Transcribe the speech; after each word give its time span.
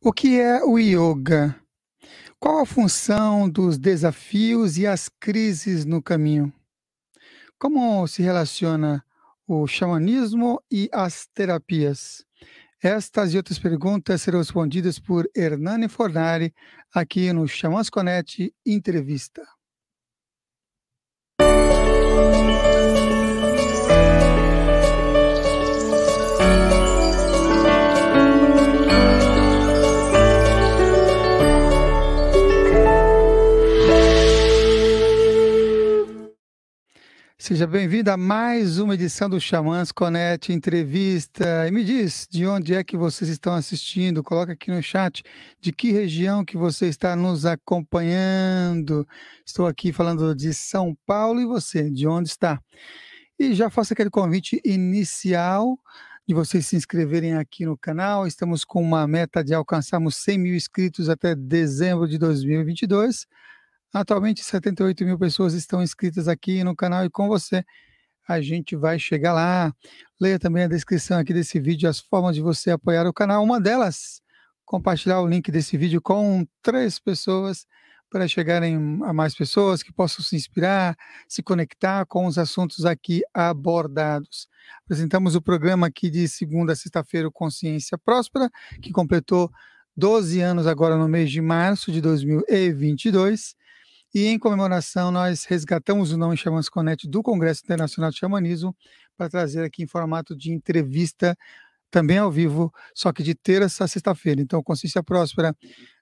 O 0.00 0.12
que 0.12 0.38
é 0.38 0.62
o 0.62 0.78
yoga? 0.78 1.60
Qual 2.38 2.60
a 2.60 2.66
função 2.66 3.50
dos 3.50 3.76
desafios 3.76 4.78
e 4.78 4.86
as 4.86 5.08
crises 5.08 5.84
no 5.84 6.00
caminho? 6.00 6.52
Como 7.58 8.06
se 8.06 8.22
relaciona 8.22 9.04
o 9.44 9.66
xamanismo 9.66 10.62
e 10.70 10.88
as 10.92 11.26
terapias? 11.34 12.24
Estas 12.80 13.34
e 13.34 13.36
outras 13.36 13.58
perguntas 13.58 14.22
serão 14.22 14.38
respondidas 14.38 15.00
por 15.00 15.28
Hernani 15.34 15.88
Fornari 15.88 16.54
aqui 16.94 17.32
no 17.32 17.48
Xamãs 17.48 17.90
Connect 17.90 18.54
Entrevista. 18.64 19.42
Seja 37.48 37.66
bem-vindo 37.66 38.10
a 38.10 38.16
mais 38.18 38.78
uma 38.78 38.92
edição 38.92 39.26
do 39.26 39.40
Xamãs 39.40 39.90
Connect 39.90 40.52
Entrevista. 40.52 41.66
E 41.66 41.70
me 41.70 41.82
diz 41.82 42.28
de 42.30 42.46
onde 42.46 42.74
é 42.74 42.84
que 42.84 42.94
vocês 42.94 43.30
estão 43.30 43.54
assistindo. 43.54 44.22
Coloca 44.22 44.52
aqui 44.52 44.70
no 44.70 44.82
chat 44.82 45.22
de 45.58 45.72
que 45.72 45.90
região 45.90 46.44
que 46.44 46.58
você 46.58 46.88
está 46.88 47.16
nos 47.16 47.46
acompanhando. 47.46 49.08
Estou 49.46 49.66
aqui 49.66 49.94
falando 49.94 50.34
de 50.34 50.52
São 50.52 50.94
Paulo 51.06 51.40
e 51.40 51.46
você, 51.46 51.88
de 51.88 52.06
onde 52.06 52.28
está? 52.28 52.60
E 53.38 53.54
já 53.54 53.70
faço 53.70 53.94
aquele 53.94 54.10
convite 54.10 54.60
inicial 54.62 55.78
de 56.28 56.34
vocês 56.34 56.66
se 56.66 56.76
inscreverem 56.76 57.32
aqui 57.32 57.64
no 57.64 57.78
canal. 57.78 58.26
Estamos 58.26 58.62
com 58.62 58.82
uma 58.82 59.08
meta 59.08 59.42
de 59.42 59.54
alcançarmos 59.54 60.16
100 60.16 60.38
mil 60.38 60.54
inscritos 60.54 61.08
até 61.08 61.34
dezembro 61.34 62.06
de 62.06 62.18
2022. 62.18 63.26
Atualmente, 63.92 64.44
78 64.44 65.04
mil 65.04 65.18
pessoas 65.18 65.54
estão 65.54 65.82
inscritas 65.82 66.28
aqui 66.28 66.62
no 66.62 66.76
canal 66.76 67.04
e 67.04 67.10
com 67.10 67.26
você 67.26 67.64
a 68.28 68.40
gente 68.42 68.76
vai 68.76 68.98
chegar 68.98 69.32
lá. 69.32 69.72
Leia 70.20 70.38
também 70.38 70.64
a 70.64 70.68
descrição 70.68 71.18
aqui 71.18 71.32
desse 71.32 71.58
vídeo, 71.58 71.88
as 71.88 71.98
formas 71.98 72.34
de 72.34 72.42
você 72.42 72.70
apoiar 72.70 73.06
o 73.06 73.12
canal. 73.12 73.42
Uma 73.42 73.58
delas, 73.58 74.20
compartilhar 74.66 75.22
o 75.22 75.26
link 75.26 75.50
desse 75.50 75.78
vídeo 75.78 76.02
com 76.02 76.46
três 76.62 76.98
pessoas 76.98 77.66
para 78.10 78.28
chegarem 78.28 79.00
a 79.04 79.12
mais 79.12 79.34
pessoas 79.34 79.82
que 79.82 79.92
possam 79.92 80.24
se 80.24 80.36
inspirar, 80.36 80.96
se 81.26 81.42
conectar 81.42 82.04
com 82.06 82.26
os 82.26 82.36
assuntos 82.36 82.84
aqui 82.84 83.22
abordados. 83.32 84.48
Apresentamos 84.84 85.34
o 85.34 85.42
programa 85.42 85.86
aqui 85.86 86.10
de 86.10 86.28
segunda 86.28 86.74
a 86.74 86.76
sexta-feira, 86.76 87.30
Consciência 87.30 87.96
Próspera, 87.98 88.50
que 88.82 88.92
completou 88.92 89.50
12 89.96 90.40
anos 90.40 90.66
agora 90.66 90.96
no 90.96 91.08
mês 91.08 91.30
de 91.30 91.40
março 91.40 91.90
de 91.90 92.00
2022. 92.00 93.56
E 94.18 94.26
em 94.26 94.36
comemoração, 94.36 95.12
nós 95.12 95.44
resgatamos 95.44 96.10
o 96.10 96.18
nome 96.18 96.36
Xamãs 96.36 96.68
Connect 96.68 97.08
do 97.08 97.22
Congresso 97.22 97.62
Internacional 97.62 98.10
de 98.10 98.16
Xamanismo 98.16 98.76
para 99.16 99.30
trazer 99.30 99.62
aqui 99.62 99.84
em 99.84 99.86
formato 99.86 100.36
de 100.36 100.50
entrevista, 100.50 101.38
também 101.88 102.18
ao 102.18 102.28
vivo, 102.28 102.74
só 102.92 103.12
que 103.12 103.22
de 103.22 103.32
terça 103.32 103.84
a 103.84 103.86
sexta-feira. 103.86 104.40
Então, 104.40 104.60
Consciência 104.60 105.04
Próspera 105.04 105.56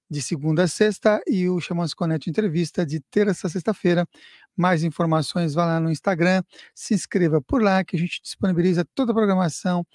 de 0.09 0.23
segunda 0.23 0.63
a 0.63 0.67
sexta 0.67 1.21
e 1.27 1.47
o 1.47 1.61
Xamãs 1.61 1.93
Connect 1.93 2.31
Entrevista 2.31 2.87
de 2.87 3.01
terça 3.01 3.49
a 3.49 3.51
sexta-feira. 3.51 4.09
Mais 4.57 4.83
informações, 4.83 5.53
vá 5.53 5.67
lá 5.67 5.79
no 5.79 5.91
Instagram, 5.91 6.43
se 6.75 6.95
inscreva 6.95 7.43
por 7.43 7.63
lá 7.63 7.85
que 7.85 7.97
a 7.97 7.99
gente 7.99 8.23
disponibiliza 8.23 8.83
toda 8.95 9.13
a 9.13 9.15
programação 9.15 9.87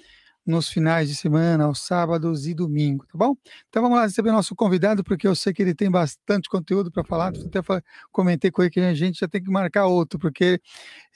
nos 0.46 0.70
finais 0.70 1.08
de 1.08 1.16
semana, 1.16 1.66
aos 1.66 1.80
sábados 1.80 2.48
e 2.48 2.54
domingo, 2.54 3.06
tá 3.06 3.18
bom? 3.18 3.36
Então 3.70 3.82
vamos 3.82 3.98
lá 3.98 4.06
receber 4.06 4.32
nosso 4.32 4.56
convidado, 4.56 5.04
porque 5.04 5.28
eu 5.28 5.36
sei 5.36 5.54
que 5.54 5.62
ele 5.62 5.76
tem 5.76 5.90
bastante 5.90 6.50
conteúdo 6.50 6.92
para 6.92 7.04
falar. 7.04 7.28
Até 7.28 7.62
comentei 8.12 8.50
com 8.50 8.62
ele 8.64 8.72
que 8.72 8.80
a 8.80 8.94
gente 8.94 9.20
já 9.20 9.28
tem 9.28 9.44
que 9.44 9.52
marcar 9.52 9.86
outro, 9.86 10.20
porque 10.20 10.60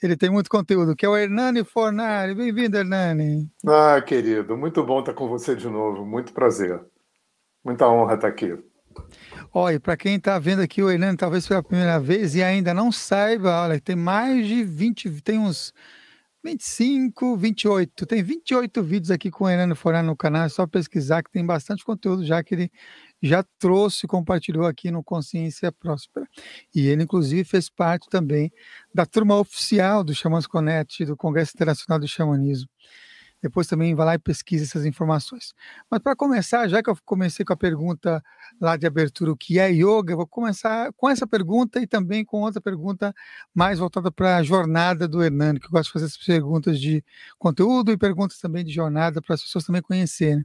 ele 0.02 0.16
tem 0.16 0.30
muito 0.30 0.48
conteúdo, 0.48 0.94
que 0.94 1.04
é 1.04 1.08
o 1.08 1.16
Hernani 1.16 1.64
Fornari. 1.64 2.34
Bem-vindo, 2.34 2.76
Hernani. 2.76 3.50
Ah, 3.66 4.00
querido, 4.00 4.56
muito 4.56 4.84
bom 4.84 5.00
estar 5.00 5.12
com 5.12 5.28
você 5.28 5.56
de 5.56 5.68
novo, 5.68 6.04
muito 6.04 6.32
prazer. 6.32 6.80
Muita 7.64 7.88
honra 7.88 8.14
estar 8.14 8.28
aqui. 8.28 8.56
Olha, 9.52 9.80
para 9.80 9.96
quem 9.96 10.16
está 10.16 10.38
vendo 10.38 10.62
aqui 10.62 10.82
o 10.82 10.90
Hernani, 10.90 11.16
talvez 11.16 11.46
pela 11.46 11.62
primeira 11.62 11.98
vez 11.98 12.34
e 12.34 12.42
ainda 12.42 12.72
não 12.72 12.92
saiba, 12.92 13.62
olha, 13.62 13.80
tem 13.80 13.96
mais 13.96 14.46
de 14.46 14.62
20, 14.62 15.20
tem 15.22 15.38
uns 15.38 15.72
25, 16.46 17.36
28. 17.36 18.06
Tem 18.06 18.22
28 18.22 18.80
vídeos 18.80 19.10
aqui 19.10 19.32
com 19.32 19.44
o 19.44 19.48
Hernando 19.48 19.74
Forá 19.74 20.00
no 20.00 20.16
canal, 20.16 20.44
é 20.44 20.48
só 20.48 20.64
pesquisar 20.64 21.20
que 21.24 21.30
tem 21.30 21.44
bastante 21.44 21.84
conteúdo 21.84 22.24
já 22.24 22.40
que 22.42 22.54
ele 22.54 22.70
já 23.20 23.42
trouxe 23.58 24.06
e 24.06 24.08
compartilhou 24.08 24.64
aqui 24.64 24.92
no 24.92 25.02
Consciência 25.02 25.72
Próspera. 25.72 26.24
E 26.72 26.86
ele, 26.86 27.02
inclusive, 27.02 27.42
fez 27.42 27.68
parte 27.68 28.08
também 28.08 28.52
da 28.94 29.04
turma 29.04 29.36
oficial 29.36 30.04
do 30.04 30.14
Xamãs 30.14 30.46
Connect, 30.46 31.04
do 31.04 31.16
Congresso 31.16 31.52
Internacional 31.56 31.98
do 31.98 32.06
Xamanismo. 32.06 32.68
Depois 33.48 33.66
também 33.66 33.94
vai 33.94 34.06
lá 34.06 34.14
e 34.14 34.18
pesquisa 34.18 34.64
essas 34.64 34.84
informações. 34.84 35.54
Mas 35.90 36.00
para 36.00 36.16
começar, 36.16 36.66
já 36.68 36.82
que 36.82 36.90
eu 36.90 36.96
comecei 37.04 37.44
com 37.44 37.52
a 37.52 37.56
pergunta 37.56 38.22
lá 38.60 38.76
de 38.76 38.86
abertura, 38.86 39.32
o 39.32 39.36
que 39.36 39.58
é 39.58 39.70
yoga, 39.70 40.12
eu 40.12 40.16
vou 40.16 40.26
começar 40.26 40.92
com 40.96 41.08
essa 41.08 41.26
pergunta 41.26 41.80
e 41.80 41.86
também 41.86 42.24
com 42.24 42.40
outra 42.40 42.60
pergunta 42.60 43.14
mais 43.54 43.78
voltada 43.78 44.10
para 44.10 44.36
a 44.36 44.42
jornada 44.42 45.06
do 45.06 45.22
Hernani, 45.22 45.60
que 45.60 45.66
eu 45.66 45.70
gosto 45.70 45.86
de 45.86 45.92
fazer 45.92 46.04
essas 46.06 46.24
perguntas 46.24 46.80
de 46.80 47.04
conteúdo 47.38 47.92
e 47.92 47.96
perguntas 47.96 48.38
também 48.38 48.64
de 48.64 48.72
jornada 48.72 49.22
para 49.22 49.34
as 49.34 49.42
pessoas 49.42 49.64
também 49.64 49.82
conhecerem. 49.82 50.44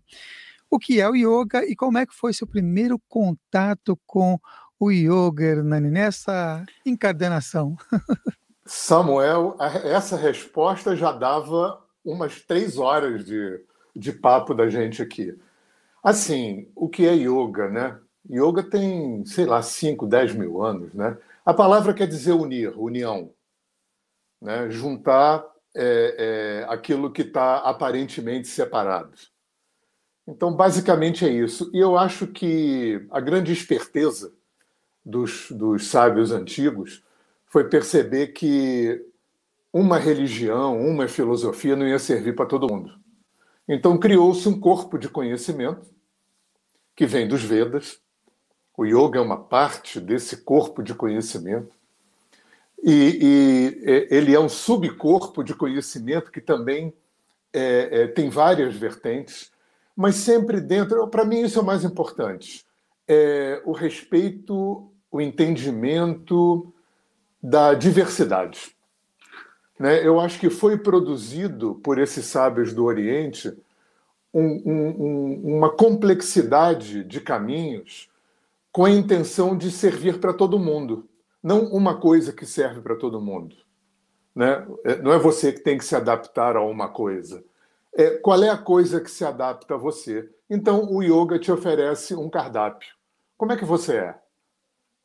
O 0.69 0.79
que 0.79 1.01
é 1.01 1.09
o 1.09 1.15
yoga 1.15 1.65
e 1.65 1.75
como 1.75 1.97
é 1.97 2.05
que 2.05 2.15
foi 2.15 2.33
seu 2.33 2.47
primeiro 2.47 2.99
contato 3.09 3.99
com 4.05 4.39
o 4.79 4.91
yoga, 4.91 5.43
Hernani, 5.43 5.89
nessa 5.89 6.63
encadenação? 6.85 7.75
Samuel, 8.65 9.57
essa 9.59 10.15
resposta 10.15 10.95
já 10.95 11.11
dava 11.11 11.80
umas 12.03 12.41
três 12.41 12.77
horas 12.77 13.25
de, 13.25 13.63
de 13.95 14.11
papo 14.11 14.53
da 14.53 14.69
gente 14.69 15.01
aqui. 15.01 15.37
Assim, 16.03 16.69
o 16.75 16.89
que 16.89 17.05
é 17.05 17.13
yoga, 17.13 17.69
né? 17.69 17.99
Yoga 18.29 18.63
tem, 18.63 19.23
sei 19.25 19.45
lá, 19.45 19.61
5, 19.61 20.07
10 20.07 20.35
mil 20.35 20.61
anos, 20.63 20.93
né? 20.93 21.17
A 21.45 21.53
palavra 21.53 21.93
quer 21.93 22.07
dizer 22.07 22.33
unir, 22.33 22.73
união. 22.77 23.33
Né? 24.41 24.69
Juntar 24.69 25.45
é, 25.75 26.63
é, 26.65 26.73
aquilo 26.73 27.11
que 27.11 27.21
está 27.21 27.57
aparentemente 27.57 28.47
separado. 28.47 29.11
Então, 30.27 30.53
basicamente 30.53 31.25
é 31.25 31.29
isso. 31.29 31.69
E 31.73 31.79
eu 31.79 31.97
acho 31.97 32.27
que 32.27 33.05
a 33.09 33.19
grande 33.19 33.51
esperteza 33.51 34.33
dos, 35.03 35.51
dos 35.51 35.87
sábios 35.87 36.31
antigos 36.31 37.03
foi 37.47 37.67
perceber 37.67 38.27
que 38.27 39.03
uma 39.73 39.97
religião, 39.97 40.79
uma 40.79 41.07
filosofia 41.07 41.75
não 41.75 41.87
ia 41.87 41.99
servir 41.99 42.35
para 42.35 42.45
todo 42.45 42.71
mundo. 42.71 42.93
Então 43.67 43.97
criou-se 43.97 44.47
um 44.49 44.59
corpo 44.59 44.97
de 44.97 45.07
conhecimento 45.07 45.89
que 46.95 47.05
vem 47.05 47.27
dos 47.27 47.43
Vedas. 47.43 47.99
O 48.77 48.85
yoga 48.85 49.19
é 49.19 49.21
uma 49.21 49.37
parte 49.37 49.99
desse 49.99 50.37
corpo 50.37 50.83
de 50.83 50.93
conhecimento. 50.93 51.73
E, 52.83 53.19
e 53.21 54.07
ele 54.09 54.33
é 54.33 54.39
um 54.39 54.49
subcorpo 54.49 55.43
de 55.43 55.53
conhecimento 55.53 56.31
que 56.31 56.41
também 56.41 56.93
é, 57.53 58.03
é, 58.03 58.07
tem 58.07 58.29
várias 58.29 58.75
vertentes, 58.75 59.51
mas 59.95 60.15
sempre 60.15 60.59
dentro. 60.59 61.07
Para 61.07 61.23
mim, 61.23 61.41
isso 61.41 61.59
é 61.59 61.61
o 61.61 61.65
mais 61.65 61.83
importante: 61.83 62.65
é 63.07 63.61
o 63.65 63.71
respeito, 63.71 64.91
o 65.11 65.21
entendimento 65.21 66.73
da 67.41 67.73
diversidade. 67.73 68.75
Né? 69.81 70.05
Eu 70.05 70.19
acho 70.19 70.39
que 70.39 70.47
foi 70.47 70.77
produzido 70.77 71.73
por 71.83 71.97
esses 71.97 72.25
sábios 72.25 72.71
do 72.71 72.85
Oriente 72.85 73.51
um, 74.31 74.61
um, 74.63 75.55
uma 75.55 75.71
complexidade 75.71 77.03
de 77.03 77.19
caminhos 77.19 78.07
com 78.71 78.85
a 78.85 78.91
intenção 78.91 79.57
de 79.57 79.71
servir 79.71 80.19
para 80.19 80.35
todo 80.35 80.59
mundo, 80.59 81.09
não 81.41 81.65
uma 81.73 81.99
coisa 81.99 82.31
que 82.31 82.45
serve 82.45 82.79
para 82.79 82.95
todo 82.95 83.19
mundo. 83.19 83.55
Né? 84.35 84.63
É, 84.85 85.01
não 85.01 85.11
é 85.11 85.17
você 85.17 85.51
que 85.51 85.61
tem 85.61 85.79
que 85.79 85.83
se 85.83 85.95
adaptar 85.95 86.55
a 86.55 86.63
uma 86.63 86.87
coisa. 86.87 87.43
É, 87.91 88.11
qual 88.11 88.43
é 88.43 88.49
a 88.49 88.57
coisa 88.59 89.01
que 89.01 89.09
se 89.09 89.25
adapta 89.25 89.73
a 89.73 89.79
você? 89.79 90.29
Então, 90.47 90.91
o 90.91 91.01
yoga 91.01 91.39
te 91.39 91.51
oferece 91.51 92.13
um 92.13 92.29
cardápio. 92.29 92.93
Como 93.35 93.51
é 93.51 93.57
que 93.57 93.65
você 93.65 93.97
é? 93.97 94.15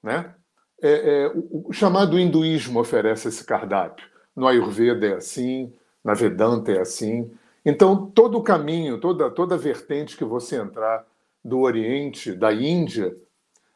Né? 0.02 0.34
É, 0.82 1.22
é 1.22 1.28
o, 1.28 1.70
o 1.70 1.72
chamado 1.72 2.18
hinduísmo 2.18 2.78
oferece 2.78 3.28
esse 3.28 3.42
cardápio 3.42 4.14
no 4.36 4.46
Ayurveda 4.46 5.06
é 5.06 5.14
assim, 5.14 5.72
na 6.04 6.12
Vedanta 6.12 6.70
é 6.70 6.80
assim. 6.80 7.30
Então, 7.64 8.10
todo 8.10 8.38
o 8.38 8.42
caminho, 8.42 9.00
toda, 9.00 9.30
toda 9.30 9.56
vertente 9.56 10.16
que 10.16 10.24
você 10.24 10.56
entrar 10.56 11.04
do 11.44 11.60
Oriente, 11.60 12.32
da 12.32 12.52
Índia, 12.52 13.16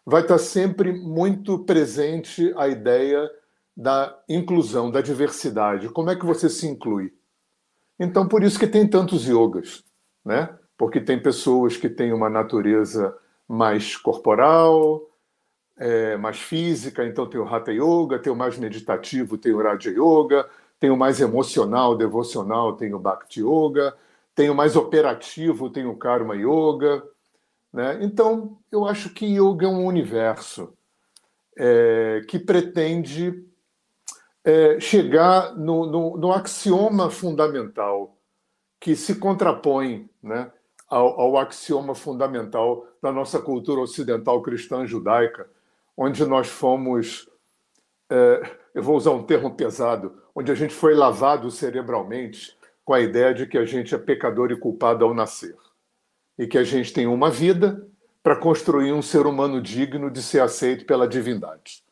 vai 0.04 0.22
estar 0.22 0.38
sempre 0.38 0.92
muito 0.92 1.58
presente 1.60 2.52
a 2.56 2.68
ideia 2.68 3.30
da 3.76 4.16
inclusão, 4.28 4.90
da 4.90 5.00
diversidade. 5.00 5.88
Como 5.88 6.10
é 6.10 6.16
que 6.16 6.26
você 6.26 6.48
se 6.48 6.66
inclui? 6.66 7.12
Então, 7.98 8.28
por 8.28 8.42
isso 8.42 8.58
que 8.58 8.66
tem 8.66 8.86
tantos 8.86 9.26
yogas, 9.26 9.82
né? 10.24 10.50
Porque 10.76 11.00
tem 11.00 11.20
pessoas 11.20 11.76
que 11.76 11.88
têm 11.88 12.12
uma 12.12 12.30
natureza 12.30 13.16
mais 13.48 13.96
corporal, 13.96 15.09
é, 15.80 16.14
mais 16.18 16.38
física, 16.38 17.06
então 17.06 17.26
tem 17.26 17.40
o 17.40 17.48
Hatha 17.48 17.72
Yoga, 17.72 18.18
tem 18.18 18.30
o 18.30 18.36
mais 18.36 18.58
meditativo, 18.58 19.38
tem 19.38 19.54
o 19.54 19.62
Raja 19.62 19.90
Yoga, 19.90 20.46
tem 20.78 20.90
o 20.90 20.96
mais 20.96 21.20
emocional, 21.20 21.96
devocional, 21.96 22.76
tem 22.76 22.92
o 22.92 22.98
Bhakti 22.98 23.40
Yoga, 23.40 23.96
tem 24.34 24.50
o 24.50 24.54
mais 24.54 24.76
operativo, 24.76 25.70
tem 25.70 25.86
o 25.86 25.96
Karma 25.96 26.36
Yoga. 26.36 27.02
Né? 27.72 27.98
Então, 28.02 28.58
eu 28.70 28.84
acho 28.84 29.08
que 29.10 29.24
yoga 29.26 29.66
é 29.66 29.68
um 29.68 29.86
universo 29.86 30.74
é, 31.56 32.22
que 32.28 32.38
pretende 32.38 33.42
é, 34.44 34.78
chegar 34.80 35.56
no, 35.56 35.86
no, 35.86 36.16
no, 36.18 36.32
axioma 36.32 37.10
fundamental 37.10 38.16
que 38.78 38.96
se 38.96 39.14
contrapõe 39.14 40.08
né, 40.22 40.50
ao, 40.88 41.20
ao, 41.20 41.38
axioma 41.38 41.94
fundamental 41.94 42.86
da 43.02 43.12
nossa 43.12 43.38
cultura 43.38 43.80
ocidental 43.80 44.42
cristã 44.42 44.86
judaica, 44.86 45.48
onde 46.02 46.24
nós 46.24 46.48
fomos, 46.48 47.28
é, 48.08 48.56
eu 48.74 48.82
vou 48.82 48.96
usar 48.96 49.10
um 49.10 49.22
termo 49.22 49.54
pesado, 49.54 50.22
onde 50.34 50.50
a 50.50 50.54
gente 50.54 50.72
foi 50.72 50.94
lavado 50.94 51.50
cerebralmente 51.50 52.56
com 52.82 52.94
a 52.94 53.00
ideia 53.00 53.34
de 53.34 53.46
que 53.46 53.58
a 53.58 53.66
gente 53.66 53.94
é 53.94 53.98
pecador 53.98 54.50
e 54.50 54.56
culpado 54.56 55.04
ao 55.04 55.12
nascer 55.12 55.54
e 56.38 56.46
que 56.46 56.56
a 56.56 56.64
gente 56.64 56.90
tem 56.94 57.06
uma 57.06 57.30
vida 57.30 57.86
para 58.22 58.34
construir 58.34 58.94
um 58.94 59.02
ser 59.02 59.26
humano 59.26 59.60
digno 59.60 60.10
de 60.10 60.22
ser 60.22 60.40
aceito 60.40 60.86
pela 60.86 61.06
divindade. 61.06 61.84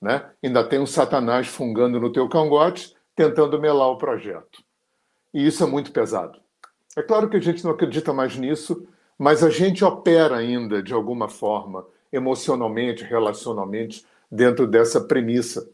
Né? 0.00 0.30
Ainda 0.44 0.62
tem 0.62 0.78
um 0.78 0.86
Satanás 0.86 1.48
fungando 1.48 1.98
no 1.98 2.12
teu 2.12 2.28
cangote, 2.28 2.94
tentando 3.16 3.60
melar 3.60 3.88
o 3.88 3.98
projeto. 3.98 4.62
E 5.34 5.44
isso 5.44 5.64
é 5.64 5.66
muito 5.66 5.90
pesado. 5.90 6.38
É 6.96 7.02
claro 7.02 7.28
que 7.28 7.36
a 7.36 7.40
gente 7.40 7.64
não 7.64 7.72
acredita 7.72 8.12
mais 8.12 8.36
nisso, 8.36 8.86
mas 9.18 9.42
a 9.42 9.50
gente 9.50 9.84
opera 9.84 10.36
ainda, 10.36 10.80
de 10.80 10.94
alguma 10.94 11.28
forma, 11.28 11.84
emocionalmente, 12.12 13.04
relacionalmente, 13.04 14.04
dentro 14.30 14.66
dessa 14.66 15.00
premissa, 15.00 15.68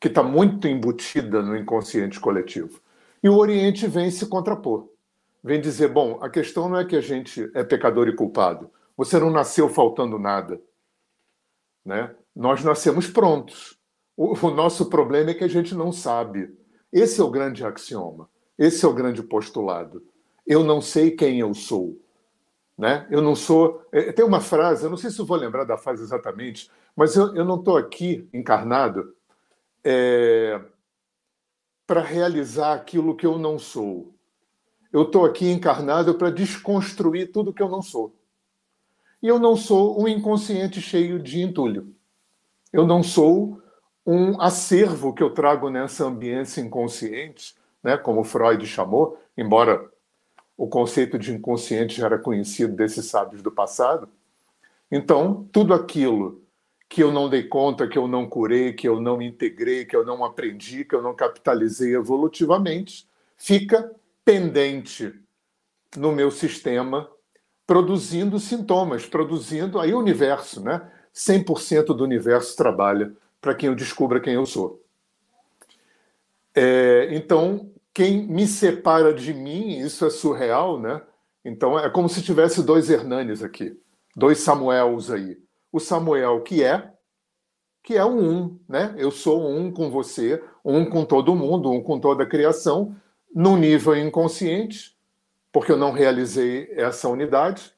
que 0.00 0.08
está 0.08 0.22
muito 0.22 0.68
embutida 0.68 1.42
no 1.42 1.56
inconsciente 1.56 2.20
coletivo. 2.20 2.80
E 3.22 3.28
o 3.28 3.36
Oriente 3.36 3.86
vem 3.86 4.10
se 4.10 4.26
contrapor. 4.26 4.88
Vem 5.42 5.60
dizer: 5.60 5.88
bom, 5.88 6.18
a 6.20 6.28
questão 6.28 6.68
não 6.68 6.78
é 6.78 6.84
que 6.84 6.96
a 6.96 7.00
gente 7.00 7.50
é 7.54 7.64
pecador 7.64 8.08
e 8.08 8.14
culpado. 8.14 8.70
Você 8.96 9.18
não 9.18 9.30
nasceu 9.30 9.68
faltando 9.68 10.18
nada. 10.18 10.60
Né? 11.84 12.14
Nós 12.34 12.62
nascemos 12.62 13.08
prontos. 13.08 13.78
O, 14.16 14.34
o 14.46 14.50
nosso 14.50 14.86
problema 14.86 15.30
é 15.30 15.34
que 15.34 15.44
a 15.44 15.48
gente 15.48 15.74
não 15.74 15.90
sabe. 15.92 16.54
Esse 16.92 17.20
é 17.20 17.24
o 17.24 17.30
grande 17.30 17.64
axioma. 17.64 18.28
Esse 18.58 18.84
é 18.84 18.88
o 18.88 18.94
grande 18.94 19.22
postulado. 19.22 20.02
Eu 20.46 20.62
não 20.62 20.80
sei 20.80 21.10
quem 21.10 21.40
eu 21.40 21.52
sou. 21.54 21.98
Né? 22.76 23.06
Eu 23.10 23.22
não 23.22 23.34
sou. 23.36 23.86
É, 23.92 24.12
tem 24.12 24.24
uma 24.24 24.40
frase, 24.40 24.84
eu 24.84 24.90
não 24.90 24.96
sei 24.96 25.10
se 25.10 25.22
vou 25.22 25.36
lembrar 25.36 25.64
da 25.64 25.76
frase 25.76 26.02
exatamente, 26.02 26.70
mas 26.96 27.14
eu, 27.14 27.34
eu 27.34 27.44
não 27.44 27.56
estou 27.56 27.76
aqui 27.76 28.28
encarnado 28.32 29.14
é, 29.84 30.60
para 31.86 32.00
realizar 32.00 32.74
aquilo 32.74 33.16
que 33.16 33.26
eu 33.26 33.38
não 33.38 33.58
sou. 33.58 34.12
Eu 34.92 35.02
estou 35.02 35.24
aqui 35.24 35.50
encarnado 35.50 36.14
para 36.14 36.30
desconstruir 36.30 37.32
tudo 37.32 37.52
que 37.52 37.62
eu 37.62 37.68
não 37.68 37.82
sou. 37.82 38.14
E 39.22 39.28
eu 39.28 39.38
não 39.38 39.56
sou 39.56 40.00
um 40.00 40.06
inconsciente 40.06 40.80
cheio 40.80 41.18
de 41.18 41.40
entulho. 41.40 41.94
Eu 42.72 42.86
não 42.86 43.02
sou 43.02 43.60
um 44.06 44.40
acervo 44.40 45.14
que 45.14 45.22
eu 45.22 45.30
trago 45.30 45.70
nessa 45.70 46.04
ambiência 46.04 46.60
inconsciente, 46.60 47.54
né, 47.82 47.96
como 47.96 48.24
Freud 48.24 48.66
chamou, 48.66 49.18
embora 49.36 49.90
o 50.56 50.68
conceito 50.68 51.18
de 51.18 51.32
inconsciente 51.32 51.96
já 51.96 52.06
era 52.06 52.18
conhecido 52.18 52.74
desses 52.74 53.06
sábios 53.06 53.42
do 53.42 53.50
passado. 53.50 54.08
Então, 54.90 55.48
tudo 55.52 55.74
aquilo 55.74 56.42
que 56.88 57.02
eu 57.02 57.10
não 57.10 57.28
dei 57.28 57.42
conta, 57.42 57.88
que 57.88 57.98
eu 57.98 58.06
não 58.06 58.28
curei, 58.28 58.72
que 58.72 58.86
eu 58.86 59.00
não 59.00 59.20
integrei, 59.20 59.84
que 59.84 59.96
eu 59.96 60.04
não 60.04 60.24
aprendi, 60.24 60.84
que 60.84 60.94
eu 60.94 61.02
não 61.02 61.14
capitalizei 61.14 61.94
evolutivamente, 61.94 63.08
fica 63.36 63.90
pendente 64.24 65.12
no 65.96 66.12
meu 66.12 66.30
sistema, 66.30 67.10
produzindo 67.66 68.38
sintomas, 68.38 69.06
produzindo 69.06 69.80
aí 69.80 69.92
o 69.92 69.98
universo, 69.98 70.62
né? 70.62 70.90
100% 71.14 71.86
do 71.86 72.04
universo 72.04 72.56
trabalha 72.56 73.12
para 73.40 73.54
que 73.54 73.66
eu 73.66 73.74
descubra 73.74 74.20
quem 74.20 74.34
eu 74.34 74.46
sou. 74.46 74.82
É, 76.54 77.08
então, 77.12 77.70
quem 77.94 78.26
me 78.26 78.46
separa 78.46 79.14
de 79.14 79.32
mim, 79.32 79.78
isso 79.78 80.04
é 80.04 80.10
surreal, 80.10 80.80
né? 80.80 81.00
Então, 81.44 81.78
é 81.78 81.88
como 81.88 82.08
se 82.08 82.22
tivesse 82.22 82.62
dois 82.62 82.90
Hernanes 82.90 83.42
aqui, 83.42 83.80
dois 84.16 84.38
Samuels 84.38 85.10
aí. 85.10 85.38
O 85.70 85.78
Samuel 85.78 86.42
que 86.42 86.64
é, 86.64 86.92
que 87.84 87.96
é 87.96 88.04
um 88.04 88.18
um, 88.28 88.60
né? 88.68 88.94
Eu 88.98 89.10
sou 89.10 89.48
um 89.48 89.70
com 89.70 89.90
você, 89.90 90.42
um 90.64 90.84
com 90.84 91.04
todo 91.04 91.36
mundo, 91.36 91.70
um 91.70 91.82
com 91.82 92.00
toda 92.00 92.24
a 92.24 92.28
criação, 92.28 92.96
num 93.32 93.56
nível 93.56 93.96
inconsciente, 93.96 94.96
porque 95.52 95.70
eu 95.70 95.76
não 95.76 95.92
realizei 95.92 96.68
essa 96.72 97.08
unidade. 97.08 97.72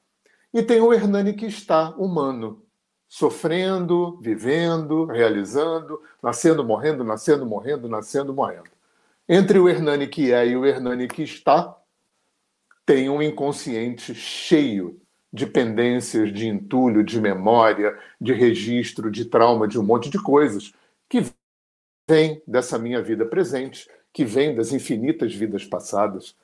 E 0.55 0.63
tem 0.63 0.81
o 0.81 0.95
Hernani 0.95 1.35
que 1.35 1.47
está 1.47 1.91
humano, 1.91 2.63
sofrendo, 3.09 4.19
vivendo, 4.21 5.05
realizando, 5.07 6.01
nascendo, 6.23 6.65
morrendo, 6.65 7.05
nascendo, 7.05 7.45
morrendo, 7.45 7.89
nascendo, 7.89 8.33
morrendo. 8.33 8.76
Entre 9.29 9.59
o 9.59 9.69
Hernani 9.69 10.07
que 10.07 10.33
é 10.33 10.47
e 10.47 10.57
o 10.57 10.65
Hernani 10.65 11.09
que 11.09 11.23
está, 11.23 11.77
tem 12.85 13.09
um 13.09 13.21
inconsciente 13.21 14.15
cheio 14.15 15.01
de 15.33 15.47
pendências, 15.47 16.33
de 16.33 16.47
entulho, 16.47 17.03
de 17.03 17.21
memória, 17.21 17.99
de 18.21 18.33
registro, 18.33 19.11
de 19.11 19.25
trauma, 19.25 19.67
de 19.67 19.79
um 19.79 19.83
monte 19.83 20.09
de 20.09 20.23
coisas 20.23 20.73
que 21.09 21.25
vem 22.09 22.41
dessa 22.47 22.79
minha 22.79 23.03
vida 23.03 23.27
presente, 23.27 23.89
que 24.13 24.25
vem 24.25 24.55
das 24.55 24.73
infinitas 24.73 25.35
vidas 25.35 25.65
passadas, 25.65 26.37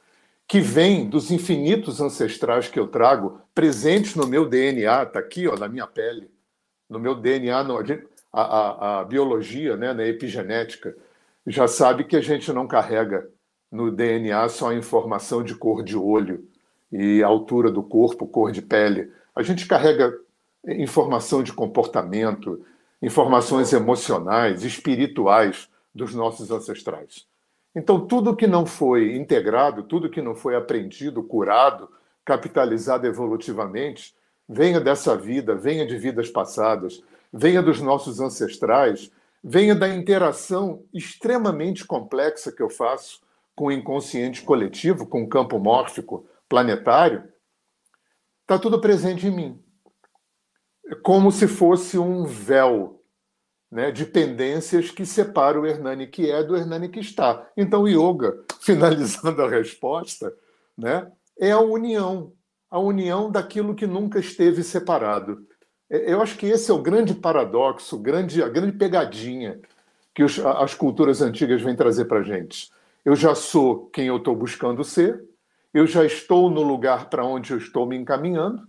que 0.46 0.60
vem 0.60 1.08
dos 1.08 1.30
infinitos 1.30 2.00
ancestrais 2.00 2.68
que 2.68 2.78
eu 2.78 2.88
trago 2.88 3.40
presentes 3.54 4.14
no 4.16 4.26
meu 4.26 4.46
DNA, 4.48 5.04
está 5.04 5.20
aqui, 5.20 5.46
ó, 5.46 5.56
na 5.56 5.68
minha 5.68 5.86
pele 5.86 6.28
no 6.92 6.98
meu 6.98 7.14
DNA, 7.14 7.64
no, 7.64 7.78
a, 7.78 8.42
a, 8.42 9.00
a, 9.00 9.04
biologia, 9.04 9.76
né, 9.76 9.94
na 9.94 10.06
epigenética, 10.06 10.94
já 11.46 11.66
sabe 11.66 12.04
que 12.04 12.16
a 12.16 12.20
gente 12.20 12.52
não 12.52 12.66
carrega 12.66 13.28
no 13.70 13.90
DNA 13.90 14.48
só 14.48 14.70
a 14.70 14.74
informação 14.74 15.42
de 15.42 15.54
cor 15.54 15.82
de 15.82 15.96
olho 15.96 16.46
e 16.90 17.22
altura 17.22 17.70
do 17.70 17.82
corpo, 17.82 18.26
cor 18.26 18.52
de 18.52 18.60
pele. 18.60 19.10
A 19.34 19.42
gente 19.42 19.66
carrega 19.66 20.14
informação 20.66 21.42
de 21.42 21.52
comportamento, 21.52 22.64
informações 23.00 23.72
emocionais, 23.72 24.62
espirituais 24.62 25.68
dos 25.94 26.14
nossos 26.14 26.50
ancestrais. 26.50 27.26
Então, 27.74 28.06
tudo 28.06 28.36
que 28.36 28.46
não 28.46 28.66
foi 28.66 29.16
integrado, 29.16 29.82
tudo 29.82 30.10
que 30.10 30.20
não 30.20 30.34
foi 30.34 30.54
aprendido, 30.54 31.22
curado, 31.22 31.88
capitalizado 32.24 33.06
evolutivamente, 33.06 34.14
venha 34.48 34.78
dessa 34.78 35.16
vida, 35.16 35.54
venha 35.54 35.86
de 35.86 35.96
vidas 35.96 36.28
passadas, 36.28 37.02
venha 37.32 37.62
dos 37.62 37.80
nossos 37.80 38.20
ancestrais, 38.20 39.10
venha 39.42 39.74
da 39.74 39.88
interação 39.88 40.84
extremamente 40.92 41.84
complexa 41.84 42.52
que 42.52 42.62
eu 42.62 42.70
faço 42.70 43.20
com 43.54 43.66
o 43.66 43.72
inconsciente 43.72 44.42
coletivo, 44.42 45.06
com 45.06 45.22
o 45.22 45.28
campo 45.28 45.58
mórfico 45.58 46.26
planetário, 46.48 47.24
está 48.42 48.58
tudo 48.58 48.80
presente 48.80 49.26
em 49.26 49.30
mim. 49.30 49.64
É 50.86 50.94
como 50.94 51.30
se 51.30 51.48
fosse 51.48 51.98
um 51.98 52.24
véu 52.24 53.02
né, 53.70 53.90
de 53.90 54.04
pendências 54.04 54.90
que 54.90 55.06
separa 55.06 55.60
o 55.60 55.66
Hernani 55.66 56.06
que 56.06 56.30
é 56.30 56.42
do 56.42 56.56
Hernani 56.56 56.88
que 56.88 57.00
está. 57.00 57.50
Então, 57.56 57.82
o 57.82 57.88
yoga, 57.88 58.44
finalizando 58.60 59.42
a 59.42 59.48
resposta, 59.48 60.34
né, 60.76 61.10
é 61.38 61.50
a 61.50 61.60
união 61.60 62.32
a 62.72 62.78
união 62.78 63.30
daquilo 63.30 63.74
que 63.74 63.86
nunca 63.86 64.18
esteve 64.18 64.64
separado. 64.64 65.46
É, 65.92 66.10
eu 66.10 66.22
acho 66.22 66.38
que 66.38 66.46
esse 66.46 66.70
é 66.70 66.74
o 66.74 66.80
grande 66.80 67.14
paradoxo, 67.14 67.98
grande, 67.98 68.42
a 68.42 68.48
grande 68.48 68.72
pegadinha 68.72 69.60
que 70.14 70.24
os, 70.24 70.38
as 70.38 70.74
culturas 70.74 71.20
antigas 71.20 71.60
vêm 71.60 71.76
trazer 71.76 72.06
para 72.06 72.20
a 72.20 72.22
gente. 72.22 72.70
Eu 73.04 73.14
já 73.14 73.34
sou 73.34 73.86
quem 73.90 74.06
eu 74.06 74.16
estou 74.16 74.34
buscando 74.34 74.82
ser, 74.82 75.22
eu 75.74 75.86
já 75.86 76.04
estou 76.04 76.50
no 76.50 76.62
lugar 76.62 77.10
para 77.10 77.24
onde 77.24 77.52
eu 77.52 77.58
estou 77.58 77.86
me 77.86 77.96
encaminhando, 77.96 78.66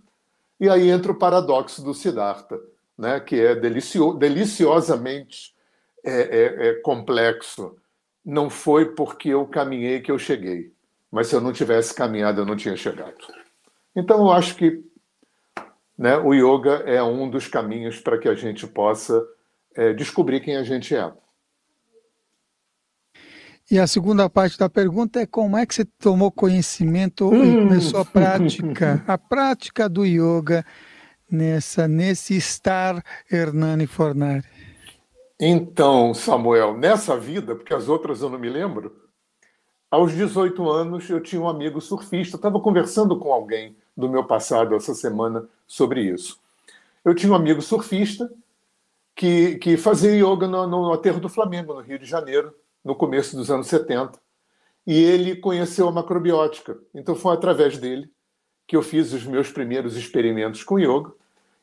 e 0.60 0.68
aí 0.68 0.88
entra 0.88 1.12
o 1.12 1.18
paradoxo 1.18 1.82
do 1.82 1.94
Siddhartha, 1.94 2.58
né, 2.96 3.20
que 3.20 3.40
é 3.40 3.54
delicio, 3.54 4.14
deliciosamente 4.14 5.54
é, 6.02 6.20
é, 6.20 6.68
é 6.68 6.74
complexo. 6.74 7.76
Não 8.24 8.48
foi 8.48 8.94
porque 8.94 9.30
eu 9.30 9.46
caminhei 9.46 10.00
que 10.00 10.10
eu 10.10 10.18
cheguei, 10.18 10.72
mas 11.10 11.26
se 11.26 11.34
eu 11.34 11.40
não 11.40 11.52
tivesse 11.52 11.94
caminhado, 11.94 12.40
eu 12.40 12.46
não 12.46 12.56
tinha 12.56 12.76
chegado. 12.76 13.14
Então, 13.94 14.20
eu 14.20 14.32
acho 14.32 14.56
que 14.56 14.82
né, 15.96 16.16
o 16.18 16.34
yoga 16.34 16.82
é 16.86 17.02
um 17.02 17.28
dos 17.28 17.46
caminhos 17.46 18.00
para 18.00 18.18
que 18.18 18.28
a 18.28 18.34
gente 18.34 18.66
possa 18.66 19.24
é, 19.74 19.92
descobrir 19.92 20.40
quem 20.40 20.56
a 20.56 20.62
gente 20.62 20.94
é. 20.94 21.12
E 23.70 23.78
a 23.78 23.86
segunda 23.86 24.28
parte 24.28 24.58
da 24.58 24.68
pergunta 24.68 25.20
é 25.20 25.26
como 25.26 25.56
é 25.56 25.64
que 25.64 25.74
você 25.74 25.84
tomou 25.84 26.30
conhecimento 26.30 27.28
hum. 27.28 27.44
e 27.44 27.68
começou 27.68 28.00
a 28.00 28.04
prática, 28.04 29.02
a 29.08 29.16
prática 29.16 29.88
do 29.88 30.04
yoga. 30.04 30.64
nessa 31.30 31.88
nesse 31.88 32.36
estar 32.36 33.02
Hernani 33.30 33.86
Fornari? 33.86 34.44
Então, 35.40 36.12
Samuel, 36.14 36.76
nessa 36.76 37.16
vida, 37.18 37.56
porque 37.56 37.74
as 37.74 37.88
outras 37.88 38.20
eu 38.20 38.28
não 38.28 38.38
me 38.38 38.48
lembro, 38.48 38.94
aos 39.90 40.12
18 40.12 40.68
anos 40.70 41.08
eu 41.08 41.20
tinha 41.20 41.40
um 41.40 41.48
amigo 41.48 41.80
surfista, 41.80 42.36
estava 42.36 42.60
conversando 42.60 43.18
com 43.18 43.32
alguém 43.32 43.76
do 43.96 44.08
meu 44.08 44.24
passado 44.24 44.74
essa 44.74 44.94
semana 44.94 45.46
sobre 45.66 46.02
isso. 46.02 46.40
Eu 47.04 47.14
tinha 47.14 47.30
um 47.30 47.36
amigo 47.36 47.62
surfista 47.62 48.30
que, 49.14 49.56
que 49.56 49.76
fazia 49.76 50.12
yoga 50.12 50.48
no, 50.48 50.66
no 50.66 50.92
aterro 50.92 51.20
do 51.20 51.28
Flamengo, 51.28 51.74
no 51.74 51.80
Rio 51.80 51.98
de 51.98 52.06
Janeiro, 52.06 52.54
no 52.84 52.94
começo 52.94 53.36
dos 53.36 53.50
anos 53.50 53.66
70. 53.68 54.18
E 54.86 55.02
ele 55.02 55.36
conheceu 55.36 55.88
a 55.88 55.92
macrobiótica. 55.92 56.78
Então 56.94 57.14
foi 57.14 57.34
através 57.34 57.78
dele 57.78 58.10
que 58.66 58.76
eu 58.76 58.82
fiz 58.82 59.12
os 59.12 59.24
meus 59.24 59.50
primeiros 59.50 59.96
experimentos 59.96 60.64
com 60.64 60.78
yoga 60.78 61.12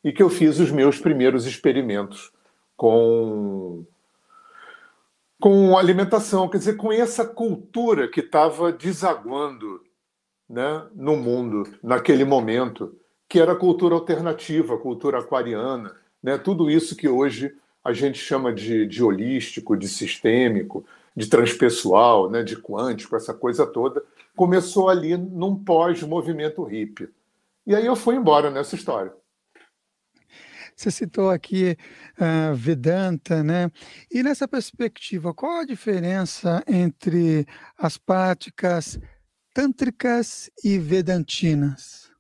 e 0.04 0.12
que 0.12 0.24
eu 0.24 0.30
fiz 0.30 0.60
os 0.60 0.72
meus 0.72 1.00
primeiros 1.00 1.46
experimentos 1.46 2.32
com 2.76 3.86
com 5.40 5.76
alimentação, 5.76 6.48
quer 6.48 6.60
dizer, 6.60 6.78
com 6.78 6.92
essa 6.92 7.26
cultura 7.26 8.08
que 8.08 8.20
estava 8.20 8.72
desaguando 8.72 9.84
né, 10.52 10.86
no 10.94 11.16
mundo 11.16 11.64
naquele 11.82 12.26
momento, 12.26 12.94
que 13.28 13.40
era 13.40 13.54
a 13.54 13.56
cultura 13.56 13.96
alternativa, 13.96 14.76
a 14.76 14.78
cultura 14.78 15.20
aquariana, 15.20 15.96
né, 16.22 16.38
tudo 16.38 16.70
isso 16.70 16.96
que 16.96 17.08
hoje 17.08 17.56
a 17.84 17.94
gente 17.94 18.20
chama 18.20 18.54
de, 18.54 18.86
de 18.86 19.02
holístico, 19.02 19.78
de 19.78 19.88
sistêmico, 19.88 20.86
de 21.16 21.28
transpessoal, 21.28 22.30
né, 22.30 22.44
de 22.44 22.58
quântico, 22.58 23.16
essa 23.16 23.34
coisa 23.34 23.66
toda, 23.66 24.04
começou 24.36 24.90
ali 24.90 25.16
num 25.16 25.56
pós-movimento 25.56 26.64
hippie. 26.64 27.10
E 27.66 27.74
aí 27.74 27.86
eu 27.86 27.96
fui 27.96 28.16
embora 28.16 28.52
nessa 28.52 28.76
história. 28.76 29.14
Você 30.76 30.90
citou 30.90 31.30
aqui 31.30 31.78
uh, 32.18 32.56
Vedanta, 32.56 33.44
né? 33.44 33.70
E 34.12 34.24
nessa 34.24 34.48
perspectiva, 34.48 35.34
qual 35.34 35.60
a 35.60 35.66
diferença 35.66 36.64
entre 36.68 37.46
as 37.78 37.98
práticas 37.98 39.00
tântricas 39.54 40.50
e 40.64 40.78
vedantinas? 40.78 42.12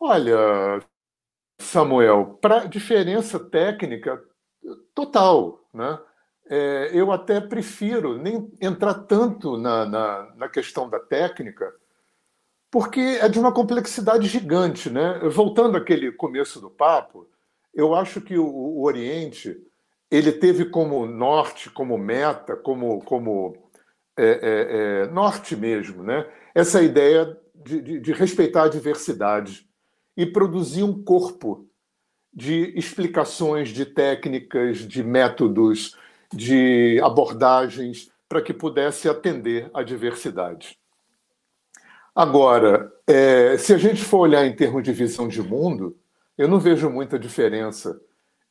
Olha, 0.00 0.80
Samuel, 1.58 2.38
para 2.40 2.66
diferença 2.66 3.38
técnica 3.38 4.22
total, 4.94 5.60
né? 5.72 5.98
É, 6.50 6.90
eu 6.94 7.12
até 7.12 7.40
prefiro 7.40 8.16
nem 8.16 8.50
entrar 8.60 8.94
tanto 8.94 9.58
na, 9.58 9.84
na, 9.84 10.34
na, 10.34 10.48
questão 10.48 10.88
da 10.88 10.98
técnica, 10.98 11.74
porque 12.70 13.00
é 13.00 13.28
de 13.28 13.38
uma 13.38 13.52
complexidade 13.52 14.26
gigante, 14.28 14.88
né? 14.88 15.18
Voltando 15.28 15.76
àquele 15.76 16.10
começo 16.10 16.58
do 16.58 16.70
papo, 16.70 17.28
eu 17.74 17.94
acho 17.94 18.22
que 18.22 18.38
o, 18.38 18.46
o 18.46 18.82
Oriente 18.84 19.60
ele 20.10 20.32
teve 20.32 20.64
como 20.64 21.04
norte, 21.04 21.68
como 21.68 21.98
meta, 21.98 22.56
como, 22.56 23.02
como 23.04 23.67
é, 24.18 24.40
é, 24.42 25.02
é 25.04 25.06
norte 25.06 25.56
mesmo, 25.56 26.02
né? 26.02 26.26
Essa 26.54 26.82
ideia 26.82 27.36
de, 27.54 27.80
de, 27.80 28.00
de 28.00 28.12
respeitar 28.12 28.64
a 28.64 28.68
diversidade 28.68 29.68
e 30.16 30.26
produzir 30.26 30.82
um 30.82 31.02
corpo 31.02 31.66
de 32.32 32.72
explicações, 32.76 33.70
de 33.70 33.84
técnicas, 33.84 34.78
de 34.78 35.02
métodos, 35.02 35.96
de 36.32 37.00
abordagens 37.02 38.10
para 38.28 38.42
que 38.42 38.52
pudesse 38.52 39.08
atender 39.08 39.70
a 39.72 39.82
diversidade. 39.82 40.78
Agora, 42.14 42.92
é, 43.06 43.56
se 43.56 43.72
a 43.72 43.78
gente 43.78 44.04
for 44.04 44.18
olhar 44.18 44.44
em 44.44 44.54
termos 44.54 44.82
de 44.82 44.92
visão 44.92 45.28
de 45.28 45.40
mundo, 45.40 45.96
eu 46.36 46.48
não 46.48 46.58
vejo 46.58 46.90
muita 46.90 47.18
diferença 47.18 48.00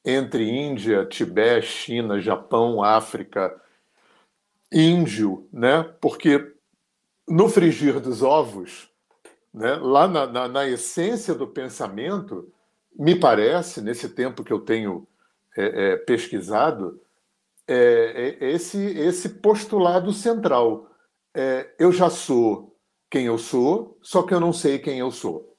entre 0.04 0.50
Índia, 0.50 1.06
Tibete, 1.06 1.68
China, 1.68 2.20
Japão, 2.20 2.82
África, 2.82 3.54
Índio, 4.72 5.48
né? 5.52 5.84
Porque 6.02 6.54
no 7.28 7.50
frigir 7.50 8.00
dos 8.00 8.22
ovos, 8.22 8.90
né, 9.54 9.76
lá 9.76 10.08
na, 10.08 10.28
na, 10.28 10.48
na, 10.48 10.68
essência 10.68 11.34
do 11.34 11.48
pensamento, 11.48 12.52
me 12.98 13.20
parece, 13.20 13.82
nesse 13.82 14.10
tempo 14.10 14.44
que 14.44 14.54
eu 14.54 14.60
tenho 14.60 15.08
é, 15.58 15.94
é, 15.94 15.98
pesquisado, 15.98 17.02
é, 17.68 18.38
é 18.40 18.52
esse, 18.52 18.78
esse 18.78 19.30
postulado 19.30 20.14
central. 20.14 20.90
É, 21.34 21.74
eu 21.78 21.92
já 21.92 22.10
sou 22.10 22.76
quem 23.10 23.26
eu 23.26 23.38
sou, 23.38 23.98
só 24.02 24.24
que 24.24 24.34
eu 24.34 24.40
não 24.40 24.54
sei 24.54 24.80
quem 24.80 25.00
eu 25.00 25.12
sou. 25.12 25.56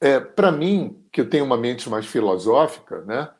É, 0.00 0.20
Para 0.20 0.50
mim, 0.50 1.04
que 1.12 1.20
eu 1.20 1.28
tenho 1.28 1.44
uma 1.44 1.56
mente 1.56 1.88
mais 1.88 2.06
filosófica, 2.06 3.02
né, 3.02 3.30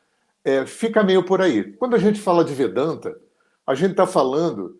é, 0.43 0.65
fica 0.65 1.03
meio 1.03 1.23
por 1.23 1.41
aí. 1.41 1.73
Quando 1.73 1.95
a 1.95 1.99
gente 1.99 2.19
fala 2.19 2.43
de 2.43 2.53
Vedanta, 2.53 3.15
a 3.65 3.75
gente 3.75 3.91
está 3.91 4.07
falando 4.07 4.78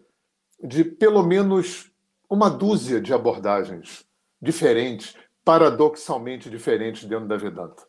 de 0.63 0.83
pelo 0.83 1.23
menos 1.23 1.91
uma 2.29 2.49
dúzia 2.49 3.01
de 3.01 3.13
abordagens 3.13 4.05
diferentes, 4.41 5.15
paradoxalmente 5.43 6.49
diferentes 6.49 7.05
dentro 7.05 7.27
da 7.27 7.37
Vedanta. 7.37 7.83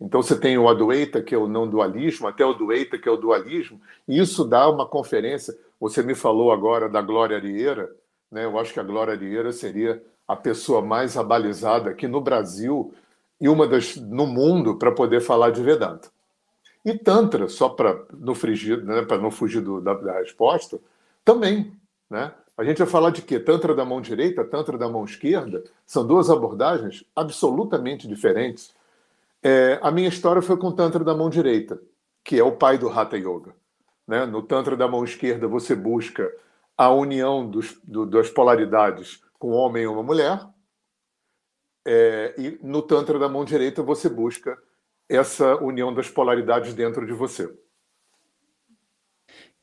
Então 0.00 0.22
você 0.22 0.38
tem 0.38 0.58
o 0.58 0.68
Adwaita, 0.68 1.22
que 1.22 1.34
é 1.34 1.38
o 1.38 1.48
não 1.48 1.68
dualismo, 1.68 2.26
até 2.26 2.44
o 2.44 2.52
Dueita, 2.52 2.98
que 2.98 3.08
é 3.08 3.12
o 3.12 3.16
dualismo, 3.16 3.80
e 4.06 4.18
isso 4.18 4.44
dá 4.44 4.68
uma 4.68 4.86
conferência. 4.86 5.56
Você 5.80 6.02
me 6.02 6.14
falou 6.14 6.52
agora 6.52 6.88
da 6.88 7.00
Glória 7.00 7.36
Arieira, 7.36 7.90
né? 8.30 8.44
eu 8.44 8.58
acho 8.58 8.72
que 8.72 8.80
a 8.80 8.84
Glória 8.84 9.14
Arieira 9.14 9.52
seria 9.52 10.02
a 10.26 10.36
pessoa 10.36 10.82
mais 10.82 11.16
abalizada 11.16 11.90
aqui 11.90 12.08
no 12.08 12.20
Brasil 12.20 12.92
e 13.40 13.48
uma 13.48 13.66
das 13.66 13.96
no 13.96 14.26
mundo 14.26 14.76
para 14.76 14.92
poder 14.92 15.20
falar 15.20 15.50
de 15.50 15.62
Vedanta. 15.62 16.10
E 16.84 16.98
Tantra, 16.98 17.48
só 17.48 17.68
para 17.68 18.04
não 18.12 18.34
né, 18.34 19.06
não 19.20 19.30
fugir 19.30 19.62
do, 19.62 19.80
da, 19.80 19.94
da 19.94 20.18
resposta, 20.18 20.78
também, 21.24 21.72
né? 22.10 22.32
A 22.56 22.62
gente 22.62 22.78
vai 22.78 22.86
falar 22.86 23.10
de 23.10 23.22
quê? 23.22 23.40
Tantra 23.40 23.74
da 23.74 23.84
mão 23.84 24.00
direita, 24.00 24.44
Tantra 24.44 24.78
da 24.78 24.88
mão 24.88 25.04
esquerda. 25.04 25.64
São 25.84 26.06
duas 26.06 26.30
abordagens 26.30 27.04
absolutamente 27.14 28.06
diferentes. 28.06 28.72
É, 29.42 29.78
a 29.82 29.90
minha 29.90 30.08
história 30.08 30.40
foi 30.40 30.56
com 30.56 30.68
o 30.68 30.72
Tantra 30.72 31.02
da 31.02 31.14
mão 31.14 31.28
direita, 31.28 31.80
que 32.22 32.38
é 32.38 32.44
o 32.44 32.52
pai 32.52 32.78
do 32.78 32.88
Hatha 32.88 33.16
Yoga. 33.16 33.54
Né? 34.06 34.24
No 34.24 34.40
Tantra 34.40 34.76
da 34.76 34.86
mão 34.86 35.02
esquerda, 35.02 35.48
você 35.48 35.74
busca 35.74 36.32
a 36.76 36.90
união 36.90 37.48
dos, 37.48 37.76
do, 37.82 38.06
das 38.06 38.30
polaridades 38.30 39.20
com 39.38 39.50
um 39.50 39.54
homem 39.54 39.82
e 39.82 39.86
uma 39.88 40.02
mulher. 40.02 40.46
É, 41.84 42.34
e 42.38 42.58
no 42.62 42.82
Tantra 42.82 43.18
da 43.18 43.28
mão 43.28 43.44
direita, 43.44 43.82
você 43.82 44.08
busca 44.08 44.56
essa 45.08 45.56
união 45.56 45.92
das 45.92 46.08
polaridades 46.08 46.72
dentro 46.72 47.04
de 47.04 47.12
você. 47.12 47.52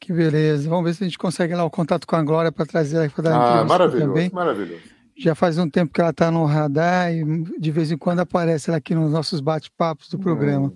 Que 0.02 0.12
beleza. 0.12 0.68
Vamos 0.68 0.84
ver 0.84 0.96
se 0.96 1.04
a 1.04 1.08
gente 1.08 1.18
consegue 1.18 1.54
lá 1.54 1.64
o 1.64 1.70
contato 1.70 2.08
com 2.08 2.16
a 2.16 2.24
Glória 2.24 2.52
para 2.52 2.66
trazer 2.66 2.98
ela 2.98 3.10
para 3.10 3.24
dar 3.24 3.36
ah, 3.36 3.64
maravilhoso, 3.64 4.08
também. 4.08 4.32
Maravilhoso. 4.34 4.82
Já 5.16 5.36
faz 5.36 5.60
um 5.60 5.70
tempo 5.70 5.94
que 5.94 6.02
ela 6.02 6.10
está 6.10 6.32
no 6.32 6.44
radar 6.44 7.14
e 7.14 7.24
de 7.60 7.72
vez 7.72 7.92
em 7.92 7.98
quando 7.98 8.20
aparece 8.20 8.72
ela 8.72 8.80
aqui 8.80 8.96
nos 8.96 9.12
nossos 9.12 9.40
bate-papos 9.40 10.10
do 10.10 10.18
programa. 10.18 10.70
Hum. 10.70 10.76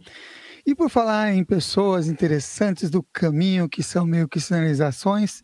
E 0.63 0.75
por 0.75 0.91
falar 0.91 1.33
em 1.33 1.43
pessoas 1.43 2.07
interessantes 2.07 2.91
do 2.91 3.01
caminho, 3.11 3.67
que 3.67 3.81
são 3.81 4.05
meio 4.05 4.27
que 4.27 4.39
sinalizações, 4.39 5.41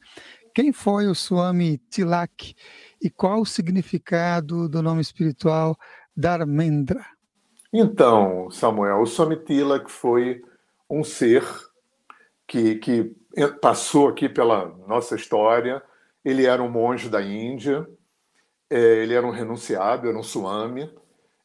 quem 0.54 0.72
foi 0.72 1.08
o 1.08 1.16
Swami 1.16 1.80
Tilak 1.90 2.54
e 3.02 3.10
qual 3.10 3.42
o 3.42 3.46
significado 3.46 4.70
do 4.70 4.84
nome 4.84 5.02
espiritual 5.02 5.76
Dharmendra? 6.16 7.04
Então, 7.74 8.52
Samuel, 8.52 9.02
o 9.02 9.08
Swami 9.08 9.38
Tilak 9.38 9.90
foi 9.90 10.40
um 10.88 11.04
ser 11.04 11.44
que, 12.48 12.76
que 12.76 13.16
passou 13.62 14.08
aqui 14.08 14.28
pela 14.28 14.66
nossa 14.88 15.16
história. 15.16 15.82
Ele 16.24 16.46
era 16.46 16.62
um 16.62 16.70
monge 16.70 17.10
da 17.10 17.22
Índia, 17.22 17.88
é, 18.70 18.78
ele 18.78 19.14
era 19.14 19.26
um 19.26 19.32
renunciado, 19.32 20.08
era 20.08 20.18
um 20.18 20.24
swami. 20.24 20.90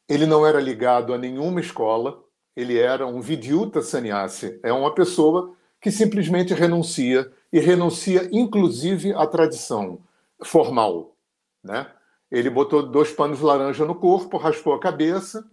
Ele 0.07 0.25
não 0.25 0.45
era 0.45 0.59
ligado 0.59 1.13
a 1.13 1.17
nenhuma 1.17 1.59
escola, 1.59 2.23
ele 2.55 2.77
era 2.79 3.05
um 3.05 3.19
vidyuta 3.19 3.81
sannyasi, 3.81 4.59
é 4.63 4.71
uma 4.71 4.93
pessoa 4.93 5.53
que 5.81 5.91
simplesmente 5.91 6.53
renuncia 6.53 7.31
e 7.51 7.59
renuncia 7.59 8.27
inclusive 8.31 9.13
à 9.13 9.27
tradição 9.27 9.99
formal, 10.43 11.15
né? 11.63 11.87
Ele 12.31 12.49
botou 12.49 12.83
dois 12.83 13.11
panos 13.11 13.41
laranja 13.41 13.85
no 13.85 13.95
corpo, 13.95 14.37
raspou 14.37 14.73
a 14.73 14.79
cabeça 14.79 15.49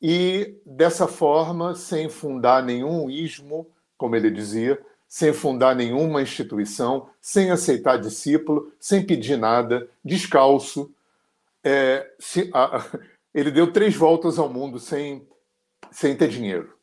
e 0.00 0.56
dessa 0.66 1.06
forma, 1.06 1.76
sem 1.76 2.08
fundar 2.08 2.62
nenhum 2.62 3.08
ismo, 3.08 3.70
como 3.96 4.16
ele 4.16 4.30
dizia, 4.30 4.80
sem 5.12 5.30
fundar 5.30 5.76
nenhuma 5.76 6.22
instituição, 6.22 7.10
sem 7.20 7.50
aceitar 7.50 7.98
discípulo, 7.98 8.72
sem 8.80 9.04
pedir 9.04 9.36
nada, 9.36 9.86
descalço. 10.02 10.90
É, 11.62 12.10
se, 12.18 12.50
a, 12.54 12.82
ele 13.34 13.50
deu 13.50 13.70
três 13.70 13.94
voltas 13.94 14.38
ao 14.38 14.48
mundo 14.48 14.78
sem, 14.78 15.28
sem 15.90 16.16
ter 16.16 16.28
dinheiro. 16.28 16.74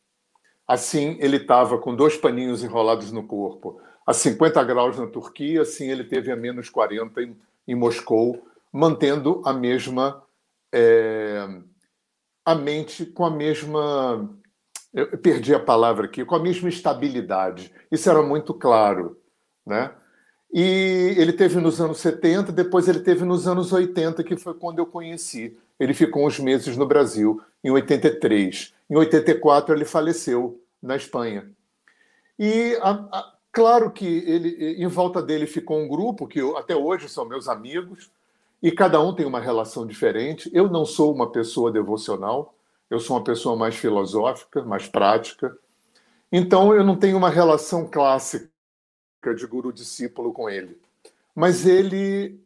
Assim, 0.64 1.16
ele 1.18 1.38
estava 1.38 1.76
com 1.76 1.92
dois 1.92 2.16
paninhos 2.16 2.62
enrolados 2.62 3.10
no 3.10 3.26
corpo, 3.26 3.82
a 4.06 4.12
50 4.12 4.62
graus 4.62 4.96
na 4.96 5.08
Turquia, 5.08 5.62
assim 5.62 5.90
ele 5.90 6.04
teve 6.04 6.30
a 6.30 6.36
menos 6.36 6.70
40 6.70 7.20
em, 7.20 7.36
em 7.66 7.74
Moscou, 7.74 8.46
mantendo 8.72 9.42
a 9.44 9.52
mesma 9.52 10.22
é, 10.72 11.48
a 12.44 12.54
mente 12.54 13.04
com 13.04 13.24
a 13.24 13.30
mesma. 13.30 14.30
Eu 14.92 15.16
perdi 15.18 15.54
a 15.54 15.60
palavra 15.60 16.06
aqui, 16.06 16.24
com 16.24 16.34
a 16.34 16.40
mesma 16.40 16.68
estabilidade. 16.68 17.72
Isso 17.90 18.10
era 18.10 18.22
muito 18.22 18.52
claro. 18.52 19.16
Né? 19.64 19.90
E 20.52 21.14
ele 21.16 21.32
teve 21.32 21.60
nos 21.60 21.80
anos 21.80 21.98
70, 21.98 22.50
depois 22.50 22.88
ele 22.88 23.00
teve 23.00 23.24
nos 23.24 23.46
anos 23.46 23.72
80, 23.72 24.24
que 24.24 24.36
foi 24.36 24.54
quando 24.54 24.80
eu 24.80 24.86
conheci. 24.86 25.56
Ele 25.78 25.94
ficou 25.94 26.26
uns 26.26 26.40
meses 26.40 26.76
no 26.76 26.86
Brasil, 26.86 27.40
em 27.62 27.70
83. 27.70 28.74
Em 28.90 28.96
84, 28.96 29.74
ele 29.74 29.84
faleceu 29.84 30.60
na 30.82 30.96
Espanha. 30.96 31.48
E 32.36 32.76
a, 32.80 32.90
a, 32.90 33.34
claro 33.52 33.90
que 33.92 34.06
ele, 34.06 34.82
em 34.82 34.88
volta 34.88 35.22
dele 35.22 35.46
ficou 35.46 35.78
um 35.78 35.86
grupo 35.86 36.26
que 36.26 36.40
eu, 36.40 36.56
até 36.56 36.74
hoje 36.74 37.08
são 37.08 37.24
meus 37.24 37.48
amigos, 37.48 38.10
e 38.62 38.72
cada 38.72 39.00
um 39.00 39.14
tem 39.14 39.24
uma 39.24 39.40
relação 39.40 39.86
diferente. 39.86 40.50
Eu 40.52 40.68
não 40.68 40.84
sou 40.84 41.14
uma 41.14 41.30
pessoa 41.30 41.70
devocional, 41.70 42.54
eu 42.90 42.98
sou 42.98 43.16
uma 43.16 43.24
pessoa 43.24 43.56
mais 43.56 43.76
filosófica, 43.76 44.62
mais 44.64 44.88
prática. 44.88 45.56
Então 46.30 46.74
eu 46.74 46.82
não 46.82 46.96
tenho 46.96 47.16
uma 47.16 47.30
relação 47.30 47.88
clássica 47.88 48.50
de 49.36 49.46
guru-discípulo 49.46 50.32
com 50.32 50.50
ele. 50.50 50.76
Mas 51.34 51.64
ele 51.64 52.40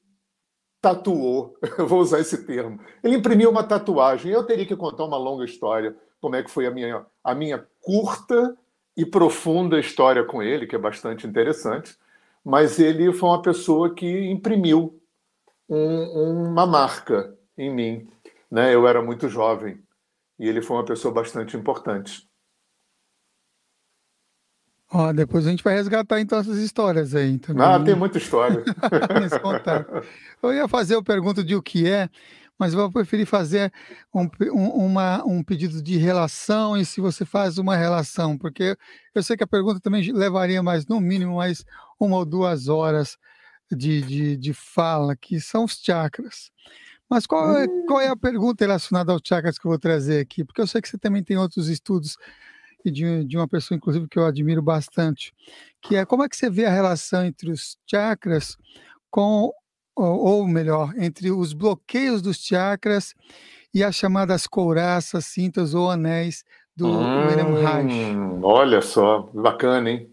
tatuou, 0.82 1.56
eu 1.78 1.86
vou 1.86 2.00
usar 2.00 2.20
esse 2.20 2.44
termo. 2.44 2.78
Ele 3.02 3.16
imprimiu 3.16 3.50
uma 3.50 3.64
tatuagem. 3.64 4.30
Eu 4.30 4.44
teria 4.44 4.66
que 4.66 4.76
contar 4.76 5.04
uma 5.04 5.16
longa 5.16 5.46
história, 5.46 5.96
como 6.20 6.36
é 6.36 6.42
que 6.42 6.50
foi 6.50 6.66
a 6.66 6.70
minha, 6.70 7.06
a 7.22 7.34
minha 7.34 7.66
curta 7.80 8.54
e 8.94 9.06
profunda 9.06 9.80
história 9.80 10.22
com 10.24 10.42
ele, 10.42 10.66
que 10.66 10.76
é 10.76 10.78
bastante 10.78 11.26
interessante. 11.26 11.96
Mas 12.44 12.78
ele 12.78 13.10
foi 13.14 13.30
uma 13.30 13.40
pessoa 13.40 13.94
que 13.94 14.26
imprimiu 14.30 15.00
um, 15.66 16.50
uma 16.50 16.66
marca 16.66 17.34
em 17.56 17.74
mim. 17.74 18.08
Né? 18.50 18.74
Eu 18.74 18.86
era 18.86 19.00
muito 19.00 19.26
jovem 19.26 19.83
e 20.38 20.48
ele 20.48 20.62
foi 20.62 20.76
uma 20.76 20.84
pessoa 20.84 21.12
bastante 21.12 21.56
importante. 21.56 22.28
Ó, 24.90 25.12
depois 25.12 25.46
a 25.46 25.50
gente 25.50 25.64
vai 25.64 25.74
resgatar 25.74 26.20
então 26.20 26.38
essas 26.38 26.58
histórias 26.58 27.14
aí 27.14 27.38
também. 27.38 27.66
Ah, 27.66 27.82
tem 27.82 27.96
muita 27.96 28.18
história. 28.18 28.62
eu 30.42 30.52
ia 30.52 30.68
fazer 30.68 30.96
a 30.96 31.02
pergunta 31.02 31.42
de 31.42 31.56
o 31.56 31.62
que 31.62 31.90
é, 31.90 32.08
mas 32.58 32.72
eu 32.72 32.78
vou 32.78 32.92
preferir 32.92 33.26
fazer 33.26 33.72
um, 34.14 34.28
um, 34.52 34.68
uma, 34.86 35.24
um 35.24 35.42
pedido 35.42 35.82
de 35.82 35.96
relação 35.96 36.76
e 36.76 36.84
se 36.84 37.00
você 37.00 37.24
faz 37.24 37.58
uma 37.58 37.76
relação, 37.76 38.38
porque 38.38 38.76
eu 39.14 39.22
sei 39.22 39.36
que 39.36 39.42
a 39.42 39.48
pergunta 39.48 39.80
também 39.80 40.12
levaria 40.12 40.62
mais, 40.62 40.86
no 40.86 41.00
mínimo, 41.00 41.36
mais 41.36 41.64
uma 41.98 42.16
ou 42.18 42.24
duas 42.24 42.68
horas 42.68 43.16
de, 43.70 44.02
de, 44.02 44.36
de 44.36 44.54
fala, 44.54 45.16
que 45.16 45.40
são 45.40 45.64
os 45.64 45.72
chakras. 45.72 46.52
Mas 47.08 47.26
qual 47.26 47.56
é, 47.56 47.66
qual 47.86 48.00
é 48.00 48.08
a 48.08 48.16
pergunta 48.16 48.64
relacionada 48.64 49.12
aos 49.12 49.20
chakras 49.24 49.58
que 49.58 49.66
eu 49.66 49.70
vou 49.70 49.78
trazer 49.78 50.20
aqui? 50.20 50.44
Porque 50.44 50.60
eu 50.60 50.66
sei 50.66 50.80
que 50.80 50.88
você 50.88 50.98
também 50.98 51.22
tem 51.22 51.36
outros 51.36 51.68
estudos 51.68 52.16
de, 52.84 53.24
de 53.24 53.36
uma 53.36 53.48
pessoa, 53.48 53.76
inclusive, 53.76 54.08
que 54.08 54.18
eu 54.18 54.26
admiro 54.26 54.62
bastante, 54.62 55.32
que 55.80 55.96
é 55.96 56.04
como 56.04 56.22
é 56.22 56.28
que 56.28 56.36
você 56.36 56.50
vê 56.50 56.66
a 56.66 56.72
relação 56.72 57.24
entre 57.24 57.50
os 57.50 57.78
chakras 57.86 58.56
com, 59.10 59.52
ou, 59.94 60.24
ou 60.24 60.48
melhor, 60.48 60.92
entre 60.96 61.30
os 61.30 61.52
bloqueios 61.52 62.20
dos 62.20 62.38
chakras 62.38 63.14
e 63.72 63.82
as 63.82 63.94
chamadas 63.94 64.46
couraças, 64.46 65.26
cintas 65.26 65.74
ou 65.74 65.90
anéis 65.90 66.44
do 66.76 66.88
hum, 66.88 67.26
William 67.26 67.54
Reich. 67.54 68.16
Olha 68.42 68.80
só, 68.80 69.30
bacana, 69.32 69.90
hein? 69.90 70.10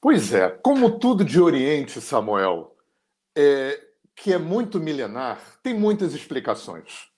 Pois 0.00 0.32
é, 0.34 0.50
como 0.50 0.98
tudo 0.98 1.24
de 1.24 1.40
Oriente, 1.40 2.00
Samuel, 2.00 2.74
é, 3.34 3.80
que 4.14 4.32
é 4.32 4.38
muito 4.38 4.78
milenar, 4.80 5.40
tem 5.62 5.74
muitas 5.74 6.14
explicações. 6.14 7.08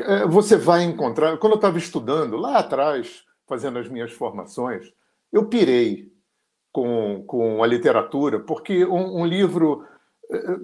É, 0.00 0.26
você 0.26 0.56
vai 0.56 0.82
encontrar. 0.84 1.36
Quando 1.38 1.52
eu 1.52 1.56
estava 1.56 1.78
estudando 1.78 2.36
lá 2.36 2.58
atrás, 2.58 3.24
fazendo 3.46 3.78
as 3.78 3.88
minhas 3.88 4.12
formações, 4.12 4.92
eu 5.32 5.46
pirei 5.46 6.10
com, 6.72 7.24
com 7.26 7.62
a 7.62 7.66
literatura, 7.66 8.40
porque 8.40 8.84
um, 8.84 9.20
um 9.20 9.26
livro 9.26 9.86
eh, 10.30 10.58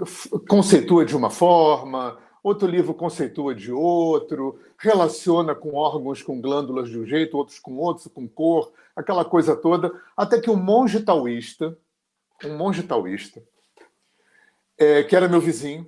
conceitua 0.49 1.05
de 1.05 1.17
uma 1.17 1.31
forma, 1.31 2.19
outro 2.43 2.67
livro 2.67 2.93
conceitua 2.93 3.55
de 3.55 3.73
outro, 3.73 4.59
relaciona 4.77 5.55
com 5.55 5.75
órgãos 5.75 6.23
com 6.23 6.41
glândulas 6.41 6.88
de 6.88 6.99
um 6.99 7.07
jeito, 7.07 7.37
outros 7.37 7.59
com 7.59 7.77
outros, 7.77 8.09
com 8.09 8.29
cor, 8.29 8.73
aquela 8.97 9.25
coisa 9.25 9.57
toda, 9.57 9.93
até 10.17 10.41
que 10.41 10.51
um 10.51 10.57
monge 10.57 11.01
taoísta, 11.01 11.79
um 12.45 12.57
monge 12.57 12.83
taoísta, 12.83 13.43
é, 14.83 15.05
que 15.05 15.14
era 15.14 15.29
meu 15.29 15.40
vizinho, 15.40 15.87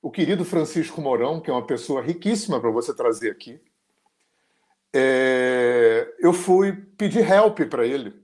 o 0.00 0.08
querido 0.08 0.44
Francisco 0.44 1.00
Mourão, 1.00 1.40
que 1.40 1.50
é 1.50 1.52
uma 1.52 1.66
pessoa 1.66 2.00
riquíssima 2.00 2.60
para 2.60 2.70
você 2.70 2.94
trazer 2.94 3.30
aqui, 3.30 3.60
é, 4.94 6.14
eu 6.20 6.32
fui 6.32 6.72
pedir 6.96 7.28
help 7.28 7.58
para 7.68 7.84
ele, 7.84 8.14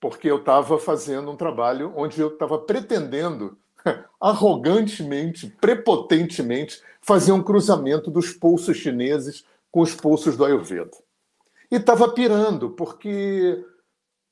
porque 0.00 0.30
eu 0.30 0.38
estava 0.38 0.78
fazendo 0.78 1.30
um 1.30 1.36
trabalho 1.36 1.92
onde 1.96 2.18
eu 2.18 2.28
estava 2.28 2.58
pretendendo, 2.58 3.58
arrogantemente, 4.18 5.54
prepotentemente, 5.60 6.82
fazer 7.02 7.32
um 7.32 7.42
cruzamento 7.42 8.10
dos 8.10 8.32
pulsos 8.32 8.78
chineses 8.78 9.44
com 9.70 9.80
os 9.80 9.94
pulsos 9.94 10.34
do 10.34 10.46
Ayurveda. 10.46 10.96
E 11.70 11.76
estava 11.76 12.08
pirando, 12.08 12.70
porque 12.70 13.62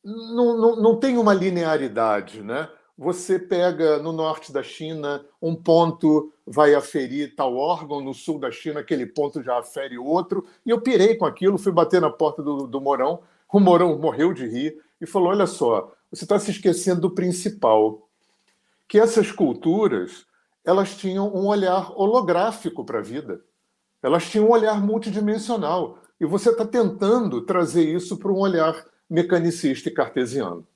não, 0.03 0.57
não, 0.57 0.77
não 0.77 0.97
tem 0.97 1.19
uma 1.19 1.35
linearidade, 1.35 2.43
né? 2.43 2.71
Você 2.97 3.39
pega 3.39 3.99
no 3.99 4.11
norte 4.11 4.53
da 4.53 4.63
China, 4.63 5.25
um 5.41 5.55
ponto 5.55 6.33
vai 6.47 6.75
aferir 6.75 7.35
tal 7.35 7.55
órgão, 7.55 8.01
no 8.01 8.15
sul 8.15 8.39
da 8.39 8.51
China, 8.51 8.81
aquele 8.81 9.05
ponto 9.05 9.43
já 9.43 9.59
afere 9.59 9.99
outro. 9.99 10.47
E 10.65 10.71
eu 10.71 10.81
pirei 10.81 11.15
com 11.17 11.27
aquilo, 11.27 11.59
fui 11.59 11.73
bater 11.73 12.01
na 12.01 12.11
porta 12.11 12.43
do, 12.43 12.67
do 12.67 12.81
Morão. 12.81 13.21
O 13.53 13.61
Morão 13.61 13.99
morreu 13.99 14.33
de 14.33 14.47
rir 14.47 14.81
e 15.01 15.07
falou: 15.07 15.29
Olha 15.29 15.47
só, 15.47 15.93
você 16.11 16.25
está 16.25 16.39
se 16.39 16.51
esquecendo 16.51 17.03
do 17.03 17.11
principal, 17.11 18.09
que 18.89 18.99
essas 18.99 19.31
culturas 19.31 20.25
elas 20.65 20.97
tinham 20.97 21.29
um 21.29 21.47
olhar 21.47 21.93
holográfico 21.93 22.85
para 22.85 22.99
a 22.99 23.03
vida. 23.03 23.41
Elas 24.03 24.29
tinham 24.29 24.47
um 24.47 24.51
olhar 24.51 24.81
multidimensional. 24.81 25.99
E 26.19 26.25
você 26.25 26.51
está 26.51 26.67
tentando 26.67 27.43
trazer 27.43 27.85
isso 27.85 28.17
para 28.17 28.33
um 28.33 28.39
olhar 28.39 28.85
mecanicista 29.09 29.89
e 29.89 29.93
cartesiano. 29.93 30.67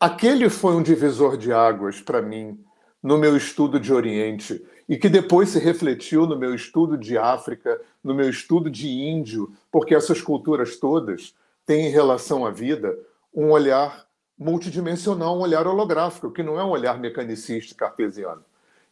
Aquele 0.00 0.48
foi 0.48 0.76
um 0.76 0.82
divisor 0.82 1.36
de 1.36 1.52
águas 1.52 2.00
para 2.00 2.22
mim 2.22 2.64
no 3.02 3.18
meu 3.18 3.36
estudo 3.36 3.80
de 3.80 3.92
Oriente 3.92 4.64
e 4.88 4.96
que 4.96 5.08
depois 5.08 5.48
se 5.48 5.58
refletiu 5.58 6.24
no 6.24 6.38
meu 6.38 6.54
estudo 6.54 6.96
de 6.96 7.18
África, 7.18 7.80
no 8.02 8.14
meu 8.14 8.30
estudo 8.30 8.70
de 8.70 8.88
Índio, 8.88 9.52
porque 9.72 9.96
essas 9.96 10.20
culturas 10.20 10.76
todas 10.76 11.34
têm 11.66 11.86
em 11.86 11.90
relação 11.90 12.46
à 12.46 12.50
vida 12.52 12.96
um 13.34 13.50
olhar 13.50 14.06
multidimensional, 14.38 15.36
um 15.36 15.40
olhar 15.40 15.66
holográfico, 15.66 16.30
que 16.30 16.44
não 16.44 16.60
é 16.60 16.64
um 16.64 16.70
olhar 16.70 16.96
mecanicista 17.00 17.74
cartesiano. 17.74 18.44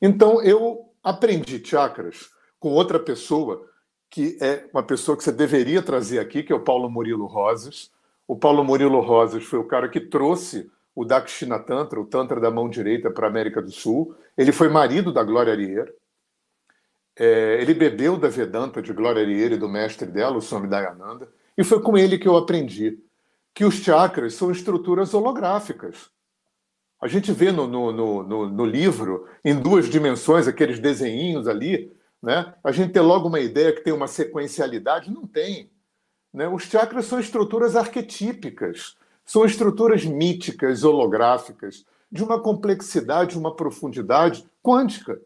Então 0.03 0.43
eu 0.43 0.89
aprendi 1.05 1.65
chakras 1.65 2.31
com 2.59 2.73
outra 2.73 2.99
pessoa 2.99 3.65
que 4.11 4.37
é 4.41 4.69
uma 4.73 4.83
pessoa 4.83 5.17
que 5.17 5.23
você 5.23 5.31
deveria 5.31 5.81
trazer 5.81 6.19
aqui, 6.19 6.43
que 6.43 6.53
é 6.53 6.57
o 6.57 6.65
Paulo 6.65 6.91
Murilo 6.91 7.27
Rosas. 7.27 7.93
O 8.27 8.35
Paulo 8.35 8.65
Murilo 8.65 9.01
Rosas 9.01 9.45
foi 9.45 9.61
o 9.61 9.65
cara 9.65 9.89
que 9.89 10.01
trouxe 10.01 10.69
o 10.97 11.05
Dakshina 11.05 11.59
Tantra, 11.59 12.01
o 12.01 12.07
Tantra 12.07 12.41
da 12.41 12.51
mão 12.51 12.71
direita 12.71 13.11
para 13.11 13.27
a 13.27 13.31
América 13.31 13.61
do 13.61 13.71
Sul. 13.71 14.17
Ele 14.37 14.51
foi 14.51 14.71
marido 14.71 15.13
da 15.13 15.23
Glória 15.23 15.53
Arier. 15.53 15.95
É, 17.15 17.59
ele 17.61 17.75
bebeu 17.75 18.17
da 18.17 18.29
Vedanta 18.29 18.81
de 18.81 18.95
Glória 18.95 19.21
Arier 19.21 19.53
e 19.53 19.59
do 19.59 19.69
mestre 19.69 20.07
dela, 20.09 20.39
o 20.39 20.41
Swami 20.41 20.67
Dayananda. 20.67 21.29
E 21.57 21.63
foi 21.63 21.83
com 21.83 21.99
ele 21.99 22.19
que 22.19 22.27
eu 22.27 22.35
aprendi 22.35 22.99
que 23.53 23.65
os 23.65 23.75
chakras 23.75 24.35
são 24.35 24.51
estruturas 24.51 25.13
holográficas. 25.13 26.11
A 27.01 27.09
gente 27.09 27.31
vê 27.31 27.53
no, 27.53 27.67
no, 27.67 27.93
no, 27.93 28.49
no 28.49 28.65
livro, 28.65 29.29
em 29.45 29.55
duas 29.55 29.91
dimensões, 29.91 30.49
aqueles 30.49 30.79
desenhinhos 30.79 31.47
ali, 31.47 31.95
né? 32.23 32.55
a 32.65 32.73
gente 32.73 32.93
tem 32.93 33.03
logo 33.03 33.29
uma 33.29 33.41
ideia 33.41 33.73
que 33.73 33.83
tem 33.83 33.93
uma 33.93 34.09
sequencialidade. 34.09 35.13
Não 35.13 35.27
tem. 35.27 35.71
Né? 36.33 36.49
Os 36.49 36.63
chakras 36.63 37.05
são 37.05 37.21
estruturas 37.21 37.77
arquetípicas 37.77 38.97
são 39.27 39.45
estruturas 39.45 40.05
míticas, 40.05 40.85
holográficas, 40.85 41.85
de 42.11 42.23
uma 42.23 42.41
complexidade, 42.41 43.37
uma 43.37 43.55
profundidade 43.55 44.49
quântica. 44.63 45.21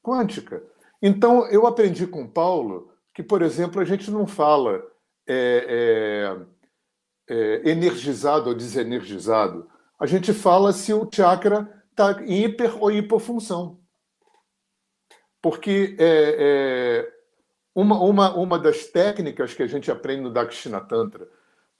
Quântica. 0.00 0.62
Então, 1.02 1.46
eu 1.48 1.66
aprendi 1.66 2.06
com 2.06 2.26
Paulo 2.26 2.92
que, 3.12 3.22
por 3.22 3.42
exemplo, 3.42 3.80
a 3.80 3.84
gente 3.84 4.10
não 4.10 4.26
fala 4.26 4.80
é, 5.26 6.36
é, 7.28 7.34
é, 7.34 7.70
energizado 7.70 8.48
ou 8.48 8.54
desenergizado. 8.54 9.68
A 9.98 10.06
gente 10.06 10.32
fala 10.32 10.72
se 10.72 10.94
o 10.94 11.08
chakra 11.12 11.68
está 11.90 12.22
em 12.22 12.44
hiper 12.44 12.80
ou 12.80 12.92
hipofunção. 12.92 13.80
Porque 15.42 15.96
é, 15.98 16.36
é, 16.38 17.12
uma, 17.74 18.00
uma, 18.00 18.34
uma 18.36 18.58
das 18.58 18.86
técnicas 18.86 19.52
que 19.52 19.62
a 19.62 19.66
gente 19.66 19.90
aprende 19.90 20.22
no 20.22 20.32
Dakshina 20.32 20.80
Tantra 20.80 21.28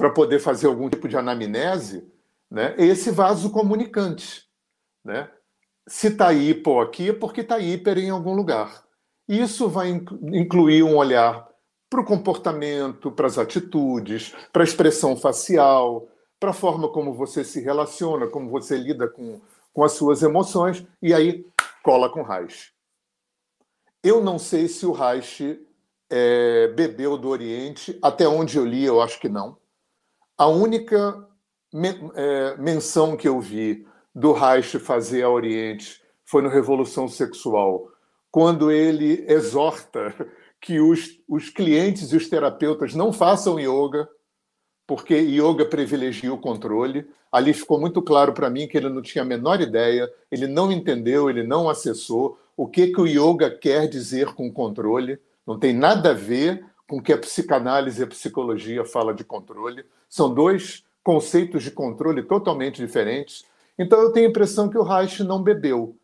para 0.01 0.09
poder 0.09 0.39
fazer 0.39 0.67
algum 0.67 0.89
tipo 0.89 1.07
de 1.07 1.15
anamnese, 1.15 2.11
né, 2.51 2.75
esse 2.79 3.11
vaso 3.11 3.51
comunicante. 3.51 4.49
Né? 5.05 5.31
Se 5.87 6.07
está 6.07 6.33
hipo 6.33 6.81
aqui, 6.81 7.11
é 7.11 7.13
porque 7.13 7.43
está 7.43 7.59
hiper 7.59 7.99
em 7.99 8.09
algum 8.09 8.33
lugar. 8.33 8.83
Isso 9.29 9.69
vai 9.69 9.91
incluir 9.91 10.83
um 10.83 10.97
olhar 10.97 11.47
para 11.91 12.01
o 12.01 12.05
comportamento, 12.05 13.13
para 13.13 13.27
as 13.27 13.37
atitudes, 13.37 14.35
para 14.51 14.63
a 14.63 14.65
expressão 14.65 15.15
facial, 15.19 16.09
para 16.41 16.49
a 16.49 16.55
forma 16.55 16.89
como 16.89 17.13
você 17.13 17.45
se 17.45 17.61
relaciona, 17.61 18.27
como 18.27 18.49
você 18.49 18.79
lida 18.79 19.07
com, 19.07 19.39
com 19.71 19.85
as 19.85 19.93
suas 19.93 20.23
emoções, 20.23 20.83
e 21.03 21.13
aí 21.13 21.47
cola 21.83 22.09
com 22.09 22.23
Reich. 22.23 22.73
Eu 24.03 24.25
não 24.25 24.39
sei 24.39 24.67
se 24.67 24.87
o 24.87 24.93
Reich 24.93 25.61
é, 26.09 26.69
bebeu 26.69 27.19
do 27.19 27.29
Oriente, 27.29 27.99
até 28.01 28.27
onde 28.27 28.57
eu 28.57 28.65
li, 28.65 28.83
eu 28.83 29.03
acho 29.03 29.21
que 29.21 29.29
não. 29.29 29.60
A 30.41 30.47
única 30.47 31.29
é, 32.15 32.57
menção 32.57 33.15
que 33.15 33.29
eu 33.29 33.39
vi 33.43 33.87
do 34.15 34.33
Reich 34.33 34.79
fazer 34.79 35.23
ao 35.23 35.35
Oriente 35.35 36.01
foi 36.25 36.41
no 36.41 36.49
Revolução 36.49 37.07
Sexual, 37.09 37.91
quando 38.31 38.71
ele 38.71 39.23
exorta 39.29 40.15
que 40.59 40.81
os, 40.81 41.11
os 41.29 41.51
clientes 41.51 42.11
e 42.11 42.17
os 42.17 42.27
terapeutas 42.27 42.95
não 42.95 43.13
façam 43.13 43.61
yoga, 43.61 44.09
porque 44.87 45.15
yoga 45.15 45.67
privilegia 45.67 46.33
o 46.33 46.41
controle. 46.41 47.07
Ali 47.31 47.53
ficou 47.53 47.79
muito 47.79 48.01
claro 48.01 48.33
para 48.33 48.49
mim 48.49 48.67
que 48.67 48.79
ele 48.79 48.89
não 48.89 49.03
tinha 49.03 49.21
a 49.21 49.27
menor 49.27 49.61
ideia, 49.61 50.11
ele 50.33 50.47
não 50.47 50.73
entendeu, 50.73 51.29
ele 51.29 51.43
não 51.43 51.69
acessou 51.69 52.39
o 52.57 52.67
que, 52.67 52.87
que 52.87 53.01
o 53.03 53.07
yoga 53.07 53.51
quer 53.51 53.87
dizer 53.87 54.33
com 54.33 54.51
controle. 54.51 55.21
Não 55.47 55.59
tem 55.59 55.75
nada 55.75 56.13
a 56.13 56.15
ver 56.15 56.65
com 56.91 57.01
que 57.01 57.13
a 57.13 57.19
psicanálise 57.19 58.01
e 58.01 58.05
a 58.05 58.09
psicologia 58.09 58.85
fala 58.85 59.15
de 59.15 59.23
controle. 59.23 59.85
São 60.09 60.35
dois 60.35 60.85
conceitos 61.05 61.63
de 61.63 61.71
controle 61.71 62.21
totalmente 62.21 62.85
diferentes. 62.85 63.45
Então 63.79 64.01
eu 64.01 64.13
tenho 64.13 64.27
a 64.27 64.31
impressão 64.31 64.69
que 64.69 64.77
o 64.77 64.83
Reich 64.83 65.23
não 65.23 65.41
bebeu. 65.41 65.97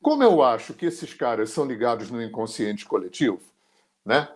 Como 0.00 0.22
eu 0.22 0.42
acho 0.42 0.72
que 0.72 0.86
esses 0.86 1.12
caras 1.12 1.50
são 1.50 1.66
ligados 1.66 2.10
no 2.10 2.22
inconsciente 2.22 2.86
coletivo, 2.86 3.42
né? 4.06 4.26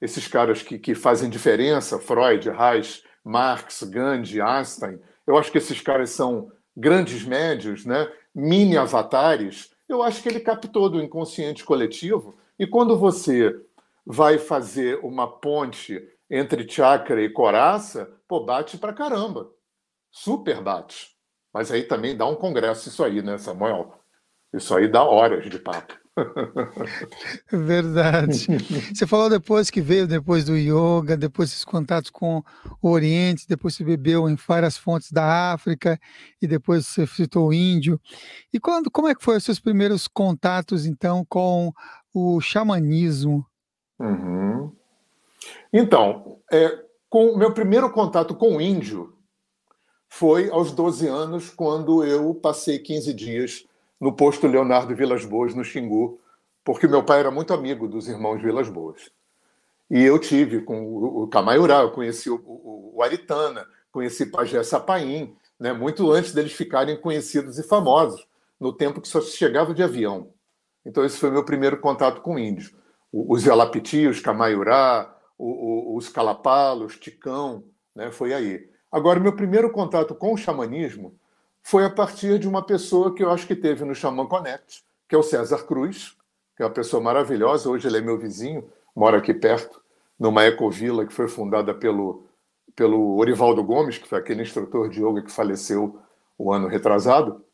Esses 0.00 0.26
caras 0.26 0.60
que, 0.60 0.76
que 0.76 0.92
fazem 0.92 1.30
diferença, 1.30 2.00
Freud, 2.00 2.50
Reich, 2.50 3.04
Marx, 3.22 3.84
Gandhi, 3.84 4.40
Einstein, 4.40 4.98
eu 5.24 5.38
acho 5.38 5.52
que 5.52 5.58
esses 5.58 5.80
caras 5.80 6.10
são 6.10 6.50
grandes 6.76 7.22
médios, 7.22 7.86
né? 7.86 8.10
mini 8.34 8.76
avatares. 8.76 9.70
Eu 9.88 10.02
acho 10.02 10.20
que 10.20 10.28
ele 10.28 10.40
captou 10.40 10.90
do 10.90 11.00
inconsciente 11.00 11.62
coletivo. 11.62 12.34
E 12.58 12.66
quando 12.66 12.98
você 12.98 13.54
vai 14.06 14.38
fazer 14.38 14.98
uma 15.02 15.26
ponte 15.26 16.00
entre 16.30 16.68
chakra 16.68 17.22
e 17.22 17.30
coraça, 17.30 18.10
pô, 18.26 18.44
bate 18.44 18.78
pra 18.78 18.92
caramba. 18.92 19.50
Super 20.10 20.62
bate. 20.62 21.14
Mas 21.52 21.70
aí 21.70 21.84
também 21.84 22.16
dá 22.16 22.26
um 22.26 22.34
congresso 22.34 22.88
isso 22.88 23.02
aí, 23.04 23.22
né, 23.22 23.38
Samuel? 23.38 23.94
Isso 24.52 24.74
aí 24.74 24.88
dá 24.88 25.04
horas 25.04 25.48
de 25.48 25.58
papo. 25.58 25.94
Verdade. 27.50 28.46
Você 28.94 29.06
falou 29.06 29.28
depois 29.28 29.70
que 29.70 29.80
veio 29.80 30.06
depois 30.06 30.44
do 30.44 30.56
yoga, 30.56 31.16
depois 31.16 31.50
dos 31.50 31.64
contatos 31.64 32.10
com 32.10 32.42
o 32.80 32.90
Oriente, 32.90 33.48
depois 33.48 33.74
você 33.74 33.84
bebeu 33.84 34.28
em 34.28 34.36
várias 34.36 34.76
fontes 34.76 35.10
da 35.10 35.52
África 35.52 35.98
e 36.40 36.46
depois 36.46 36.86
você 36.86 37.06
citou 37.06 37.48
o 37.48 37.52
índio. 37.52 38.00
E 38.52 38.60
quando, 38.60 38.90
como 38.90 39.08
é 39.08 39.14
que 39.14 39.24
foram 39.24 39.38
os 39.38 39.44
seus 39.44 39.58
primeiros 39.58 40.06
contatos 40.06 40.86
então 40.86 41.24
com 41.28 41.72
o 42.12 42.40
xamanismo? 42.40 43.44
Uhum. 43.98 44.72
Então, 45.72 46.38
é, 46.50 46.84
com 47.08 47.36
meu 47.36 47.52
primeiro 47.52 47.90
contato 47.90 48.34
com 48.34 48.56
o 48.56 48.60
índio 48.60 49.16
foi 50.08 50.48
aos 50.50 50.72
12 50.72 51.08
anos, 51.08 51.50
quando 51.50 52.04
eu 52.04 52.34
passei 52.34 52.78
15 52.78 53.12
dias 53.12 53.66
no 54.00 54.12
posto 54.12 54.46
Leonardo 54.46 54.94
Vilas 54.94 55.24
Boas, 55.24 55.54
no 55.54 55.64
Xingu, 55.64 56.20
porque 56.62 56.86
meu 56.86 57.02
pai 57.02 57.20
era 57.20 57.30
muito 57.30 57.52
amigo 57.52 57.88
dos 57.88 58.08
irmãos 58.08 58.40
Vilas 58.40 58.68
Boas. 58.68 59.10
E 59.90 60.02
eu 60.02 60.18
tive 60.18 60.62
com 60.62 61.22
o 61.22 61.28
Camaiurá, 61.28 61.82
eu 61.82 61.90
conheci 61.90 62.30
o, 62.30 62.36
o, 62.36 62.92
o 62.96 63.02
Aritana, 63.02 63.66
conheci 63.92 64.26
Pajé 64.26 64.62
Sapaim, 64.62 65.36
né, 65.58 65.72
muito 65.72 66.10
antes 66.10 66.32
deles 66.32 66.52
ficarem 66.52 67.00
conhecidos 67.00 67.58
e 67.58 67.62
famosos, 67.62 68.26
no 68.58 68.72
tempo 68.72 69.00
que 69.00 69.08
só 69.08 69.20
se 69.20 69.36
chegava 69.36 69.74
de 69.74 69.82
avião. 69.82 70.32
Então, 70.84 71.04
esse 71.04 71.18
foi 71.18 71.30
meu 71.30 71.44
primeiro 71.44 71.78
contato 71.78 72.20
com 72.20 72.38
índios. 72.38 72.74
Os 73.16 73.44
Yalapiti, 73.44 74.08
os 74.08 74.18
Camaiurá, 74.18 75.14
os 75.38 76.08
Calapalos, 76.08 76.98
Ticão, 76.98 77.62
né, 77.94 78.10
foi 78.10 78.34
aí. 78.34 78.68
Agora, 78.90 79.20
meu 79.20 79.36
primeiro 79.36 79.70
contato 79.70 80.16
com 80.16 80.32
o 80.32 80.36
xamanismo 80.36 81.14
foi 81.62 81.84
a 81.84 81.90
partir 81.90 82.40
de 82.40 82.48
uma 82.48 82.60
pessoa 82.60 83.14
que 83.14 83.22
eu 83.22 83.30
acho 83.30 83.46
que 83.46 83.54
teve 83.54 83.84
no 83.84 83.94
Xamã 83.94 84.26
Connect, 84.26 84.84
que 85.08 85.14
é 85.14 85.18
o 85.18 85.22
César 85.22 85.64
Cruz, 85.64 86.16
que 86.56 86.62
é 86.62 86.66
uma 86.66 86.72
pessoa 86.72 87.00
maravilhosa. 87.00 87.70
Hoje 87.70 87.86
ele 87.86 87.98
é 87.98 88.00
meu 88.00 88.18
vizinho, 88.18 88.68
mora 88.94 89.18
aqui 89.18 89.32
perto, 89.32 89.80
numa 90.18 90.44
ecovila 90.44 91.06
que 91.06 91.12
foi 91.12 91.28
fundada 91.28 91.72
pelo, 91.72 92.26
pelo 92.74 93.16
Orivaldo 93.16 93.62
Gomes, 93.62 93.96
que 93.96 94.08
foi 94.08 94.18
aquele 94.18 94.42
instrutor 94.42 94.88
de 94.88 95.00
yoga 95.00 95.22
que 95.22 95.30
faleceu 95.30 96.00
o 96.36 96.52
ano 96.52 96.66
retrasado. 96.66 97.44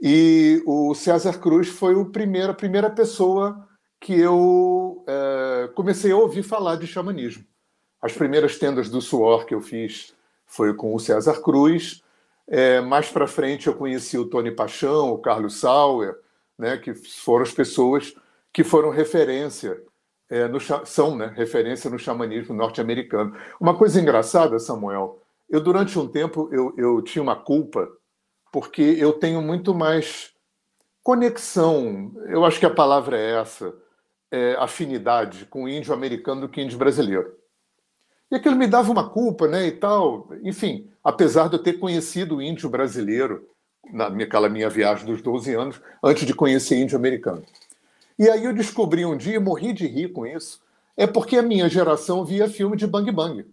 E 0.00 0.62
o 0.66 0.94
César 0.94 1.38
Cruz 1.38 1.68
foi 1.68 1.94
o 1.94 2.06
primeiro, 2.06 2.52
a 2.52 2.54
primeira 2.54 2.90
pessoa 2.90 3.66
que 4.00 4.18
eu 4.18 5.04
é, 5.06 5.70
comecei 5.74 6.12
a 6.12 6.16
ouvir 6.16 6.42
falar 6.42 6.76
de 6.76 6.86
xamanismo. 6.86 7.44
As 8.00 8.12
primeiras 8.12 8.58
tendas 8.58 8.88
do 8.88 9.00
suor 9.00 9.46
que 9.46 9.54
eu 9.54 9.60
fiz 9.60 10.14
foi 10.46 10.74
com 10.74 10.94
o 10.94 11.00
César 11.00 11.40
Cruz. 11.40 12.02
É, 12.46 12.80
mais 12.80 13.08
para 13.08 13.26
frente 13.26 13.66
eu 13.66 13.74
conheci 13.74 14.16
o 14.16 14.26
Tony 14.26 14.50
Paixão, 14.50 15.12
o 15.12 15.18
Carlos 15.18 15.58
Sauer, 15.58 16.16
né, 16.58 16.76
que 16.76 16.94
foram 16.94 17.42
as 17.42 17.52
pessoas 17.52 18.14
que 18.52 18.62
foram 18.62 18.90
referência 18.90 19.82
é, 20.28 20.48
no, 20.48 20.58
são 20.84 21.16
né, 21.16 21.32
referência 21.36 21.90
no 21.90 21.98
xamanismo 21.98 22.54
norte-americano. 22.54 23.36
Uma 23.60 23.76
coisa 23.76 24.00
engraçada, 24.00 24.58
Samuel, 24.58 25.20
eu 25.48 25.60
durante 25.60 25.98
um 25.98 26.06
tempo 26.06 26.48
eu, 26.52 26.74
eu 26.76 27.02
tinha 27.02 27.22
uma 27.22 27.36
culpa 27.36 27.88
porque 28.52 28.82
eu 28.82 29.12
tenho 29.12 29.42
muito 29.42 29.74
mais 29.74 30.32
conexão, 31.02 32.12
eu 32.26 32.44
acho 32.44 32.58
que 32.58 32.66
a 32.66 32.74
palavra 32.74 33.18
é 33.18 33.40
essa, 33.40 33.72
é, 34.36 34.54
afinidade 34.58 35.46
com 35.46 35.66
índio 35.66 35.94
americano 35.94 36.42
do 36.42 36.48
que 36.48 36.60
índio 36.60 36.76
brasileiro. 36.76 37.34
E 38.30 38.36
aquilo 38.36 38.56
me 38.56 38.66
dava 38.66 38.92
uma 38.92 39.08
culpa, 39.08 39.48
né, 39.48 39.66
e 39.66 39.72
tal. 39.72 40.28
Enfim, 40.42 40.90
apesar 41.02 41.48
de 41.48 41.56
eu 41.56 41.62
ter 41.62 41.74
conhecido 41.74 42.36
o 42.36 42.42
índio 42.42 42.68
brasileiro 42.68 43.48
naquela 43.90 44.48
minha 44.48 44.68
viagem 44.68 45.06
dos 45.06 45.22
12 45.22 45.54
anos, 45.54 45.80
antes 46.02 46.26
de 46.26 46.34
conhecer 46.34 46.76
índio 46.76 46.98
americano. 46.98 47.44
E 48.18 48.28
aí 48.28 48.44
eu 48.44 48.52
descobri 48.52 49.06
um 49.06 49.16
dia, 49.16 49.40
morri 49.40 49.72
de 49.72 49.86
rir 49.86 50.12
com 50.12 50.26
isso, 50.26 50.60
é 50.96 51.06
porque 51.06 51.36
a 51.36 51.42
minha 51.42 51.68
geração 51.68 52.24
via 52.24 52.48
filme 52.48 52.76
de 52.76 52.86
Bang 52.86 53.10
Bang. 53.12 53.46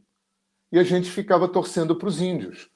E 0.72 0.80
a 0.80 0.84
gente 0.84 1.10
ficava 1.10 1.48
torcendo 1.48 1.96
para 1.96 2.08
os 2.08 2.20
índios. 2.20 2.70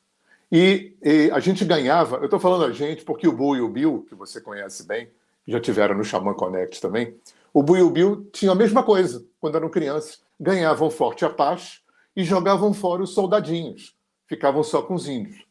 E, 0.51 0.95
e, 1.01 1.31
a 1.31 1.39
gente 1.39 1.65
ganhava, 1.65 2.17
eu 2.17 2.25
estou 2.25 2.39
falando 2.39 2.65
a 2.65 2.71
gente 2.71 3.03
porque 3.03 3.27
o 3.27 3.33
Bull 3.33 3.57
e 3.57 3.61
o 3.61 3.67
Bill, 3.67 4.05
que 4.07 4.15
você 4.15 4.39
conhece 4.39 4.85
bem, 4.85 5.09
já 5.47 5.59
tiveram 5.59 5.95
no 5.95 6.03
Xamã 6.03 6.33
Connect 6.33 6.79
também, 6.79 7.15
o 7.59 7.89
Bill 7.89 8.29
tinham 8.31 8.53
a 8.53 8.55
mesma 8.55 8.83
coisa 8.83 9.25
quando 9.39 9.55
eram 9.55 9.69
crianças. 9.69 10.21
Ganhavam 10.39 10.89
forte 10.89 11.25
Apache 11.25 11.81
e 12.15 12.23
jogavam 12.23 12.73
fora 12.73 13.01
os 13.01 13.13
soldadinhos. 13.13 13.95
Ficavam 14.27 14.63
só 14.63 14.81
com 14.81 14.93
os 14.93 15.07
índios. 15.07 15.45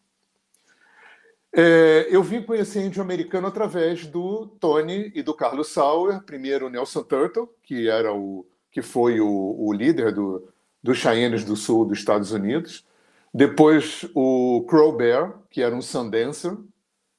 É, 1.52 2.06
eu 2.10 2.22
vim 2.22 2.42
conhecer 2.42 2.84
índio 2.84 3.02
americano 3.02 3.46
através 3.46 4.06
do 4.06 4.46
Tony 4.60 5.10
e 5.14 5.22
do 5.22 5.32
Carlos 5.34 5.68
Sauer, 5.68 6.22
primeiro 6.22 6.68
Nelson 6.68 7.02
Turtle, 7.02 7.48
que 7.62 7.88
era 7.88 8.12
o 8.12 8.46
que 8.70 8.82
foi 8.82 9.20
o, 9.20 9.56
o 9.58 9.72
líder 9.72 10.12
do, 10.12 10.52
dos 10.82 10.98
Cheyennes 10.98 11.44
do 11.44 11.56
Sul 11.56 11.86
dos 11.86 11.98
Estados 11.98 12.30
Unidos, 12.30 12.84
depois 13.32 14.06
o 14.14 14.64
Crow 14.68 14.92
Bear, 14.94 15.40
que 15.50 15.62
era 15.62 15.74
um 15.74 15.80
Sundancer, 15.80 16.56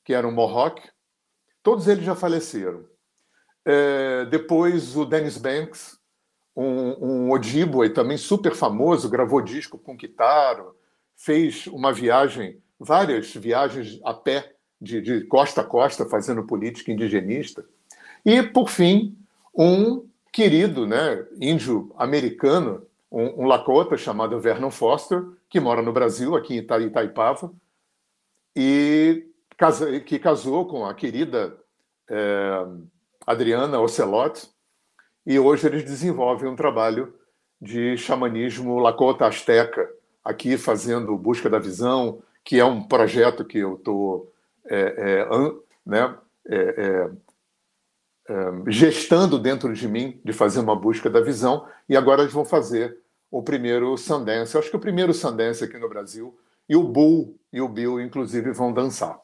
que 0.06 0.14
era 0.14 0.28
um 0.28 0.32
Mohawk, 0.32 0.82
todos 1.64 1.88
eles 1.88 2.06
já 2.06 2.16
faleceram. 2.16 2.86
É, 3.70 4.24
depois 4.28 4.96
o 4.96 5.04
Dennis 5.04 5.38
Banks, 5.38 6.00
um, 6.56 7.26
um 7.26 7.32
Ojibwe 7.32 7.90
também 7.90 8.16
super 8.16 8.56
famoso, 8.56 9.10
gravou 9.10 9.42
disco 9.42 9.78
com 9.78 9.98
Kitaro, 9.98 10.74
fez 11.18 11.68
uma 11.68 11.92
viagem 11.92 12.62
várias 12.80 13.34
viagens 13.36 14.00
a 14.06 14.14
pé, 14.14 14.54
de, 14.80 15.02
de 15.02 15.22
costa 15.26 15.62
a 15.62 15.64
costa, 15.66 16.06
fazendo 16.06 16.46
política 16.46 16.94
indigenista. 16.94 17.66
E, 18.26 18.42
por 18.42 18.70
fim, 18.70 19.18
um 19.54 20.08
querido 20.32 20.88
né, 20.88 21.26
índio 21.42 21.94
americano, 21.98 22.88
um, 23.12 23.44
um 23.44 23.48
Lakota 23.48 23.98
chamado 23.98 24.40
Vernon 24.40 24.72
Foster, 24.72 25.26
que 25.50 25.60
mora 25.60 25.82
no 25.82 25.92
Brasil, 25.92 26.38
aqui 26.38 26.56
em 26.56 26.86
Itaipava, 26.86 27.52
e 28.56 29.26
casa, 29.58 30.00
que 30.00 30.18
casou 30.20 30.68
com 30.68 30.86
a 30.86 30.94
querida 30.94 31.58
é, 32.10 32.66
Adriana 33.28 33.78
Ocelot, 33.82 34.50
e 35.26 35.38
hoje 35.38 35.68
eles 35.68 35.84
desenvolvem 35.84 36.50
um 36.50 36.56
trabalho 36.56 37.14
de 37.62 37.98
xamanismo 37.98 38.80
Lakota 38.80 39.26
Azteca, 39.26 39.90
aqui 40.24 40.58
fazendo 40.58 41.18
busca 41.18 41.50
da 41.50 41.60
visão, 41.60 42.24
que 42.42 42.58
é 42.58 42.64
um 42.64 42.82
projeto 42.82 43.44
que 43.44 43.58
eu 43.58 43.76
estou 43.76 44.32
é, 44.66 44.80
é, 44.98 45.30
né, 45.86 46.16
é, 46.48 46.58
é, 46.58 47.10
é, 48.30 48.52
gestando 48.68 49.38
dentro 49.38 49.74
de 49.74 49.88
mim, 49.88 50.22
de 50.24 50.32
fazer 50.32 50.62
uma 50.62 50.76
busca 50.76 51.10
da 51.10 51.20
visão, 51.20 51.68
e 51.90 51.98
agora 51.98 52.22
eles 52.22 52.34
vão 52.34 52.46
fazer 52.46 52.98
o 53.30 53.44
primeiro 53.44 53.98
Sundance. 53.98 54.56
Eu 54.56 54.62
acho 54.62 54.70
que 54.70 54.78
o 54.78 54.80
primeiro 54.80 55.14
Sundance 55.14 55.64
aqui 55.64 55.78
no 55.78 55.90
Brasil. 55.90 56.38
E 56.70 56.76
o 56.76 56.84
Bull 56.84 57.38
e 57.52 57.60
o 57.60 57.68
Bill, 57.68 58.00
inclusive, 58.00 58.52
vão 58.52 58.72
dançar. 58.72 59.20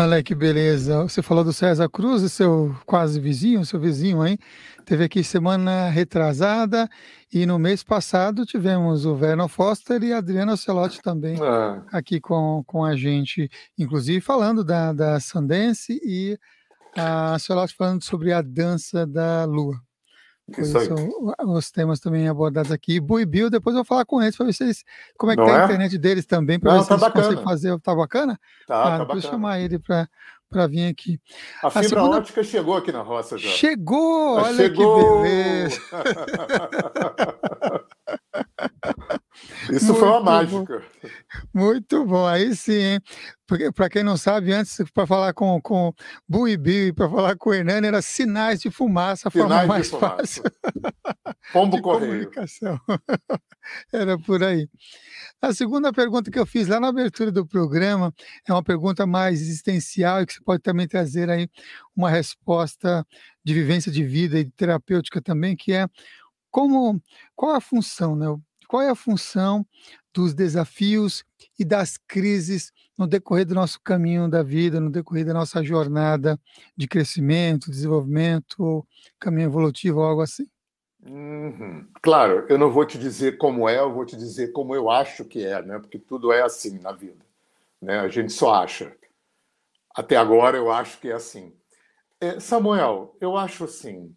Olha 0.00 0.22
que 0.22 0.32
beleza. 0.32 1.02
Você 1.02 1.20
falou 1.20 1.42
do 1.42 1.52
César 1.52 1.88
Cruz, 1.88 2.30
seu 2.30 2.72
quase 2.86 3.18
vizinho, 3.18 3.66
seu 3.66 3.80
vizinho 3.80 4.22
aí. 4.22 4.38
Teve 4.84 5.02
aqui 5.02 5.24
semana 5.24 5.88
retrasada 5.88 6.88
e 7.34 7.44
no 7.44 7.58
mês 7.58 7.82
passado 7.82 8.46
tivemos 8.46 9.04
o 9.04 9.16
Vernon 9.16 9.48
Foster 9.48 10.00
e 10.04 10.12
a 10.12 10.18
Adriana 10.18 10.56
Celotti 10.56 11.02
também 11.02 11.34
é. 11.34 11.82
aqui 11.92 12.20
com, 12.20 12.62
com 12.64 12.84
a 12.84 12.94
gente, 12.94 13.50
inclusive 13.76 14.20
falando 14.20 14.62
da, 14.62 14.92
da 14.92 15.18
Sundance 15.18 16.00
e 16.04 16.38
a 16.96 17.36
Celotti 17.40 17.74
falando 17.74 18.04
sobre 18.04 18.32
a 18.32 18.40
dança 18.40 19.04
da 19.04 19.44
lua. 19.46 19.82
Os 21.46 21.70
temas 21.70 22.00
também 22.00 22.28
abordados 22.28 22.72
aqui. 22.72 23.00
Bui 23.00 23.26
Bill, 23.26 23.50
depois 23.50 23.74
eu 23.74 23.78
vou 23.78 23.84
falar 23.84 24.04
com 24.04 24.22
eles 24.22 24.36
para 24.36 24.46
ver 24.46 24.52
se 24.52 24.64
eles, 24.64 24.84
como 25.18 25.32
é 25.32 25.36
que 25.36 25.42
Não 25.42 25.48
tá 25.48 25.54
é? 25.54 25.60
a 25.60 25.64
internet 25.64 25.98
deles 25.98 26.26
também, 26.26 26.58
para 26.58 26.74
ver 26.74 26.82
se 26.82 26.88
tá 26.88 26.94
eles 26.94 27.02
bacana. 27.02 27.24
conseguem 27.24 27.44
fazer. 27.44 27.80
Tá 27.80 27.94
bacana? 27.94 28.40
Tá, 28.66 28.82
ah, 28.82 28.98
tá 28.98 29.04
bacana. 29.04 29.20
chamar 29.20 29.60
ele 29.60 29.78
para 29.78 30.08
para 30.50 30.66
vir 30.66 30.88
aqui. 30.88 31.20
A, 31.62 31.66
a 31.66 31.70
fibra 31.70 31.88
segunda... 31.88 32.16
ótica 32.16 32.42
chegou 32.42 32.76
aqui 32.76 32.90
na 32.90 33.02
roça 33.02 33.36
já. 33.36 33.50
Chegou! 33.50 34.38
Olha 34.38 34.56
chegou! 34.56 35.22
que 35.22 35.22
beleza! 35.22 35.80
Isso 39.70 39.86
Muito 39.86 39.94
foi 39.94 40.08
uma 40.08 40.20
mágica. 40.20 40.82
Bom. 41.02 41.08
Muito 41.54 42.04
bom, 42.04 42.26
aí 42.26 42.54
sim, 42.54 42.98
Porque, 43.46 43.70
para 43.72 43.88
quem 43.88 44.02
não 44.02 44.16
sabe, 44.16 44.52
antes, 44.52 44.78
para 44.92 45.06
falar 45.06 45.32
com, 45.32 45.60
com 45.60 45.92
Bu 46.28 46.48
e 46.48 46.56
Bill 46.56 46.88
e 46.88 46.92
para 46.92 47.08
falar 47.08 47.36
com 47.36 47.50
o 47.50 47.54
Hernani, 47.54 47.86
era 47.86 48.02
sinais 48.02 48.60
de 48.60 48.70
fumaça, 48.70 49.28
a 49.28 49.30
sinais 49.30 49.50
forma 49.50 49.66
mais 49.66 49.90
fácil. 49.90 50.42
Pombo 51.52 51.80
correio. 51.80 52.30
Era 53.92 54.18
por 54.18 54.42
aí. 54.42 54.68
A 55.40 55.52
segunda 55.52 55.92
pergunta 55.92 56.30
que 56.30 56.38
eu 56.38 56.46
fiz 56.46 56.68
lá 56.68 56.80
na 56.80 56.88
abertura 56.88 57.30
do 57.30 57.46
programa 57.46 58.12
é 58.46 58.52
uma 58.52 58.62
pergunta 58.62 59.06
mais 59.06 59.40
existencial 59.40 60.22
e 60.22 60.26
que 60.26 60.34
você 60.34 60.40
pode 60.42 60.62
também 60.62 60.88
trazer 60.88 61.30
aí 61.30 61.48
uma 61.94 62.10
resposta 62.10 63.06
de 63.44 63.54
vivência 63.54 63.90
de 63.92 64.04
vida 64.04 64.38
e 64.38 64.50
terapêutica 64.50 65.22
também, 65.22 65.56
que 65.56 65.72
é 65.72 65.86
como 66.50 67.00
qual 67.36 67.54
a 67.54 67.60
função, 67.60 68.16
né? 68.16 68.26
Qual 68.68 68.82
é 68.82 68.90
a 68.90 68.94
função 68.94 69.66
dos 70.12 70.34
desafios 70.34 71.24
e 71.58 71.64
das 71.64 71.96
crises 71.96 72.70
no 72.98 73.06
decorrer 73.06 73.46
do 73.46 73.54
nosso 73.54 73.80
caminho 73.80 74.28
da 74.28 74.42
vida, 74.42 74.78
no 74.78 74.90
decorrer 74.90 75.24
da 75.24 75.32
nossa 75.32 75.64
jornada 75.64 76.38
de 76.76 76.86
crescimento, 76.86 77.70
desenvolvimento, 77.70 78.86
caminho 79.18 79.46
evolutivo, 79.46 80.02
algo 80.02 80.20
assim? 80.20 80.46
Uhum. 81.02 81.88
Claro, 82.02 82.44
eu 82.48 82.58
não 82.58 82.70
vou 82.70 82.84
te 82.84 82.98
dizer 82.98 83.38
como 83.38 83.68
é, 83.68 83.78
eu 83.78 83.92
vou 83.92 84.04
te 84.04 84.16
dizer 84.16 84.52
como 84.52 84.74
eu 84.74 84.90
acho 84.90 85.24
que 85.24 85.44
é, 85.44 85.62
né? 85.62 85.78
Porque 85.78 85.98
tudo 85.98 86.30
é 86.30 86.42
assim 86.42 86.78
na 86.80 86.92
vida, 86.92 87.24
né? 87.80 88.00
A 88.00 88.08
gente 88.08 88.32
só 88.32 88.52
acha. 88.52 88.94
Até 89.94 90.16
agora 90.16 90.58
eu 90.58 90.70
acho 90.70 91.00
que 91.00 91.08
é 91.08 91.14
assim. 91.14 91.54
É, 92.20 92.38
Samuel, 92.38 93.16
eu 93.20 93.36
acho 93.36 93.64
assim. 93.64 94.14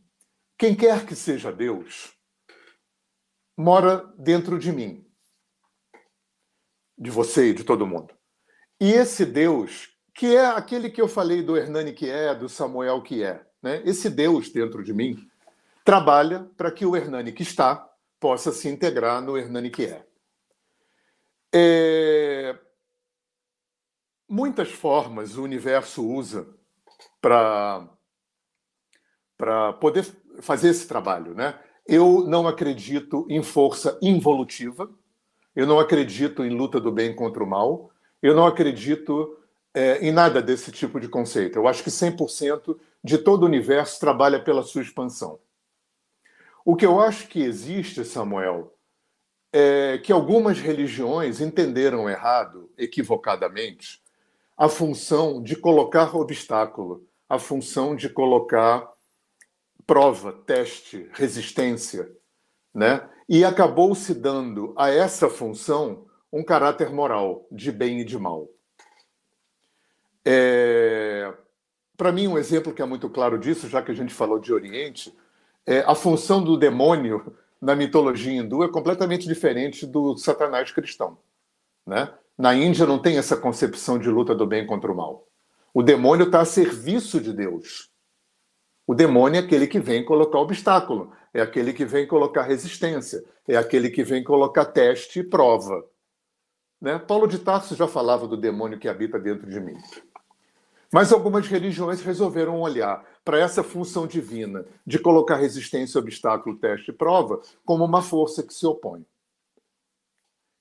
Quem 0.57 0.75
quer 0.75 1.05
que 1.05 1.15
seja 1.15 1.51
Deus, 1.51 2.13
mora 3.57 4.11
dentro 4.17 4.57
de 4.57 4.71
mim, 4.71 5.05
de 6.97 7.09
você 7.09 7.49
e 7.49 7.53
de 7.53 7.63
todo 7.63 7.87
mundo. 7.87 8.13
E 8.79 8.91
esse 8.91 9.25
Deus, 9.25 9.89
que 10.13 10.35
é 10.35 10.45
aquele 10.45 10.89
que 10.89 11.01
eu 11.01 11.07
falei 11.07 11.43
do 11.43 11.55
Hernani 11.55 11.93
que 11.93 12.09
é, 12.09 12.33
do 12.33 12.49
Samuel 12.49 13.01
que 13.01 13.23
é, 13.23 13.45
né? 13.61 13.81
esse 13.85 14.09
Deus 14.09 14.49
dentro 14.49 14.83
de 14.83 14.93
mim, 14.93 15.17
trabalha 15.83 16.49
para 16.57 16.71
que 16.71 16.85
o 16.85 16.95
Hernani 16.95 17.31
que 17.31 17.43
está 17.43 17.87
possa 18.19 18.51
se 18.51 18.67
integrar 18.69 19.21
no 19.21 19.37
Hernani 19.37 19.69
que 19.69 19.85
é. 19.85 20.05
é... 21.53 22.59
Muitas 24.27 24.71
formas 24.71 25.37
o 25.37 25.43
universo 25.43 26.07
usa 26.07 26.47
para 27.19 27.89
poder 29.79 30.03
fazer 30.41 30.69
esse 30.69 30.87
trabalho, 30.87 31.33
né? 31.33 31.59
Eu 31.87 32.25
não 32.27 32.47
acredito 32.47 33.25
em 33.29 33.41
força 33.41 33.97
involutiva, 34.01 34.89
eu 35.55 35.65
não 35.65 35.79
acredito 35.79 36.43
em 36.43 36.49
luta 36.49 36.79
do 36.79 36.91
bem 36.91 37.15
contra 37.15 37.43
o 37.43 37.47
mal, 37.47 37.91
eu 38.21 38.35
não 38.35 38.45
acredito 38.45 39.37
é, 39.73 40.05
em 40.05 40.11
nada 40.11 40.41
desse 40.41 40.71
tipo 40.71 40.99
de 40.99 41.07
conceito. 41.07 41.57
Eu 41.57 41.67
acho 41.67 41.83
que 41.83 41.89
100% 41.89 42.77
de 43.03 43.17
todo 43.17 43.43
o 43.43 43.45
universo 43.45 43.99
trabalha 43.99 44.39
pela 44.39 44.63
sua 44.63 44.81
expansão. 44.81 45.39
O 46.63 46.75
que 46.75 46.85
eu 46.85 46.99
acho 46.99 47.27
que 47.27 47.41
existe, 47.41 48.05
Samuel, 48.05 48.73
é 49.51 49.97
que 49.97 50.11
algumas 50.11 50.59
religiões 50.59 51.41
entenderam 51.41 52.09
errado, 52.09 52.69
equivocadamente, 52.77 54.01
a 54.55 54.69
função 54.69 55.41
de 55.41 55.55
colocar 55.55 56.15
obstáculo, 56.15 57.03
a 57.27 57.39
função 57.39 57.95
de 57.95 58.07
colocar 58.07 58.87
prova, 59.91 60.31
teste, 60.31 61.09
resistência, 61.11 62.09
né? 62.73 63.09
E 63.27 63.43
acabou 63.43 63.93
se 63.93 64.13
dando 64.13 64.73
a 64.77 64.89
essa 64.89 65.29
função 65.29 66.05
um 66.31 66.45
caráter 66.45 66.89
moral 66.89 67.45
de 67.51 67.73
bem 67.73 67.99
e 67.99 68.05
de 68.05 68.17
mal. 68.17 68.47
É... 70.23 71.29
Para 71.97 72.13
mim, 72.13 72.25
um 72.25 72.37
exemplo 72.37 72.73
que 72.73 72.81
é 72.81 72.85
muito 72.85 73.09
claro 73.09 73.37
disso, 73.37 73.67
já 73.67 73.81
que 73.81 73.91
a 73.91 73.93
gente 73.93 74.13
falou 74.13 74.39
de 74.39 74.53
Oriente, 74.53 75.13
é 75.65 75.79
a 75.79 75.93
função 75.93 76.41
do 76.41 76.55
demônio 76.55 77.35
na 77.61 77.75
mitologia 77.75 78.31
hindu 78.31 78.63
é 78.63 78.71
completamente 78.71 79.27
diferente 79.27 79.85
do 79.85 80.15
satanás 80.15 80.71
cristão. 80.71 81.17
Né? 81.85 82.09
Na 82.37 82.55
Índia 82.55 82.85
não 82.85 82.97
tem 82.97 83.17
essa 83.17 83.35
concepção 83.35 83.99
de 83.99 84.09
luta 84.09 84.33
do 84.33 84.47
bem 84.47 84.65
contra 84.65 84.89
o 84.89 84.95
mal. 84.95 85.27
O 85.73 85.83
demônio 85.83 86.27
está 86.27 86.39
a 86.39 86.45
serviço 86.45 87.19
de 87.19 87.33
Deus. 87.33 87.90
O 88.91 88.93
demônio 88.93 89.39
é 89.39 89.41
aquele 89.41 89.67
que 89.67 89.79
vem 89.79 90.03
colocar 90.03 90.37
obstáculo, 90.39 91.13
é 91.33 91.39
aquele 91.39 91.71
que 91.71 91.85
vem 91.85 92.05
colocar 92.05 92.41
resistência, 92.41 93.23
é 93.47 93.55
aquele 93.55 93.89
que 93.89 94.03
vem 94.03 94.21
colocar 94.21 94.65
teste 94.65 95.21
e 95.21 95.23
prova. 95.23 95.85
Né? 96.81 96.99
Paulo 96.99 97.25
de 97.25 97.39
Tarso 97.39 97.73
já 97.73 97.87
falava 97.87 98.27
do 98.27 98.35
demônio 98.35 98.77
que 98.77 98.89
habita 98.89 99.17
dentro 99.17 99.49
de 99.49 99.61
mim. 99.61 99.77
Mas 100.91 101.13
algumas 101.13 101.47
religiões 101.47 102.01
resolveram 102.01 102.59
olhar 102.59 103.01
para 103.23 103.39
essa 103.39 103.63
função 103.63 104.05
divina 104.05 104.65
de 104.85 104.99
colocar 104.99 105.37
resistência, 105.37 105.97
obstáculo, 105.97 106.57
teste 106.57 106.91
e 106.91 106.93
prova 106.93 107.41
como 107.63 107.85
uma 107.85 108.01
força 108.01 108.43
que 108.43 108.53
se 108.53 108.67
opõe. 108.67 109.05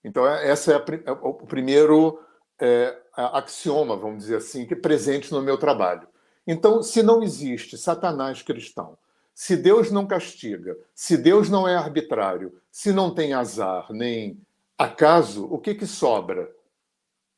Então, 0.05 0.25
é, 0.25 0.49
essa 0.49 0.73
é, 0.73 1.03
é 1.05 1.11
o 1.11 1.35
primeiro 1.35 2.21
é, 2.61 2.97
axioma, 3.17 3.97
vamos 3.97 4.19
dizer 4.19 4.37
assim, 4.37 4.65
que 4.65 4.75
é 4.75 4.77
presente 4.77 5.33
no 5.33 5.43
meu 5.43 5.59
trabalho. 5.59 6.07
Então, 6.47 6.83
se 6.83 7.03
não 7.03 7.23
existe 7.23 7.77
Satanás 7.77 8.43
cristão, 8.43 8.97
se 9.35 9.57
Deus 9.57 9.91
não 9.91 10.07
castiga, 10.07 10.77
se 10.95 11.17
Deus 11.17 11.49
não 11.49 11.67
é 11.67 11.77
arbitrário, 11.77 12.61
se 12.71 12.93
não 12.93 13.15
tem 13.15 13.33
azar 13.33 13.91
nem 13.91 14.41
acaso, 14.77 15.47
o 15.47 15.59
que, 15.59 15.75
que 15.75 15.87
sobra? 15.87 16.51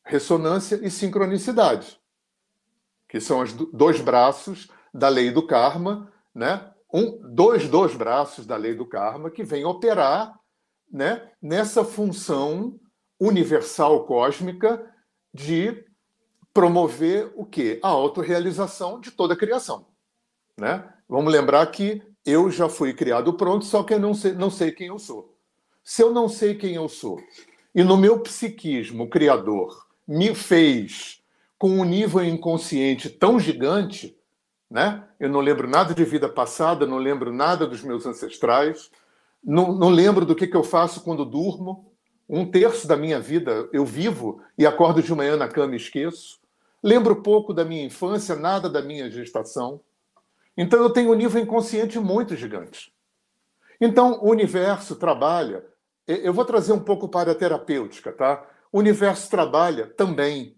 Ressonância 0.05 0.81
e 0.83 0.91
sincronicidade, 0.91 2.01
que 3.09 3.21
são 3.21 3.41
os 3.41 3.53
dois 3.53 4.01
braços 4.01 4.69
da 4.93 5.09
lei 5.09 5.31
do 5.31 5.47
karma, 5.47 6.13
né? 6.35 6.73
Um, 6.93 7.19
dois, 7.35 7.69
dois 7.69 7.95
braços 7.95 8.47
da 8.47 8.57
lei 8.57 8.75
do 8.75 8.85
karma 8.85 9.31
que 9.31 9.45
vêm 9.45 9.65
operar 9.65 10.39
né, 10.91 11.31
nessa 11.41 11.85
função 11.85 12.79
universal 13.19 14.05
cósmica 14.05 14.85
de 15.33 15.85
promover 16.53 17.33
o 17.35 17.45
quê? 17.45 17.79
A 17.83 17.89
autorrealização 17.89 19.01
de 19.01 19.11
toda 19.11 19.35
a 19.35 19.37
criação. 19.37 19.87
Né? 20.59 20.85
Vamos 21.09 21.33
lembrar 21.33 21.67
que 21.67 22.03
eu 22.25 22.51
já 22.51 22.69
fui 22.69 22.93
criado 22.93 23.33
pronto, 23.35 23.65
só 23.65 23.83
que 23.83 23.95
eu 23.95 24.01
não 24.01 24.15
sei, 24.15 24.33
não 24.33 24.51
sei 24.51 24.71
quem 24.71 24.89
eu 24.89 24.99
sou. 24.99 25.37
Se 25.83 26.03
eu 26.03 26.13
não 26.13 26.29
sei 26.29 26.55
quem 26.55 26.75
eu 26.75 26.89
sou, 26.89 27.21
e 27.75 27.83
no 27.83 27.97
meu 27.97 28.21
psiquismo 28.21 29.05
o 29.05 29.09
Criador 29.11 29.87
me 30.07 30.35
fez 30.35 31.23
com 31.59 31.71
um 31.71 31.85
nível 31.85 32.25
inconsciente 32.25 33.09
tão 33.09 33.39
gigante, 33.39 34.17
né? 34.71 35.05
Eu 35.19 35.29
não 35.29 35.41
lembro 35.41 35.69
nada 35.69 35.95
de 35.95 36.05
vida 36.05 36.29
passada, 36.29 36.87
não 36.87 36.99
lembro 36.99 37.33
nada 37.33 37.67
dos 37.67 37.83
meus 37.83 38.07
ancestrais, 38.07 38.91
não, 39.43 39.73
não 39.73 39.91
lembro 39.91 40.25
do 40.25 40.35
que, 40.35 40.47
que 40.47 40.57
eu 40.57 40.65
faço 40.65 41.03
quando 41.03 41.25
durmo. 41.25 41.93
Um 42.29 42.51
terço 42.51 42.87
da 42.87 42.97
minha 42.97 43.21
vida 43.21 43.69
eu 43.73 43.85
vivo 43.85 44.41
e 44.57 44.67
acordo 44.67 45.03
de 45.03 45.15
manhã 45.15 45.37
na 45.37 45.49
cama 45.49 45.75
e 45.75 45.77
esqueço. 45.77 46.41
Lembro 46.83 47.23
pouco 47.23 47.55
da 47.55 47.65
minha 47.65 47.85
infância, 47.85 48.35
nada 48.35 48.69
da 48.69 48.83
minha 48.83 49.11
gestação. 49.11 49.81
Então 50.57 50.83
eu 50.83 50.91
tenho 50.91 51.13
um 51.13 51.15
nível 51.15 51.41
inconsciente 51.41 51.99
muito 51.99 52.35
gigante. 52.35 52.93
Então 53.81 54.21
o 54.23 54.31
universo 54.31 54.97
trabalha. 54.97 55.65
Eu 56.07 56.33
vou 56.33 56.45
trazer 56.45 56.73
um 56.73 56.83
pouco 56.83 57.09
para 57.09 57.33
a 57.33 57.35
terapêutica, 57.35 58.13
tá? 58.13 58.45
O 58.73 58.79
universo 58.79 59.31
trabalha 59.31 59.87
também 59.87 60.57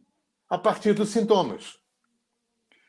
a 0.48 0.56
partir 0.56 0.94
dos 0.94 1.10
sintomas. 1.10 1.78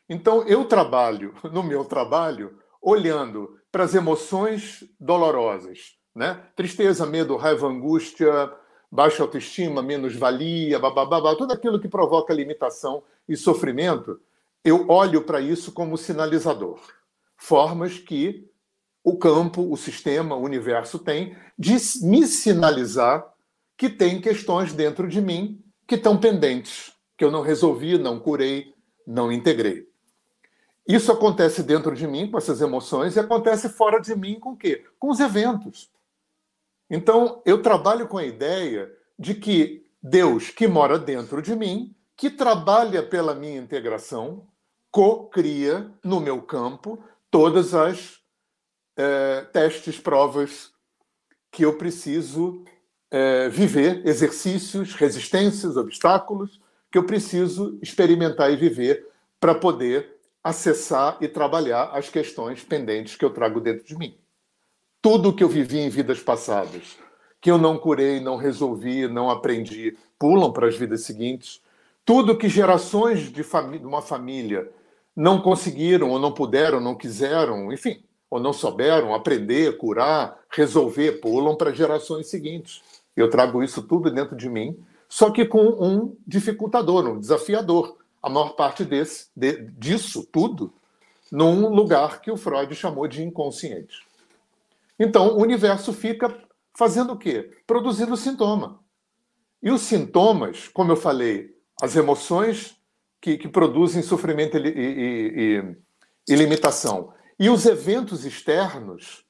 Então 0.07 0.47
eu 0.47 0.65
trabalho, 0.65 1.33
no 1.51 1.63
meu 1.63 1.83
trabalho, 1.83 2.57
olhando 2.81 3.59
para 3.71 3.83
as 3.83 3.93
emoções 3.93 4.85
dolorosas, 4.99 5.97
né? 6.15 6.41
Tristeza, 6.55 7.05
medo, 7.05 7.35
raiva, 7.35 7.67
angústia, 7.67 8.51
baixa 8.91 9.23
autoestima, 9.23 9.81
menos-valia, 9.81 10.79
bababá, 10.79 11.35
tudo 11.35 11.53
aquilo 11.53 11.79
que 11.79 11.87
provoca 11.87 12.33
limitação 12.33 13.03
e 13.27 13.35
sofrimento, 13.35 14.19
eu 14.63 14.87
olho 14.89 15.23
para 15.23 15.39
isso 15.39 15.71
como 15.71 15.97
sinalizador. 15.97 16.79
Formas 17.37 17.97
que 17.97 18.49
o 19.03 19.17
campo, 19.17 19.71
o 19.71 19.77
sistema, 19.77 20.35
o 20.35 20.43
universo 20.43 20.97
tem 20.97 21.35
de 21.57 21.75
me 22.03 22.25
sinalizar 22.25 23.25
que 23.77 23.89
tem 23.89 24.19
questões 24.19 24.73
dentro 24.73 25.07
de 25.07 25.21
mim 25.21 25.61
que 25.87 25.95
estão 25.95 26.17
pendentes, 26.17 26.93
que 27.15 27.23
eu 27.23 27.29
não 27.29 27.41
resolvi, 27.41 27.97
não 27.97 28.19
curei, 28.19 28.73
não 29.05 29.31
integrei. 29.31 29.87
Isso 30.87 31.11
acontece 31.11 31.63
dentro 31.63 31.95
de 31.95 32.07
mim 32.07 32.29
com 32.29 32.37
essas 32.37 32.61
emoções 32.61 33.15
e 33.15 33.19
acontece 33.19 33.69
fora 33.69 33.99
de 33.99 34.15
mim 34.15 34.39
com 34.39 34.51
o 34.51 34.57
quê? 34.57 34.83
Com 34.99 35.09
os 35.09 35.19
eventos. 35.19 35.89
Então, 36.89 37.41
eu 37.45 37.61
trabalho 37.61 38.07
com 38.07 38.17
a 38.17 38.25
ideia 38.25 38.91
de 39.17 39.33
que 39.33 39.85
Deus, 40.01 40.49
que 40.49 40.67
mora 40.67 40.99
dentro 40.99 41.41
de 41.41 41.55
mim, 41.55 41.95
que 42.15 42.29
trabalha 42.29 43.01
pela 43.01 43.33
minha 43.33 43.59
integração, 43.59 44.47
co-cria 44.91 45.91
no 46.03 46.19
meu 46.19 46.41
campo 46.41 47.03
todas 47.29 47.73
as 47.73 48.19
é, 48.95 49.41
testes, 49.51 49.99
provas 49.99 50.71
que 51.51 51.65
eu 51.65 51.77
preciso 51.77 52.63
é, 53.11 53.49
viver, 53.49 54.05
exercícios, 54.05 54.93
resistências, 54.93 55.75
obstáculos, 55.75 56.61
que 56.91 56.97
eu 56.97 57.05
preciso 57.05 57.77
experimentar 57.81 58.51
e 58.51 58.55
viver 58.55 59.07
para 59.39 59.55
poder 59.55 60.15
acessar 60.43 61.17
e 61.19 61.27
trabalhar 61.27 61.89
as 61.91 62.09
questões 62.09 62.63
pendentes 62.63 63.15
que 63.15 63.25
eu 63.25 63.31
trago 63.31 63.59
dentro 63.59 63.85
de 63.85 63.97
mim. 63.97 64.17
Tudo 65.05 65.31
que 65.31 65.43
eu 65.43 65.47
vivi 65.47 65.77
em 65.77 65.87
vidas 65.87 66.19
passadas, 66.19 66.97
que 67.39 67.51
eu 67.51 67.59
não 67.59 67.77
curei, 67.77 68.19
não 68.19 68.37
resolvi, 68.37 69.07
não 69.07 69.29
aprendi, 69.29 69.95
pulam 70.17 70.51
para 70.51 70.67
as 70.67 70.75
vidas 70.75 71.01
seguintes. 71.01 71.61
Tudo 72.03 72.35
que 72.35 72.49
gerações 72.49 73.31
de, 73.31 73.43
de 73.43 73.85
uma 73.85 74.01
família 74.01 74.67
não 75.15 75.39
conseguiram, 75.39 76.09
ou 76.09 76.17
não 76.17 76.31
puderam, 76.31 76.79
não 76.79 76.95
quiseram, 76.95 77.71
enfim, 77.71 78.03
ou 78.31 78.39
não 78.39 78.51
souberam 78.51 79.13
aprender, 79.13 79.77
curar, 79.77 80.39
resolver, 80.49 81.21
pulam 81.21 81.55
para 81.55 81.71
gerações 81.71 82.25
seguintes. 82.25 82.81
Eu 83.15 83.29
trago 83.29 83.61
isso 83.61 83.83
tudo 83.83 84.09
dentro 84.09 84.35
de 84.35 84.49
mim, 84.49 84.75
só 85.07 85.29
que 85.29 85.45
com 85.45 85.67
um 85.67 86.17
dificultador, 86.25 87.05
um 87.05 87.19
desafiador 87.19 87.95
a 88.23 88.27
maior 88.27 88.55
parte 88.55 88.83
desse, 88.83 89.27
de, 89.35 89.69
disso 89.77 90.27
tudo 90.31 90.73
num 91.31 91.69
lugar 91.69 92.21
que 92.21 92.31
o 92.31 92.37
Freud 92.37 92.73
chamou 92.73 93.07
de 93.07 93.21
inconsciente. 93.21 94.03
Então, 94.99 95.35
o 95.35 95.41
universo 95.41 95.93
fica 95.93 96.35
fazendo 96.77 97.13
o 97.13 97.17
quê? 97.17 97.51
Produzindo 97.65 98.15
sintoma. 98.15 98.79
E 99.61 99.71
os 99.71 99.81
sintomas, 99.81 100.67
como 100.67 100.91
eu 100.91 100.95
falei, 100.95 101.55
as 101.81 101.95
emoções 101.95 102.77
que, 103.19 103.37
que 103.37 103.47
produzem 103.47 104.01
sofrimento 104.01 104.57
e, 104.57 104.67
e, 104.67 105.57
e, 105.57 106.33
e, 106.33 106.35
limitação. 106.35 107.13
E 107.39 107.49
os 107.49 107.65
eventos 107.65 108.25
externos, 108.25 109.25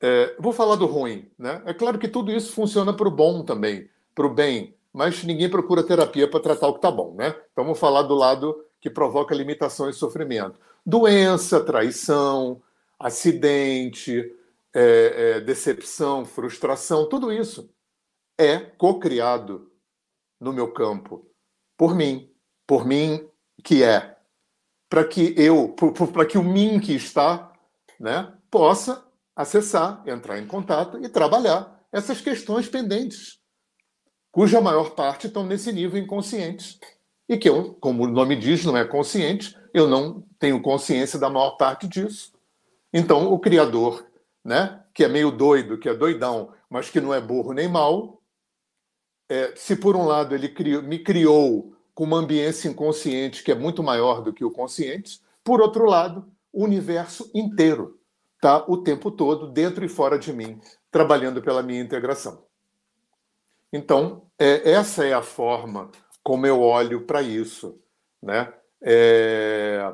é, 0.00 0.36
vou 0.38 0.52
falar 0.52 0.76
do 0.76 0.86
ruim. 0.86 1.30
Né? 1.38 1.62
É 1.64 1.72
claro 1.72 1.98
que 1.98 2.08
tudo 2.08 2.30
isso 2.30 2.52
funciona 2.52 2.92
para 2.92 3.08
o 3.08 3.10
bom 3.10 3.42
também, 3.44 3.88
para 4.14 4.26
o 4.26 4.34
bem 4.34 4.76
mas 4.96 5.22
ninguém 5.24 5.50
procura 5.50 5.82
terapia 5.82 6.26
para 6.26 6.40
tratar 6.40 6.68
o 6.68 6.72
que 6.72 6.78
está 6.78 6.90
bom, 6.90 7.14
né? 7.14 7.36
Então 7.52 7.64
vamos 7.64 7.78
falar 7.78 8.00
do 8.00 8.14
lado 8.14 8.64
que 8.80 8.88
provoca 8.88 9.34
limitação 9.34 9.90
e 9.90 9.92
sofrimento. 9.92 10.58
Doença, 10.86 11.60
traição, 11.60 12.62
acidente, 12.98 14.24
é, 14.78 15.36
é, 15.36 15.40
decepção, 15.40 16.24
frustração, 16.24 17.08
tudo 17.08 17.32
isso 17.32 17.72
é 18.38 18.58
co-criado 18.58 19.72
no 20.38 20.52
meu 20.52 20.70
campo 20.72 21.30
por 21.78 21.94
mim, 21.94 22.30
por 22.66 22.86
mim 22.86 23.26
que 23.64 23.82
é, 23.82 24.16
para 24.88 25.04
que 25.04 25.34
eu, 25.36 25.74
para 26.12 26.26
que 26.26 26.36
o 26.36 26.44
mim 26.44 26.78
que 26.78 26.92
está, 26.92 27.52
né, 27.98 28.32
possa 28.50 29.02
acessar, 29.34 30.02
entrar 30.06 30.38
em 30.38 30.46
contato 30.46 31.02
e 31.02 31.08
trabalhar 31.08 31.82
essas 31.90 32.20
questões 32.20 32.68
pendentes 32.68 33.40
cuja 34.36 34.60
maior 34.60 34.90
parte 34.90 35.28
estão 35.28 35.46
nesse 35.46 35.72
nível 35.72 35.98
inconsciente. 35.98 36.78
E 37.26 37.38
que 37.38 37.48
eu, 37.48 37.72
como 37.80 38.04
o 38.04 38.06
nome 38.06 38.36
diz, 38.36 38.66
não 38.66 38.76
é 38.76 38.84
consciente, 38.84 39.56
eu 39.72 39.88
não 39.88 40.26
tenho 40.38 40.60
consciência 40.60 41.18
da 41.18 41.30
maior 41.30 41.52
parte 41.52 41.88
disso. 41.88 42.34
Então, 42.92 43.32
o 43.32 43.38
Criador, 43.38 44.05
né, 44.46 44.80
que 44.94 45.02
é 45.02 45.08
meio 45.08 45.32
doido, 45.32 45.76
que 45.76 45.88
é 45.88 45.94
doidão, 45.94 46.52
mas 46.70 46.88
que 46.88 47.00
não 47.00 47.12
é 47.12 47.20
burro 47.20 47.52
nem 47.52 47.68
mal, 47.68 48.22
é, 49.28 49.52
se 49.56 49.74
por 49.74 49.96
um 49.96 50.06
lado 50.06 50.36
ele 50.36 50.48
criou, 50.48 50.82
me 50.82 51.00
criou 51.00 51.74
com 51.92 52.04
uma 52.04 52.18
ambiência 52.18 52.68
inconsciente 52.68 53.42
que 53.42 53.50
é 53.50 53.56
muito 53.56 53.82
maior 53.82 54.22
do 54.22 54.32
que 54.32 54.44
o 54.44 54.50
consciente, 54.50 55.20
por 55.42 55.60
outro 55.60 55.84
lado, 55.84 56.30
o 56.52 56.62
universo 56.62 57.28
inteiro 57.34 57.98
está 58.36 58.64
o 58.68 58.76
tempo 58.78 59.10
todo, 59.10 59.48
dentro 59.48 59.84
e 59.84 59.88
fora 59.88 60.16
de 60.16 60.32
mim, 60.32 60.60
trabalhando 60.92 61.42
pela 61.42 61.62
minha 61.62 61.80
integração. 61.80 62.44
Então, 63.72 64.30
é, 64.38 64.70
essa 64.70 65.04
é 65.04 65.12
a 65.12 65.22
forma 65.22 65.90
como 66.22 66.46
eu 66.46 66.60
olho 66.60 67.02
para 67.02 67.20
isso. 67.20 67.80
Né? 68.22 68.52
É... 68.80 69.92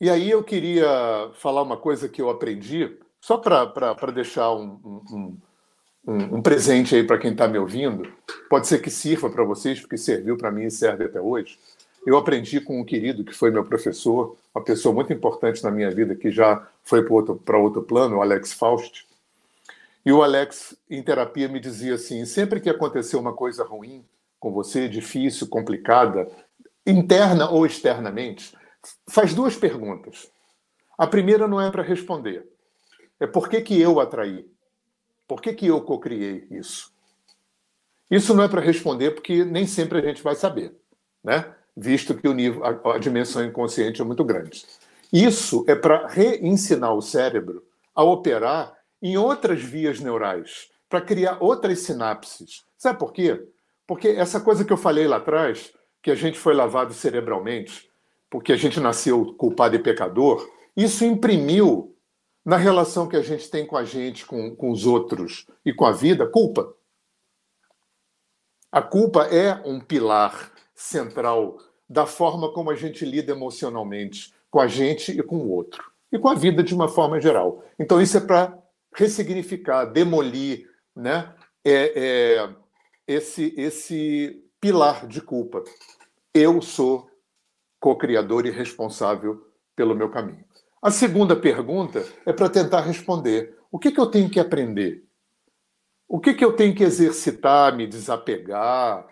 E 0.00 0.08
aí 0.08 0.30
eu 0.30 0.44
queria 0.44 1.30
falar 1.34 1.62
uma 1.62 1.76
coisa 1.76 2.08
que 2.08 2.22
eu 2.22 2.30
aprendi, 2.30 2.98
só 3.20 3.36
para 3.36 4.10
deixar 4.12 4.52
um, 4.52 4.80
um, 4.84 5.36
um, 6.06 6.36
um, 6.36 6.42
presente 6.42 6.94
aí 6.94 7.04
para 7.04 7.18
quem 7.18 7.32
está 7.32 7.46
me 7.46 7.58
ouvindo. 7.58 8.10
Pode 8.48 8.66
ser 8.66 8.80
que 8.80 8.90
sirva 8.90 9.28
para 9.28 9.44
vocês, 9.44 9.80
porque 9.80 9.98
serviu 9.98 10.36
para 10.36 10.50
mim 10.50 10.64
e 10.64 10.70
serve 10.70 11.04
até 11.04 11.20
hoje. 11.20 11.58
Eu 12.06 12.16
aprendi 12.16 12.60
com 12.60 12.80
um 12.80 12.84
querido 12.84 13.24
que 13.24 13.34
foi 13.34 13.50
meu 13.50 13.64
professor, 13.64 14.36
uma 14.54 14.64
pessoa 14.64 14.94
muito 14.94 15.12
importante 15.12 15.62
na 15.62 15.70
minha 15.70 15.90
vida, 15.90 16.14
que 16.16 16.30
já 16.30 16.66
foi 16.82 17.04
para 17.04 17.14
outro, 17.14 17.42
outro 17.56 17.82
plano, 17.82 18.16
o 18.16 18.22
Alex 18.22 18.54
Faust. 18.54 19.06
E 20.04 20.10
o 20.10 20.22
Alex, 20.22 20.74
em 20.88 21.02
terapia, 21.02 21.46
me 21.46 21.60
dizia 21.60 21.94
assim: 21.94 22.24
sempre 22.24 22.58
que 22.58 22.70
aconteceu 22.70 23.20
uma 23.20 23.34
coisa 23.34 23.62
ruim 23.62 24.02
com 24.38 24.50
você, 24.50 24.88
difícil, 24.88 25.46
complicada, 25.46 26.26
interna 26.86 27.50
ou 27.50 27.66
externamente, 27.66 28.56
faz 29.06 29.34
duas 29.34 29.54
perguntas. 29.54 30.30
A 30.96 31.06
primeira 31.06 31.46
não 31.46 31.60
é 31.60 31.70
para 31.70 31.82
responder. 31.82 32.49
É 33.20 33.26
por 33.26 33.48
que, 33.48 33.60
que 33.60 33.80
eu 33.80 34.00
atraí? 34.00 34.50
Por 35.28 35.40
que, 35.40 35.52
que 35.52 35.66
eu 35.66 35.80
cocriei 35.82 36.46
isso? 36.50 36.92
Isso 38.10 38.34
não 38.34 38.42
é 38.42 38.48
para 38.48 38.60
responder 38.60 39.12
porque 39.12 39.44
nem 39.44 39.66
sempre 39.66 39.98
a 39.98 40.02
gente 40.02 40.22
vai 40.22 40.34
saber, 40.34 40.74
né? 41.22 41.54
visto 41.76 42.14
que 42.14 42.28
o 42.28 42.34
nível, 42.34 42.62
a, 42.64 42.94
a 42.94 42.98
dimensão 42.98 43.44
inconsciente 43.44 44.00
é 44.00 44.04
muito 44.04 44.24
grande. 44.24 44.64
Isso 45.12 45.64
é 45.66 45.74
para 45.74 46.06
reensinar 46.06 46.94
o 46.94 47.02
cérebro 47.02 47.64
a 47.94 48.04
operar 48.04 48.74
em 49.02 49.16
outras 49.16 49.62
vias 49.62 49.98
neurais, 49.98 50.68
para 50.88 51.00
criar 51.00 51.38
outras 51.40 51.80
sinapses. 51.80 52.64
Sabe 52.76 52.98
por 52.98 53.12
quê? 53.12 53.42
Porque 53.86 54.08
essa 54.08 54.40
coisa 54.40 54.64
que 54.64 54.72
eu 54.72 54.76
falei 54.76 55.06
lá 55.06 55.16
atrás, 55.16 55.72
que 56.02 56.10
a 56.10 56.14
gente 56.14 56.38
foi 56.38 56.54
lavado 56.54 56.92
cerebralmente, 56.92 57.88
porque 58.28 58.52
a 58.52 58.56
gente 58.56 58.78
nasceu 58.78 59.34
culpado 59.34 59.74
e 59.74 59.78
pecador, 59.78 60.48
isso 60.76 61.04
imprimiu 61.04 61.96
na 62.44 62.56
relação 62.56 63.08
que 63.08 63.16
a 63.16 63.22
gente 63.22 63.50
tem 63.50 63.66
com 63.66 63.76
a 63.76 63.84
gente, 63.84 64.24
com, 64.24 64.54
com 64.54 64.70
os 64.70 64.86
outros 64.86 65.46
e 65.64 65.72
com 65.72 65.84
a 65.84 65.92
vida, 65.92 66.26
culpa. 66.26 66.74
A 68.72 68.80
culpa 68.80 69.24
é 69.24 69.54
um 69.66 69.80
pilar 69.80 70.52
central 70.74 71.58
da 71.88 72.06
forma 72.06 72.52
como 72.52 72.70
a 72.70 72.76
gente 72.76 73.04
lida 73.04 73.32
emocionalmente 73.32 74.32
com 74.50 74.60
a 74.60 74.66
gente 74.66 75.12
e 75.12 75.22
com 75.22 75.36
o 75.38 75.50
outro. 75.50 75.90
E 76.12 76.18
com 76.18 76.28
a 76.28 76.34
vida 76.34 76.62
de 76.62 76.74
uma 76.74 76.88
forma 76.88 77.20
geral. 77.20 77.64
Então, 77.78 78.00
isso 78.00 78.16
é 78.16 78.20
para 78.20 78.58
ressignificar, 78.94 79.84
demolir 79.84 80.68
né, 80.94 81.32
é, 81.64 81.92
é, 81.94 82.48
esse, 83.06 83.54
esse 83.56 84.44
pilar 84.60 85.06
de 85.06 85.20
culpa. 85.20 85.62
Eu 86.34 86.60
sou 86.60 87.08
co-criador 87.78 88.46
e 88.46 88.50
responsável 88.50 89.46
pelo 89.76 89.94
meu 89.94 90.10
caminho. 90.10 90.44
A 90.82 90.90
segunda 90.90 91.36
pergunta 91.36 92.04
é 92.24 92.32
para 92.32 92.48
tentar 92.48 92.80
responder: 92.80 93.58
o 93.70 93.78
que, 93.78 93.90
que 93.90 94.00
eu 94.00 94.06
tenho 94.06 94.30
que 94.30 94.40
aprender? 94.40 95.04
O 96.08 96.18
que, 96.18 96.34
que 96.34 96.44
eu 96.44 96.54
tenho 96.54 96.74
que 96.74 96.82
exercitar, 96.82 97.76
me 97.76 97.86
desapegar, 97.86 99.06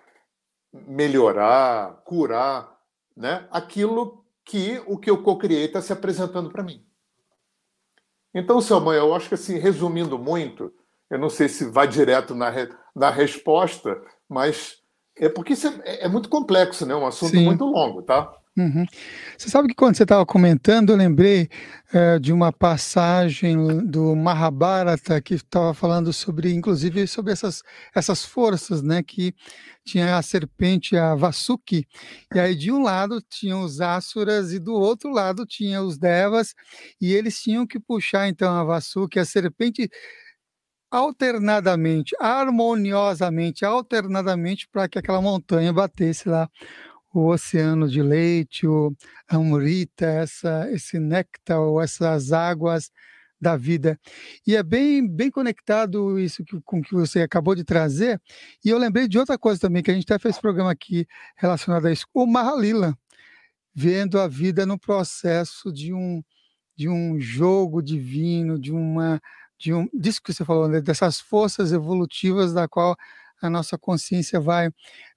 melhorar, 0.73 2.03
curar? 2.05 2.77
Né? 3.17 3.47
Aquilo 3.51 4.25
que 4.45 4.83
o 4.87 4.97
que 4.97 5.11
eu 5.11 5.23
co-criei 5.23 5.67
está 5.67 5.83
se 5.83 5.93
apresentando 5.93 6.51
para 6.51 6.63
mim. 6.63 6.85
Então, 8.35 8.61
Samuel, 8.61 9.07
eu 9.07 9.15
acho 9.15 9.29
que 9.29 9.35
assim, 9.35 9.59
resumindo 9.59 10.19
muito, 10.19 10.73
eu 11.11 11.19
não 11.19 11.29
sei 11.29 11.49
se 11.49 11.65
vai 11.67 11.89
direto 11.89 12.35
na, 12.35 12.51
re, 12.51 12.69
na 12.95 13.11
resposta, 13.11 14.01
mas 14.29 14.79
é 15.17 15.29
porque 15.29 15.53
isso 15.53 15.69
é, 15.85 16.05
é, 16.05 16.09
muito 16.09 16.29
complexo, 16.29 16.87
né? 16.87 16.95
Um 16.95 17.07
assunto 17.07 17.33
Sim. 17.33 17.45
muito 17.45 17.65
longo, 17.65 18.03
tá? 18.03 18.33
Uhum. 18.59 18.85
Você 19.39 19.49
sabe 19.49 19.69
que 19.69 19.75
quando 19.75 19.97
você 19.97 20.03
estava 20.03 20.27
comentando, 20.27 20.91
eu 20.91 20.97
lembrei 20.97 21.49
é, 21.93 22.19
de 22.19 22.33
uma 22.33 22.53
passagem 22.53 23.87
do 23.87 24.17
Mahabharata 24.17 25.21
que 25.23 25.35
estava 25.35 25.73
falando 25.73 26.13
sobre, 26.13 26.53
inclusive, 26.53 27.07
sobre 27.07 27.33
essas, 27.33 27.63
essas 27.95 28.25
forças, 28.25 28.83
né? 28.83 29.01
Que 29.01 29.33
tinha 29.85 30.17
a 30.17 30.23
serpente, 30.23 30.97
a 30.97 31.15
Vasuki, 31.15 31.87
e 32.35 32.41
aí 32.41 32.57
de 32.57 32.73
um 32.73 32.83
lado 32.83 33.23
tinham 33.31 33.63
os 33.63 33.81
Asuras 33.81 34.53
e 34.53 34.59
do 34.59 34.75
outro 34.75 35.11
lado 35.11 35.47
tinha 35.47 35.81
os 35.81 35.97
Devas, 35.97 36.53
e 37.01 37.15
eles 37.15 37.41
tinham 37.41 37.65
que 37.65 37.79
puxar 37.79 38.29
então 38.29 38.53
a 38.53 38.65
Vasuki, 38.65 39.21
a 39.21 39.25
serpente 39.25 39.89
alternadamente, 40.91 42.17
harmoniosamente, 42.19 43.65
alternadamente 43.65 44.69
para 44.71 44.89
que 44.89 44.99
aquela 44.99 45.21
montanha 45.21 45.73
batesse 45.73 46.29
lá 46.29 46.49
o 47.13 47.27
oceano 47.29 47.89
de 47.89 48.03
leite, 48.03 48.67
o 48.67 48.95
amrita, 49.29 50.07
essa, 50.07 50.71
esse 50.71 50.99
néctar 50.99 51.61
ou 51.61 51.81
essas 51.81 52.33
águas 52.33 52.91
da 53.41 53.57
vida. 53.57 53.99
E 54.47 54.57
é 54.57 54.63
bem, 54.63 55.07
bem 55.07 55.31
conectado 55.31 56.19
isso 56.19 56.45
que, 56.45 56.61
com 56.63 56.83
que 56.83 56.95
você 56.95 57.23
acabou 57.23 57.55
de 57.55 57.65
trazer. 57.65 58.21
E 58.65 58.69
eu 58.69 58.79
lembrei 58.79 59.07
de 59.07 59.19
outra 59.19 59.39
coisa 59.39 59.61
também, 59.61 59.83
que 59.83 59.91
a 59.91 59.95
gente 59.95 60.05
até 60.05 60.19
fez 60.19 60.39
programa 60.39 60.73
aqui 60.73 61.07
relacionado 61.37 61.87
a 61.87 61.93
isso, 61.93 62.07
o 62.13 62.27
Mahalila, 62.27 62.97
vendo 63.75 64.19
a 64.19 64.27
vida 64.27 64.67
no 64.67 64.79
processo 64.79 65.73
de 65.73 65.93
um, 65.95 66.23
de 66.77 66.89
um 66.89 67.21
jogo 67.21 67.83
divino, 67.83 68.59
de 68.59 68.73
uma 68.73 69.21
de 69.59 69.75
um 69.75 69.89
disso 69.93 70.23
que 70.23 70.33
você 70.33 70.45
falou, 70.45 70.69
né, 70.69 70.81
dessas 70.81 71.19
forças 71.21 71.73
evolutivas 71.73 72.53
da 72.53 72.69
qual 72.69 72.97
a 73.41 73.51
nossa 73.51 73.79
consciência 73.79 74.41
vai 74.41 74.71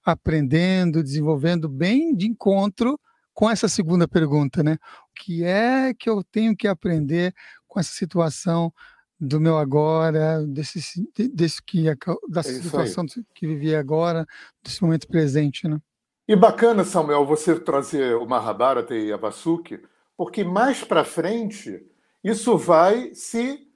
aprendendo, 0.04 1.02
desenvolvendo 1.02 1.68
bem 1.68 2.14
de 2.14 2.26
encontro 2.26 2.98
com 3.34 3.50
essa 3.50 3.68
segunda 3.68 4.06
pergunta, 4.06 4.62
né? 4.62 4.74
O 4.74 5.24
que 5.24 5.44
é 5.44 5.94
que 5.94 6.08
eu 6.08 6.22
tenho 6.22 6.56
que 6.56 6.68
aprender 6.68 7.34
com 7.66 7.80
essa 7.80 7.92
situação 7.92 8.72
do 9.18 9.40
meu 9.40 9.56
agora, 9.56 10.44
desse, 10.46 11.08
desse 11.32 11.62
que 11.62 11.84
da 12.28 12.40
é 12.40 12.42
situação 12.42 13.04
aí. 13.04 13.24
que 13.34 13.46
vivi 13.46 13.74
agora, 13.74 14.26
desse 14.62 14.82
momento 14.82 15.06
presente, 15.06 15.68
né? 15.68 15.78
E 16.26 16.36
bacana, 16.36 16.84
Samuel, 16.84 17.24
você 17.24 17.58
trazer 17.58 18.16
o 18.16 18.26
Mahabharata 18.26 18.94
e 18.94 19.12
a 19.12 19.16
Vasuki, 19.16 19.80
porque 20.16 20.44
mais 20.44 20.82
para 20.82 21.04
frente 21.04 21.84
isso 22.22 22.56
vai 22.56 23.14
se 23.14 23.68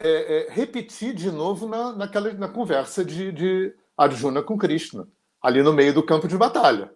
é, 0.00 0.08
é, 0.48 0.50
repetir 0.50 1.14
de 1.14 1.30
novo 1.30 1.68
na, 1.68 1.92
naquela, 1.92 2.32
na 2.32 2.48
conversa 2.48 3.04
de, 3.04 3.32
de 3.32 3.74
Arjuna 4.02 4.42
com 4.42 4.56
Krishna, 4.56 5.06
ali 5.42 5.62
no 5.62 5.72
meio 5.72 5.92
do 5.92 6.02
campo 6.02 6.26
de 6.26 6.36
batalha. 6.36 6.90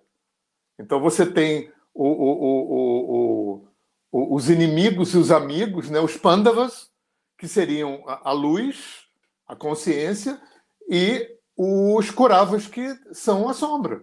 Então 0.79 1.01
você 1.01 1.27
tem 1.27 1.71
o, 1.93 2.07
o, 2.07 3.69
o, 4.11 4.35
os 4.35 4.49
inimigos 4.49 5.13
e 5.13 5.19
os 5.19 5.31
amigos, 5.31 5.91
né, 5.91 6.01
os 6.01 6.17
Pandavas, 6.17 6.91
que 7.37 7.47
seriam 7.47 8.03
a, 8.07 8.31
a 8.31 8.33
luz, 8.33 9.05
a 9.47 9.55
consciência, 9.55 10.41
e 10.89 11.37
os 11.57 12.11
Kuravas, 12.11 12.67
que 12.67 12.99
são 13.13 13.49
a 13.49 13.55
sombra. 13.55 14.03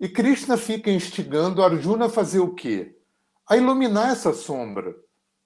E 0.00 0.08
Krishna 0.08 0.56
fica 0.56 0.90
instigando 0.90 1.62
Arjuna 1.62 2.06
a 2.06 2.10
fazer 2.10 2.40
o 2.40 2.52
quê? 2.52 2.98
A 3.46 3.56
iluminar 3.56 4.10
essa 4.10 4.32
sombra. 4.32 4.96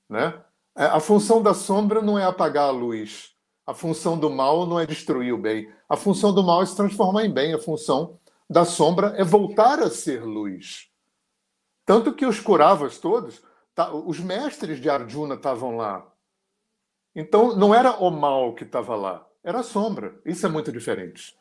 Né? 0.08 0.42
É, 0.74 0.86
a 0.86 1.00
função 1.00 1.42
da 1.42 1.52
sombra 1.52 2.00
não 2.00 2.18
é 2.18 2.24
apagar 2.24 2.68
a 2.68 2.70
luz. 2.70 3.34
A 3.66 3.74
função 3.74 4.18
do 4.18 4.30
mal 4.30 4.66
não 4.66 4.80
é 4.80 4.86
destruir 4.86 5.34
o 5.34 5.38
bem. 5.38 5.70
A 5.88 5.96
função 5.96 6.34
do 6.34 6.42
mal 6.42 6.62
é 6.62 6.66
se 6.66 6.76
transformar 6.76 7.24
em 7.24 7.32
bem. 7.32 7.54
A 7.54 7.58
função 7.58 8.18
da 8.48 8.64
sombra 8.64 9.14
é 9.16 9.24
voltar 9.24 9.80
a 9.80 9.90
ser 9.90 10.24
luz. 10.24 10.90
Tanto 11.84 12.12
que 12.12 12.26
os 12.26 12.40
curavas 12.40 12.98
todos, 12.98 13.42
tá, 13.74 13.92
os 13.92 14.18
mestres 14.18 14.80
de 14.80 14.90
Arjuna 14.90 15.34
estavam 15.34 15.76
lá. 15.76 16.06
Então 17.14 17.56
não 17.56 17.74
era 17.74 17.92
o 17.92 18.10
mal 18.10 18.54
que 18.54 18.64
estava 18.64 18.94
lá, 18.96 19.26
era 19.42 19.60
a 19.60 19.62
sombra. 19.62 20.20
Isso 20.24 20.44
é 20.44 20.48
muito 20.48 20.72
diferente. 20.72 21.36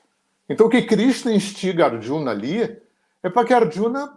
Então 0.48 0.68
o 0.68 0.70
que 0.70 0.84
Krishna 0.84 1.34
instiga 1.34 1.86
Arjuna 1.86 2.32
ali 2.32 2.62
é 3.24 3.30
para 3.30 3.46
que 3.46 3.54
Arjuna 3.54 4.16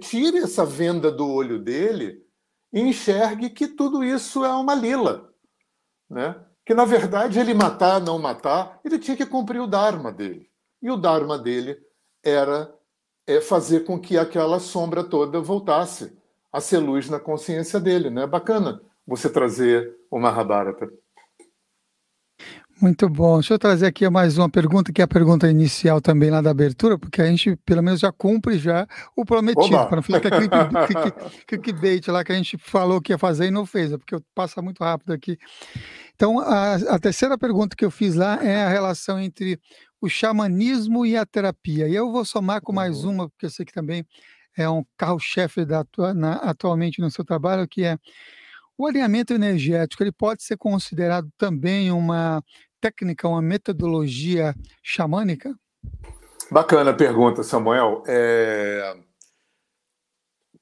tire 0.00 0.38
essa 0.38 0.64
venda 0.64 1.10
do 1.10 1.26
olho 1.26 1.58
dele 1.58 2.24
e 2.72 2.80
enxergue 2.80 3.50
que 3.50 3.66
tudo 3.66 4.04
isso 4.04 4.44
é 4.44 4.52
uma 4.52 4.74
lila, 4.74 5.32
né? 6.08 6.36
Que 6.70 6.74
na 6.74 6.84
verdade 6.84 7.40
ele 7.40 7.52
matar, 7.52 8.00
não 8.00 8.16
matar, 8.16 8.78
ele 8.84 8.96
tinha 8.96 9.16
que 9.16 9.26
cumprir 9.26 9.60
o 9.60 9.66
dharma 9.66 10.12
dele. 10.12 10.48
E 10.80 10.88
o 10.88 10.96
dharma 10.96 11.36
dele 11.36 11.76
era 12.22 12.72
é, 13.26 13.40
fazer 13.40 13.80
com 13.80 13.98
que 13.98 14.16
aquela 14.16 14.60
sombra 14.60 15.02
toda 15.02 15.40
voltasse 15.40 16.16
a 16.52 16.60
ser 16.60 16.78
luz 16.78 17.10
na 17.10 17.18
consciência 17.18 17.80
dele, 17.80 18.08
né? 18.08 18.24
Bacana 18.24 18.80
você 19.04 19.28
trazer 19.28 19.98
o 20.08 20.20
Mahabharata. 20.20 20.88
Muito 22.80 23.10
bom. 23.10 23.34
Deixa 23.34 23.52
eu 23.52 23.58
trazer 23.58 23.86
aqui 23.86 24.08
mais 24.08 24.38
uma 24.38 24.48
pergunta, 24.48 24.90
que 24.90 25.02
é 25.02 25.04
a 25.04 25.08
pergunta 25.08 25.50
inicial 25.50 26.00
também 26.00 26.30
lá 26.30 26.40
da 26.40 26.50
abertura, 26.50 26.98
porque 26.98 27.20
a 27.20 27.26
gente 27.26 27.54
pelo 27.56 27.82
menos 27.82 28.00
já 28.00 28.10
cumpre 28.10 28.58
já 28.58 28.86
o 29.14 29.22
prometido, 29.22 29.86
para 29.86 29.96
não 29.96 30.02
ficar 30.02 30.16
aquele 30.16 30.48
clickbait 31.46 32.08
lá 32.08 32.24
que 32.24 32.32
a 32.32 32.34
gente 32.34 32.56
falou 32.56 32.98
que 32.98 33.12
ia 33.12 33.18
fazer 33.18 33.48
e 33.48 33.50
não 33.50 33.66
fez, 33.66 33.92
é 33.92 33.98
porque 33.98 34.16
passa 34.34 34.62
muito 34.62 34.82
rápido 34.82 35.12
aqui. 35.12 35.36
Então, 36.14 36.40
a, 36.40 36.74
a 36.74 36.98
terceira 36.98 37.36
pergunta 37.36 37.76
que 37.76 37.84
eu 37.84 37.90
fiz 37.90 38.14
lá 38.14 38.42
é 38.42 38.64
a 38.64 38.68
relação 38.70 39.20
entre 39.20 39.60
o 40.00 40.08
xamanismo 40.08 41.04
e 41.04 41.18
a 41.18 41.26
terapia. 41.26 41.86
E 41.86 41.94
eu 41.94 42.10
vou 42.10 42.24
somar 42.24 42.62
com 42.62 42.72
mais 42.72 43.04
uhum. 43.04 43.12
uma, 43.12 43.28
porque 43.28 43.44
eu 43.44 43.50
sei 43.50 43.66
que 43.66 43.74
também 43.74 44.06
é 44.56 44.68
um 44.70 44.82
carro-chefe 44.96 45.66
atualmente 46.42 47.00
no 47.00 47.10
seu 47.10 47.26
trabalho, 47.26 47.68
que 47.68 47.84
é 47.84 47.98
o 48.76 48.86
alinhamento 48.86 49.34
energético. 49.34 50.02
Ele 50.02 50.12
pode 50.12 50.42
ser 50.42 50.56
considerado 50.56 51.28
também 51.36 51.92
uma 51.92 52.42
técnica, 52.80 53.28
uma 53.28 53.42
metodologia 53.42 54.54
xamânica? 54.82 55.54
Bacana 56.50 56.90
a 56.90 56.94
pergunta, 56.94 57.42
Samuel. 57.42 58.02
É... 58.06 58.96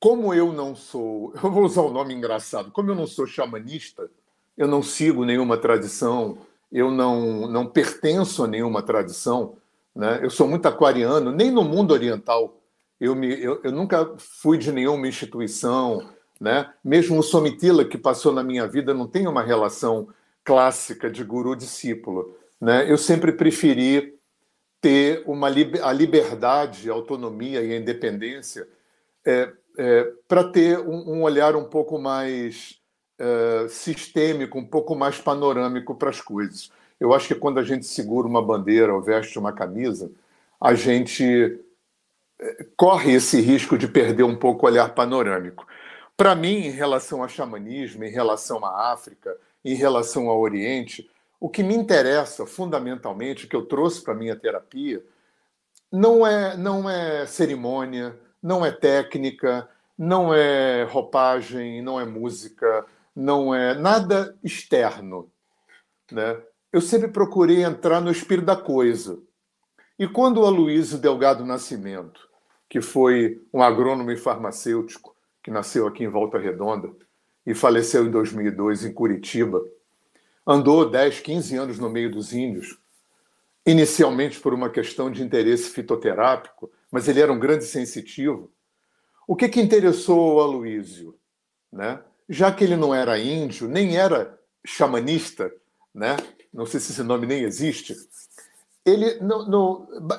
Como 0.01 0.35
eu 0.35 0.53
não 0.53 0.75
sou, 0.75 1.33
eu 1.43 1.51
vou 1.51 1.65
usar 1.65 1.83
o 1.83 1.91
um 1.91 1.93
nome 1.93 2.15
engraçado, 2.15 2.71
como 2.71 2.91
eu 2.91 2.95
não 2.95 3.07
sou 3.07 3.27
xamanista, 3.27 4.11
eu 4.57 4.69
não 4.69 4.83
sigo 4.83 5.25
nenhuma 5.25 5.57
tradição, 5.57 6.39
eu 6.71 6.91
não, 6.91 7.49
não 7.49 7.67
pertenço 7.67 8.45
a 8.45 8.47
nenhuma 8.47 8.83
tradição, 8.83 9.57
né? 9.95 10.21
eu 10.23 10.31
sou 10.31 10.47
muito 10.47 10.67
aquariano, 10.67 11.33
nem 11.33 11.51
no 11.51 11.65
mundo 11.65 11.93
oriental. 11.93 12.61
Eu, 13.01 13.15
me, 13.15 13.41
eu, 13.41 13.61
eu 13.63 13.73
nunca 13.73 14.15
fui 14.19 14.59
de 14.59 14.73
nenhuma 14.73 15.07
instituição, 15.07 16.09
né? 16.41 16.73
mesmo 16.85 17.19
o 17.19 17.23
Somitila 17.23 17.85
que 17.85 17.97
passou 17.97 18.33
na 18.33 18.43
minha 18.43 18.67
vida 18.67 18.93
não 18.93 19.07
tem 19.07 19.27
uma 19.27 19.43
relação 19.43 20.09
clássica 20.49 21.11
de 21.11 21.23
guru-discípulo. 21.23 22.35
Né? 22.59 22.91
Eu 22.91 22.97
sempre 22.97 23.33
preferi 23.33 24.19
ter 24.81 25.23
uma, 25.27 25.49
a 25.49 25.93
liberdade, 25.93 26.89
a 26.89 26.95
autonomia 26.95 27.61
e 27.61 27.75
a 27.75 27.77
independência 27.77 28.67
é, 29.27 29.53
é, 29.77 30.11
para 30.27 30.45
ter 30.45 30.79
um, 30.79 31.17
um, 31.17 31.23
olhar 31.23 31.55
um 31.55 31.65
pouco 31.65 31.99
mais 31.99 32.81
é, 33.19 33.67
sistêmico, 33.69 34.59
um 34.59 34.65
pouco 34.65 34.97
mais 34.97 35.19
panorâmico 35.19 35.95
para 35.95 36.09
as 36.09 36.23
coisas. 36.23 36.73
Eu 36.99 37.13
acho 37.13 37.29
que 37.29 37.35
quando 37.35 37.61
a 37.61 37.63
gente 37.63 37.85
segura 37.85 38.27
uma 38.27 38.41
bandeira 38.41 38.95
ou 38.95 39.03
veste 39.03 39.39
uma 39.39 39.53
camisa, 39.53 40.11
a 40.59 40.73
gente 40.73 41.61
é, 42.41 42.67
corre 42.75 43.13
esse 43.13 43.39
risco 43.39 43.77
de 43.77 43.87
perder 43.87 44.23
um 44.23 44.37
pouco 44.37 44.65
o 44.65 44.71
olhar 44.71 44.95
panorâmico. 44.95 45.67
Para 46.17 46.35
mim, 46.35 46.55
em 46.55 46.71
relação 46.71 47.23
ao 47.23 47.29
xamanismo, 47.29 48.03
em 48.03 48.11
relação 48.11 48.65
à 48.65 48.93
África, 48.93 49.37
em 49.65 49.75
relação 49.75 50.29
ao 50.29 50.41
Oriente, 50.41 51.09
o 51.41 51.49
que 51.49 51.63
me 51.63 51.75
interessa 51.75 52.47
fundamentalmente, 52.47 53.47
que 53.47 53.55
eu 53.55 53.67
trouxe 53.67 54.03
para 54.03 54.15
a 54.15 54.17
minha 54.17 54.37
terapia, 54.37 55.05
não 55.91 56.27
é, 56.27 56.57
não 56.57 56.89
é 56.89 57.27
cerimônia, 57.27 58.19
não 58.43 58.65
é 58.65 58.71
técnica, 58.71 59.69
não 59.97 60.33
é 60.33 60.85
roupagem, 60.85 61.83
não 61.83 61.99
é 61.99 62.05
música, 62.05 62.87
não 63.15 63.55
é 63.55 63.75
nada 63.75 64.37
externo. 64.45 65.31
Né? 66.11 66.41
Eu 66.73 66.81
sempre 66.81 67.09
procurei 67.09 67.65
entrar 67.65 68.01
no 68.01 68.11
espírito 68.11 68.47
da 68.47 68.57
coisa. 68.57 69.19
E 69.99 70.07
quando 70.07 70.41
o 70.41 70.47
Aloysio 70.47 70.99
Delgado 70.99 71.45
Nascimento, 71.45 72.29
que 72.69 72.81
foi 72.81 73.43
um 73.53 73.63
agrônomo 73.63 74.11
e 74.11 74.17
farmacêutico, 74.17 75.17
que 75.43 75.51
nasceu 75.51 75.87
aqui 75.87 76.05
em 76.05 76.09
Volta 76.09 76.39
Redonda, 76.39 76.91
e 77.49 77.55
faleceu 77.55 78.07
em 78.07 78.11
2002 78.11 78.85
em 78.85 78.93
Curitiba. 78.93 79.67
Andou 80.47 80.89
10, 80.89 81.21
15 81.21 81.57
anos 81.57 81.79
no 81.79 81.89
meio 81.89 82.11
dos 82.11 82.35
índios, 82.35 82.79
inicialmente 83.65 84.39
por 84.39 84.53
uma 84.53 84.69
questão 84.69 85.11
de 85.11 85.23
interesse 85.23 85.71
fitoterápico, 85.71 86.71
mas 86.91 87.09
ele 87.09 87.23
era 87.23 87.33
um 87.33 87.39
grande 87.39 87.65
sensitivo. 87.65 88.51
O 89.27 89.35
que, 89.35 89.49
que 89.49 89.63
interessou 89.63 90.35
o 90.35 90.41
Aloísio? 90.41 91.19
Né? 91.73 91.99
Já 92.29 92.53
que 92.53 92.63
ele 92.63 92.77
não 92.77 92.95
era 92.95 93.19
índio, 93.19 93.67
nem 93.67 93.97
era 93.97 94.39
xamanista, 94.63 95.51
né? 95.95 96.19
não 96.53 96.67
sei 96.67 96.79
se 96.81 96.93
esse 96.93 97.03
nome 97.03 97.27
nem 97.27 97.45
existe, 97.45 97.97
ele, 98.85 99.19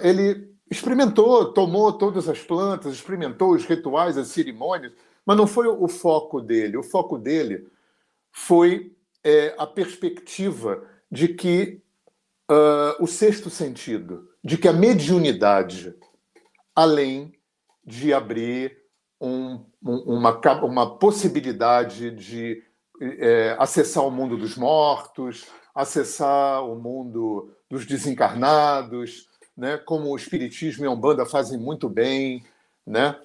ele 0.01 0.51
experimentou, 0.69 1.53
tomou 1.53 1.93
todas 1.93 2.27
as 2.27 2.39
plantas, 2.39 2.93
experimentou 2.93 3.51
os 3.51 3.65
rituais, 3.65 4.17
as 4.17 4.29
cerimônias, 4.29 4.93
mas 5.25 5.37
não 5.37 5.47
foi 5.47 5.67
o 5.67 5.87
foco 5.87 6.41
dele. 6.41 6.77
O 6.77 6.83
foco 6.83 7.17
dele 7.17 7.67
foi 8.31 8.95
é, 9.23 9.53
a 9.57 9.67
perspectiva 9.67 10.83
de 11.11 11.29
que 11.29 11.81
uh, 12.49 13.03
o 13.03 13.07
sexto 13.07 13.49
sentido, 13.49 14.29
de 14.43 14.57
que 14.57 14.67
a 14.67 14.73
mediunidade, 14.73 15.95
além 16.75 17.33
de 17.85 18.13
abrir 18.13 18.77
um, 19.19 19.63
uma, 19.81 20.39
uma 20.63 20.97
possibilidade 20.97 22.11
de 22.11 22.63
é, 23.01 23.55
acessar 23.59 24.05
o 24.05 24.11
mundo 24.11 24.37
dos 24.37 24.55
mortos, 24.55 25.47
acessar 25.73 26.63
o 26.65 26.75
mundo 26.75 27.53
dos 27.69 27.85
desencarnados, 27.85 29.27
né, 29.55 29.77
como 29.77 30.09
o 30.09 30.15
Espiritismo 30.15 30.85
e 30.85 30.87
a 30.87 30.91
Umbanda 30.91 31.25
fazem 31.25 31.57
muito 31.57 31.89
bem, 31.89 32.43
né, 32.85 33.19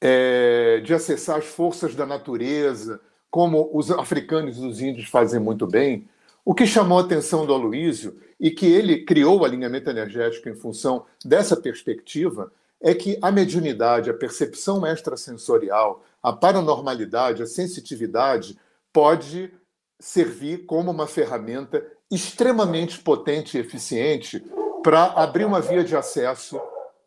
é, 0.00 0.80
de 0.80 0.94
acessar 0.94 1.38
as 1.38 1.46
forças 1.46 1.94
da 1.94 2.06
natureza, 2.06 3.00
como 3.30 3.70
os 3.72 3.90
africanos 3.90 4.58
e 4.58 4.66
os 4.66 4.80
índios 4.80 5.08
fazem 5.08 5.38
muito 5.38 5.66
bem. 5.66 6.08
O 6.44 6.54
que 6.54 6.66
chamou 6.66 6.98
a 6.98 7.02
atenção 7.02 7.44
do 7.44 7.52
Aloísio 7.52 8.18
e 8.38 8.50
que 8.50 8.66
ele 8.66 9.04
criou 9.04 9.40
o 9.40 9.44
alinhamento 9.44 9.90
energético 9.90 10.48
em 10.48 10.54
função 10.54 11.04
dessa 11.24 11.56
perspectiva 11.56 12.50
é 12.80 12.94
que 12.94 13.18
a 13.20 13.30
mediunidade, 13.30 14.08
a 14.08 14.14
percepção 14.14 14.86
extrasensorial, 14.86 16.02
a 16.22 16.32
paranormalidade, 16.32 17.42
a 17.42 17.46
sensitividade 17.46 18.58
pode 18.90 19.52
servir 19.98 20.64
como 20.64 20.90
uma 20.90 21.06
ferramenta 21.06 21.86
extremamente 22.10 22.98
potente 22.98 23.56
e 23.56 23.60
eficiente 23.60 24.42
para 24.82 25.04
abrir 25.04 25.44
uma 25.44 25.60
via 25.60 25.84
de 25.84 25.94
acesso 25.94 26.58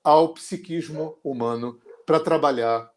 ao 0.04 0.30
psiquismo 0.30 1.18
humano 1.24 1.80
para 2.06 2.20
trabalhar 2.20 2.90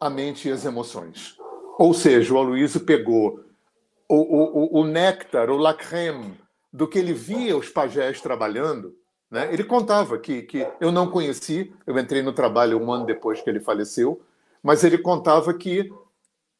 a 0.00 0.10
mente 0.10 0.48
e 0.48 0.52
as 0.52 0.64
emoções. 0.64 1.36
Ou 1.78 1.92
seja, 1.92 2.32
o 2.32 2.38
Aloysio 2.38 2.80
pegou 2.80 3.40
o, 4.08 4.16
o, 4.16 4.80
o 4.80 4.84
néctar, 4.84 5.50
o 5.50 5.56
lacreme 5.56 6.38
do 6.72 6.86
que 6.86 6.98
ele 6.98 7.12
via 7.12 7.56
os 7.56 7.68
pajés 7.68 8.20
trabalhando. 8.20 8.94
Né? 9.30 9.48
Ele 9.52 9.64
contava 9.64 10.18
que, 10.18 10.42
que 10.42 10.66
eu 10.80 10.92
não 10.92 11.10
conheci, 11.10 11.72
eu 11.86 11.98
entrei 11.98 12.22
no 12.22 12.32
trabalho 12.32 12.80
um 12.80 12.92
ano 12.92 13.06
depois 13.06 13.40
que 13.40 13.50
ele 13.50 13.60
faleceu, 13.60 14.20
mas 14.62 14.84
ele 14.84 14.98
contava 14.98 15.52
que 15.54 15.90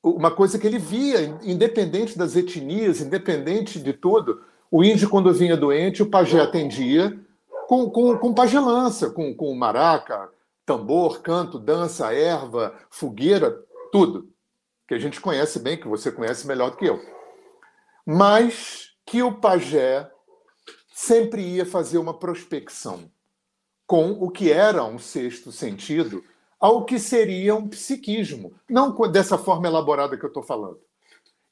uma 0.03 0.30
coisa 0.30 0.59
que 0.59 0.66
ele 0.66 0.78
via, 0.78 1.38
independente 1.42 2.16
das 2.16 2.36
etnias, 2.36 3.01
independente 3.01 3.80
de 3.80 3.92
tudo, 3.92 4.42
o 4.70 4.84
índio, 4.84 5.09
quando 5.09 5.32
vinha 5.32 5.57
doente, 5.57 6.03
o 6.03 6.11
pajé 6.11 6.40
atendia, 6.40 7.18
com, 7.66 7.90
com, 7.90 8.16
com 8.16 8.34
pagelança, 8.34 9.11
com, 9.11 9.34
com 9.34 9.55
maraca, 9.55 10.30
tambor, 10.66 11.22
canto, 11.22 11.58
dança, 11.58 12.12
erva, 12.12 12.76
fogueira, 12.90 13.64
tudo. 13.92 14.28
Que 14.86 14.94
a 14.94 14.98
gente 14.98 15.20
conhece 15.20 15.60
bem, 15.60 15.78
que 15.78 15.88
você 15.88 16.10
conhece 16.10 16.46
melhor 16.46 16.72
do 16.72 16.76
que 16.76 16.86
eu. 16.86 17.00
Mas 18.04 18.90
que 19.06 19.22
o 19.22 19.40
pajé 19.40 20.10
sempre 20.92 21.42
ia 21.42 21.64
fazer 21.64 21.98
uma 21.98 22.18
prospecção 22.18 23.10
com 23.86 24.10
o 24.12 24.30
que 24.30 24.50
era 24.50 24.84
um 24.84 24.98
sexto 24.98 25.52
sentido 25.52 26.22
ao 26.58 26.84
que 26.84 26.98
seria 26.98 27.54
um 27.54 27.68
psiquismo, 27.68 28.54
não 28.68 28.92
dessa 29.08 29.38
forma 29.38 29.68
elaborada 29.68 30.16
que 30.16 30.24
eu 30.24 30.28
estou 30.28 30.42
falando. 30.42 30.80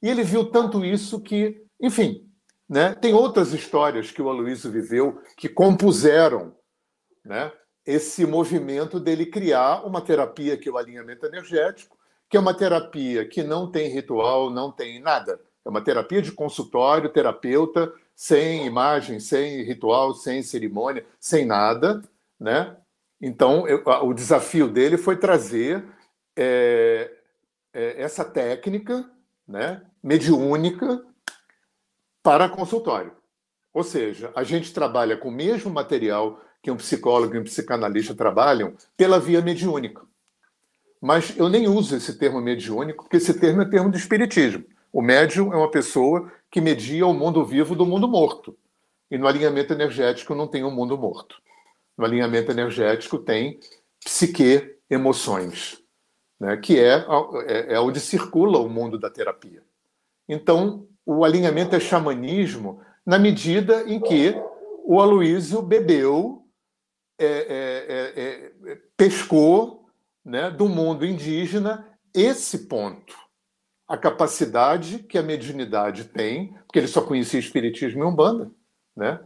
E 0.01 0.09
ele 0.09 0.23
viu 0.23 0.49
tanto 0.49 0.83
isso 0.83 1.21
que, 1.21 1.63
enfim, 1.79 2.27
né? 2.67 2.95
Tem 2.95 3.13
outras 3.13 3.53
histórias 3.53 4.11
que 4.11 4.21
o 4.21 4.29
Aloysio 4.29 4.71
viveu 4.71 5.21
que 5.37 5.47
compuseram 5.47 6.55
né, 7.23 7.51
esse 7.85 8.25
movimento 8.25 8.99
dele 8.99 9.25
criar 9.25 9.85
uma 9.85 10.01
terapia 10.01 10.57
que 10.57 10.67
é 10.67 10.71
o 10.71 10.77
alinhamento 10.77 11.25
energético, 11.25 11.97
que 12.29 12.35
é 12.35 12.39
uma 12.39 12.53
terapia 12.53 13.27
que 13.27 13.43
não 13.43 13.69
tem 13.69 13.89
ritual, 13.89 14.49
não 14.49 14.71
tem 14.71 14.99
nada. 14.99 15.39
É 15.63 15.69
uma 15.69 15.81
terapia 15.81 16.21
de 16.21 16.31
consultório, 16.31 17.09
terapeuta, 17.09 17.93
sem 18.15 18.65
imagem, 18.65 19.19
sem 19.19 19.63
ritual, 19.63 20.13
sem 20.13 20.41
cerimônia, 20.41 21.05
sem 21.19 21.45
nada. 21.45 22.01
Né? 22.39 22.75
Então, 23.21 23.67
eu, 23.67 23.83
o 24.03 24.13
desafio 24.13 24.67
dele 24.67 24.97
foi 24.97 25.17
trazer 25.17 25.83
é, 26.35 27.11
é, 27.73 28.01
essa 28.01 28.25
técnica 28.25 29.09
né, 29.47 29.81
mediúnica 30.01 31.05
para 32.23 32.49
consultório. 32.49 33.15
Ou 33.73 33.83
seja, 33.83 34.31
a 34.35 34.43
gente 34.43 34.73
trabalha 34.73 35.17
com 35.17 35.29
o 35.29 35.31
mesmo 35.31 35.69
material 35.69 36.41
que 36.65 36.71
um 36.71 36.77
psicólogo 36.77 37.35
e 37.35 37.39
um 37.39 37.43
psicanalista 37.43 38.15
trabalham 38.15 38.73
pela 38.97 39.19
via 39.19 39.39
mediúnica. 39.39 40.01
Mas 40.99 41.37
eu 41.37 41.47
nem 41.47 41.67
uso 41.67 41.95
esse 41.95 42.17
termo 42.17 42.41
mediúnico, 42.41 43.03
porque 43.03 43.17
esse 43.17 43.39
termo 43.39 43.61
é 43.61 43.65
termo 43.65 43.91
do 43.91 43.97
espiritismo. 43.97 44.65
O 44.91 44.99
médium 44.99 45.53
é 45.53 45.57
uma 45.57 45.69
pessoa 45.69 46.31
que 46.49 46.59
media 46.59 47.05
o 47.05 47.13
mundo 47.13 47.45
vivo 47.45 47.75
do 47.75 47.85
mundo 47.85 48.07
morto. 48.07 48.57
E 49.11 49.15
no 49.15 49.27
alinhamento 49.27 49.73
energético 49.73 50.33
não 50.33 50.47
tem 50.47 50.63
o 50.63 50.69
um 50.69 50.71
mundo 50.71 50.97
morto. 50.97 51.39
No 51.95 52.03
alinhamento 52.03 52.49
energético 52.49 53.19
tem 53.19 53.59
psique, 54.03 54.75
emoções, 54.89 55.79
né? 56.39 56.57
que 56.57 56.79
é, 56.79 57.05
é, 57.45 57.75
é 57.75 57.79
onde 57.79 57.99
circula 57.99 58.57
o 58.57 58.67
mundo 58.67 58.97
da 58.97 59.11
terapia. 59.11 59.61
Então, 60.27 60.87
o 61.05 61.23
alinhamento 61.23 61.75
é 61.75 61.79
xamanismo 61.79 62.81
na 63.05 63.19
medida 63.19 63.83
em 63.85 63.99
que 63.99 64.33
o 64.83 64.99
Aloísio 64.99 65.61
bebeu, 65.61 66.44
é, 67.19 67.25
é, 67.25 68.21
é, 68.21 68.71
é, 68.71 68.77
pescou 68.97 69.89
né, 70.23 70.49
do 70.51 70.67
mundo 70.67 71.05
indígena 71.05 71.87
esse 72.13 72.67
ponto. 72.67 73.15
A 73.87 73.97
capacidade 73.97 74.99
que 74.99 75.17
a 75.17 75.23
mediunidade 75.23 76.05
tem, 76.05 76.53
porque 76.65 76.79
ele 76.79 76.87
só 76.87 77.01
conhecia 77.01 77.39
Espiritismo 77.39 78.03
e 78.03 78.05
Umbanda. 78.05 78.51
Né? 78.95 79.19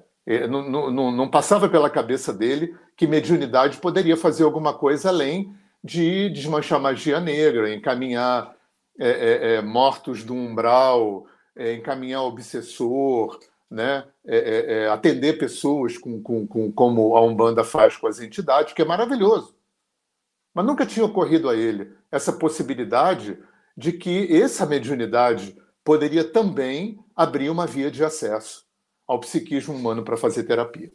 Não, 0.49 0.91
não, 0.91 1.11
não 1.11 1.29
passava 1.29 1.69
pela 1.69 1.89
cabeça 1.89 2.33
dele 2.33 2.75
que 2.97 3.07
mediunidade 3.07 3.77
poderia 3.77 4.17
fazer 4.17 4.43
alguma 4.43 4.73
coisa 4.73 5.09
além 5.09 5.55
de 5.83 6.29
desmanchar 6.29 6.79
magia 6.79 7.19
negra, 7.19 7.73
encaminhar 7.73 8.53
é, 8.99 9.55
é, 9.55 9.61
mortos 9.61 10.23
do 10.23 10.33
umbral, 10.33 11.25
é, 11.55 11.73
encaminhar 11.73 12.23
obsessor, 12.23 13.39
né? 13.69 14.07
É, 14.25 14.37
é, 14.37 14.73
é, 14.73 14.89
atender 14.89 15.37
pessoas 15.37 15.97
com, 15.97 16.21
com, 16.21 16.47
com, 16.47 16.71
como 16.71 17.15
a 17.15 17.21
Umbanda 17.21 17.63
faz 17.63 17.95
com 17.95 18.07
as 18.07 18.19
entidades, 18.19 18.73
que 18.73 18.81
é 18.81 18.85
maravilhoso. 18.85 19.55
Mas 20.53 20.65
nunca 20.65 20.85
tinha 20.85 21.05
ocorrido 21.05 21.49
a 21.49 21.55
ele 21.55 21.93
essa 22.11 22.33
possibilidade 22.33 23.37
de 23.77 23.93
que 23.93 24.41
essa 24.41 24.65
mediunidade 24.65 25.55
poderia 25.83 26.23
também 26.23 26.99
abrir 27.15 27.49
uma 27.49 27.67
via 27.67 27.91
de 27.91 28.03
acesso 28.03 28.65
ao 29.07 29.19
psiquismo 29.19 29.73
humano 29.73 30.03
para 30.03 30.17
fazer 30.17 30.43
terapia. 30.43 30.91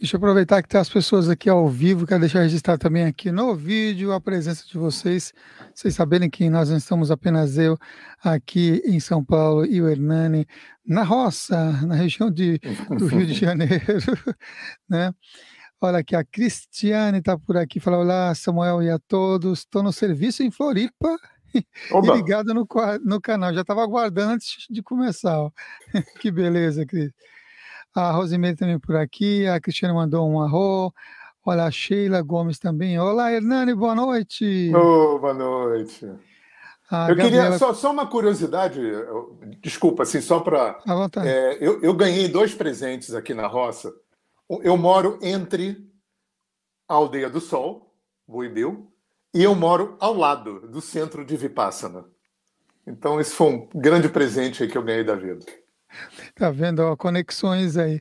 Deixa 0.00 0.14
eu 0.14 0.18
aproveitar 0.18 0.62
que 0.62 0.68
tem 0.68 0.80
as 0.80 0.88
pessoas 0.88 1.28
aqui 1.28 1.50
ao 1.50 1.68
vivo, 1.68 2.06
quero 2.06 2.20
deixar 2.20 2.42
registrado 2.42 2.78
também 2.78 3.04
aqui 3.04 3.32
no 3.32 3.52
vídeo 3.56 4.12
a 4.12 4.20
presença 4.20 4.64
de 4.64 4.78
vocês. 4.78 5.32
Vocês 5.74 5.92
saberem 5.92 6.30
que 6.30 6.48
nós 6.48 6.70
não 6.70 6.76
estamos 6.76 7.10
apenas 7.10 7.58
eu 7.58 7.76
aqui 8.22 8.80
em 8.84 9.00
São 9.00 9.24
Paulo 9.24 9.66
e 9.66 9.82
o 9.82 9.88
Hernani 9.88 10.46
na 10.86 11.02
roça, 11.02 11.72
na 11.84 11.96
região 11.96 12.30
de, 12.30 12.60
do 12.96 13.08
Rio 13.08 13.26
de 13.26 13.34
Janeiro, 13.34 13.74
né? 14.88 15.12
Olha 15.80 15.98
aqui, 15.98 16.14
a 16.14 16.24
Cristiane 16.24 17.18
está 17.18 17.36
por 17.36 17.56
aqui, 17.56 17.80
fala 17.80 17.98
olá 17.98 18.32
Samuel 18.36 18.80
e 18.84 18.90
a 18.90 19.00
todos, 19.00 19.60
estou 19.60 19.82
no 19.82 19.92
serviço 19.92 20.44
em 20.44 20.50
Floripa 20.52 21.16
Oba. 21.90 22.14
e 22.14 22.16
ligado 22.18 22.54
no, 22.54 22.68
no 23.04 23.20
canal, 23.20 23.52
já 23.52 23.62
estava 23.62 23.82
aguardando 23.82 24.34
antes 24.34 24.64
de 24.70 24.80
começar, 24.80 25.50
que 26.20 26.30
beleza, 26.30 26.86
Cris. 26.86 27.10
A 27.94 28.12
Rosemary 28.12 28.56
também 28.56 28.78
por 28.78 28.96
aqui. 28.96 29.46
A 29.46 29.60
Cristiane 29.60 29.94
mandou 29.94 30.28
um 30.28 30.40
arro. 30.40 30.92
Olha, 31.44 31.64
a 31.64 31.70
Sheila 31.70 32.20
Gomes 32.20 32.58
também. 32.58 32.98
Olá, 32.98 33.32
Hernani, 33.32 33.74
boa 33.74 33.94
noite. 33.94 34.70
Oh, 34.74 35.18
boa 35.18 35.32
noite. 35.32 36.06
A 36.90 37.10
eu 37.10 37.16
Gabriela... 37.16 37.44
queria 37.44 37.58
só, 37.58 37.74
só, 37.74 37.90
uma 37.90 38.06
curiosidade, 38.06 38.80
desculpa, 39.60 40.02
assim, 40.02 40.20
só 40.20 40.40
para. 40.40 40.78
É, 41.24 41.58
eu, 41.60 41.82
eu 41.82 41.94
ganhei 41.94 42.28
dois 42.28 42.54
presentes 42.54 43.14
aqui 43.14 43.34
na 43.34 43.46
roça. 43.46 43.92
Eu 44.62 44.76
moro 44.76 45.18
entre 45.22 45.86
a 46.88 46.94
Aldeia 46.94 47.28
do 47.28 47.40
Sol, 47.40 47.94
Buibil, 48.26 48.90
e 49.34 49.42
eu 49.42 49.54
moro 49.54 49.96
ao 50.00 50.14
lado 50.14 50.66
do 50.68 50.80
centro 50.80 51.24
de 51.24 51.36
Vipassana. 51.36 52.06
Então, 52.86 53.20
esse 53.20 53.34
foi 53.34 53.48
um 53.48 53.68
grande 53.74 54.08
presente 54.08 54.66
que 54.66 54.78
eu 54.78 54.82
ganhei 54.82 55.04
da 55.04 55.14
vida. 55.14 55.44
Tá 56.34 56.50
vendo? 56.50 56.80
Ó, 56.80 56.96
conexões 56.96 57.76
aí. 57.76 58.00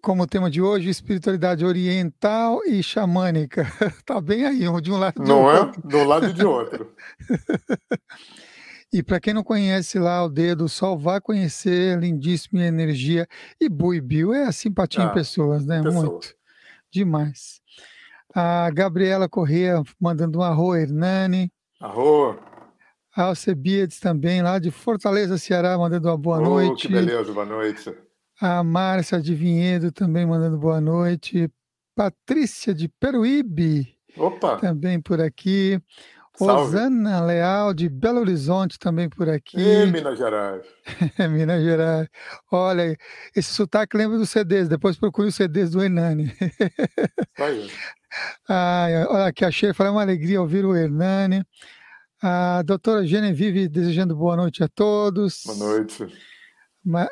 Como 0.00 0.22
o 0.22 0.26
tema 0.26 0.50
de 0.50 0.60
hoje, 0.60 0.88
espiritualidade 0.88 1.64
oriental 1.64 2.60
e 2.66 2.82
xamânica. 2.82 3.66
Tá 4.04 4.20
bem 4.20 4.46
aí, 4.46 4.80
de 4.80 4.90
um 4.90 4.96
lado 4.96 5.22
Não 5.22 5.50
é? 5.50 5.70
Do 5.84 6.04
lado 6.04 6.32
de 6.32 6.44
outro. 6.44 6.94
e 8.92 9.02
para 9.02 9.20
quem 9.20 9.34
não 9.34 9.44
conhece 9.44 9.98
lá 9.98 10.24
o 10.24 10.28
Dedo 10.28 10.64
do 10.64 10.68
Sol, 10.68 10.98
vai 10.98 11.20
conhecer 11.20 11.98
lindíssima 11.98 12.62
energia. 12.62 13.26
E 13.60 13.68
Bui 13.68 14.00
Bill 14.00 14.32
é 14.32 14.44
a 14.44 14.52
simpatia 14.52 15.04
ah, 15.04 15.06
em 15.06 15.12
pessoas, 15.12 15.66
né? 15.66 15.82
Muito. 15.82 16.34
demais. 16.90 17.60
A 18.34 18.70
Gabriela 18.70 19.28
Corrêa 19.28 19.82
mandando 20.00 20.38
um 20.38 20.42
arro, 20.42 20.74
Hernani. 20.74 21.52
Arro. 21.80 22.38
A 23.18 23.24
Alcebiades 23.24 23.98
também, 23.98 24.42
lá 24.42 24.60
de 24.60 24.70
Fortaleza, 24.70 25.36
Ceará, 25.38 25.76
mandando 25.76 26.06
uma 26.06 26.16
boa 26.16 26.38
oh, 26.38 26.42
noite. 26.42 26.86
Que 26.86 26.92
beleza, 26.92 27.32
boa 27.32 27.44
noite. 27.44 27.92
A 28.40 28.62
Márcia 28.62 29.20
de 29.20 29.34
Vinhedo 29.34 29.90
também 29.90 30.24
mandando 30.24 30.56
boa 30.56 30.80
noite. 30.80 31.50
Patrícia 31.96 32.72
de 32.72 32.86
Peruíbe. 32.86 33.92
Opa! 34.16 34.58
Também 34.58 35.00
por 35.00 35.20
aqui. 35.20 35.82
Rosana 36.38 37.20
Leal, 37.20 37.74
de 37.74 37.88
Belo 37.88 38.20
Horizonte, 38.20 38.78
também 38.78 39.08
por 39.08 39.28
aqui. 39.28 39.58
E 39.58 39.86
Minas 39.86 40.16
Gerais. 40.16 40.64
Minas 41.28 41.64
Gerais. 41.64 42.08
Olha, 42.52 42.96
esse 43.34 43.52
sotaque 43.52 43.96
lembra 43.96 44.16
dos 44.16 44.30
CDs, 44.30 44.68
depois 44.68 44.96
procure 44.96 45.26
os 45.26 45.34
CDs 45.34 45.72
do 45.72 45.82
Hernani. 45.82 46.32
Ai, 48.48 49.04
olha 49.06 49.26
aqui, 49.26 49.44
achei, 49.44 49.74
foi 49.74 49.88
uma 49.88 50.02
alegria 50.02 50.40
ouvir 50.40 50.64
o 50.64 50.76
Hernani. 50.76 51.44
A 52.20 52.62
doutora 52.62 53.06
Genevieve 53.06 53.68
desejando 53.68 54.16
boa 54.16 54.36
noite 54.36 54.64
a 54.64 54.68
todos. 54.68 55.42
Boa 55.46 55.58
noite. 55.58 56.06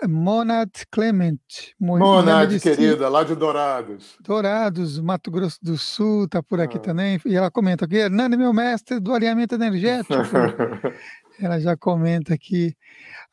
Monad 0.09 0.71
Clement. 0.91 1.39
Monad, 1.79 2.59
querida, 2.61 3.09
lá 3.09 3.23
de 3.23 3.35
Dourados. 3.35 4.17
Dourados, 4.21 4.99
Mato 4.99 5.31
Grosso 5.31 5.59
do 5.63 5.77
Sul, 5.77 6.25
está 6.25 6.43
por 6.43 6.61
aqui 6.61 6.79
ah. 6.79 6.81
também. 6.81 7.21
E 7.25 7.37
ela 7.37 7.51
comenta 7.51 7.85
aqui, 7.85 7.97
Hernani, 7.97 8.37
meu 8.37 8.53
mestre 8.53 8.99
do 8.99 9.15
alinhamento 9.15 9.55
energético. 9.55 10.15
ela 11.41 11.61
já 11.61 11.77
comenta 11.77 12.35
aqui. 12.35 12.75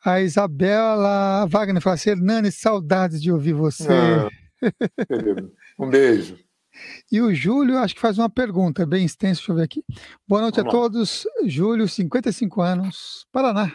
A 0.04 0.20
Isabela 0.20 1.46
Wagner 1.46 1.80
fala 1.80 1.94
assim, 1.94 2.10
Hernani, 2.10 2.52
saudades 2.52 3.22
de 3.22 3.32
ouvir 3.32 3.54
você. 3.54 3.88
Ah, 3.90 4.28
um 5.78 5.88
beijo. 5.88 6.43
E 7.10 7.20
o 7.20 7.34
Júlio, 7.34 7.78
acho 7.78 7.94
que 7.94 8.00
faz 8.00 8.18
uma 8.18 8.28
pergunta 8.28 8.86
bem 8.86 9.04
extensa, 9.04 9.38
deixa 9.40 9.52
eu 9.52 9.56
ver 9.56 9.62
aqui. 9.64 9.84
Boa 10.26 10.42
noite 10.42 10.56
Vamos 10.56 10.72
a 10.72 10.76
lá. 10.76 10.82
todos. 10.82 11.26
Júlio, 11.46 11.88
55 11.88 12.60
anos, 12.60 13.26
Paraná. 13.30 13.72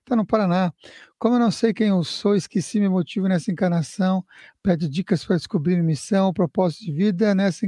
Está 0.00 0.16
no 0.16 0.26
Paraná. 0.26 0.72
Como 1.18 1.36
eu 1.36 1.38
não 1.38 1.50
sei 1.52 1.72
quem 1.72 1.88
eu 1.88 2.02
sou, 2.02 2.34
esqueci 2.34 2.80
meu 2.80 2.90
motivo 2.90 3.28
nessa 3.28 3.52
encarnação, 3.52 4.24
pede 4.60 4.88
dicas 4.88 5.24
para 5.24 5.36
descobrir 5.36 5.80
missão, 5.80 6.32
propósito 6.32 6.84
de 6.84 6.92
vida 6.92 7.34
nessa, 7.34 7.66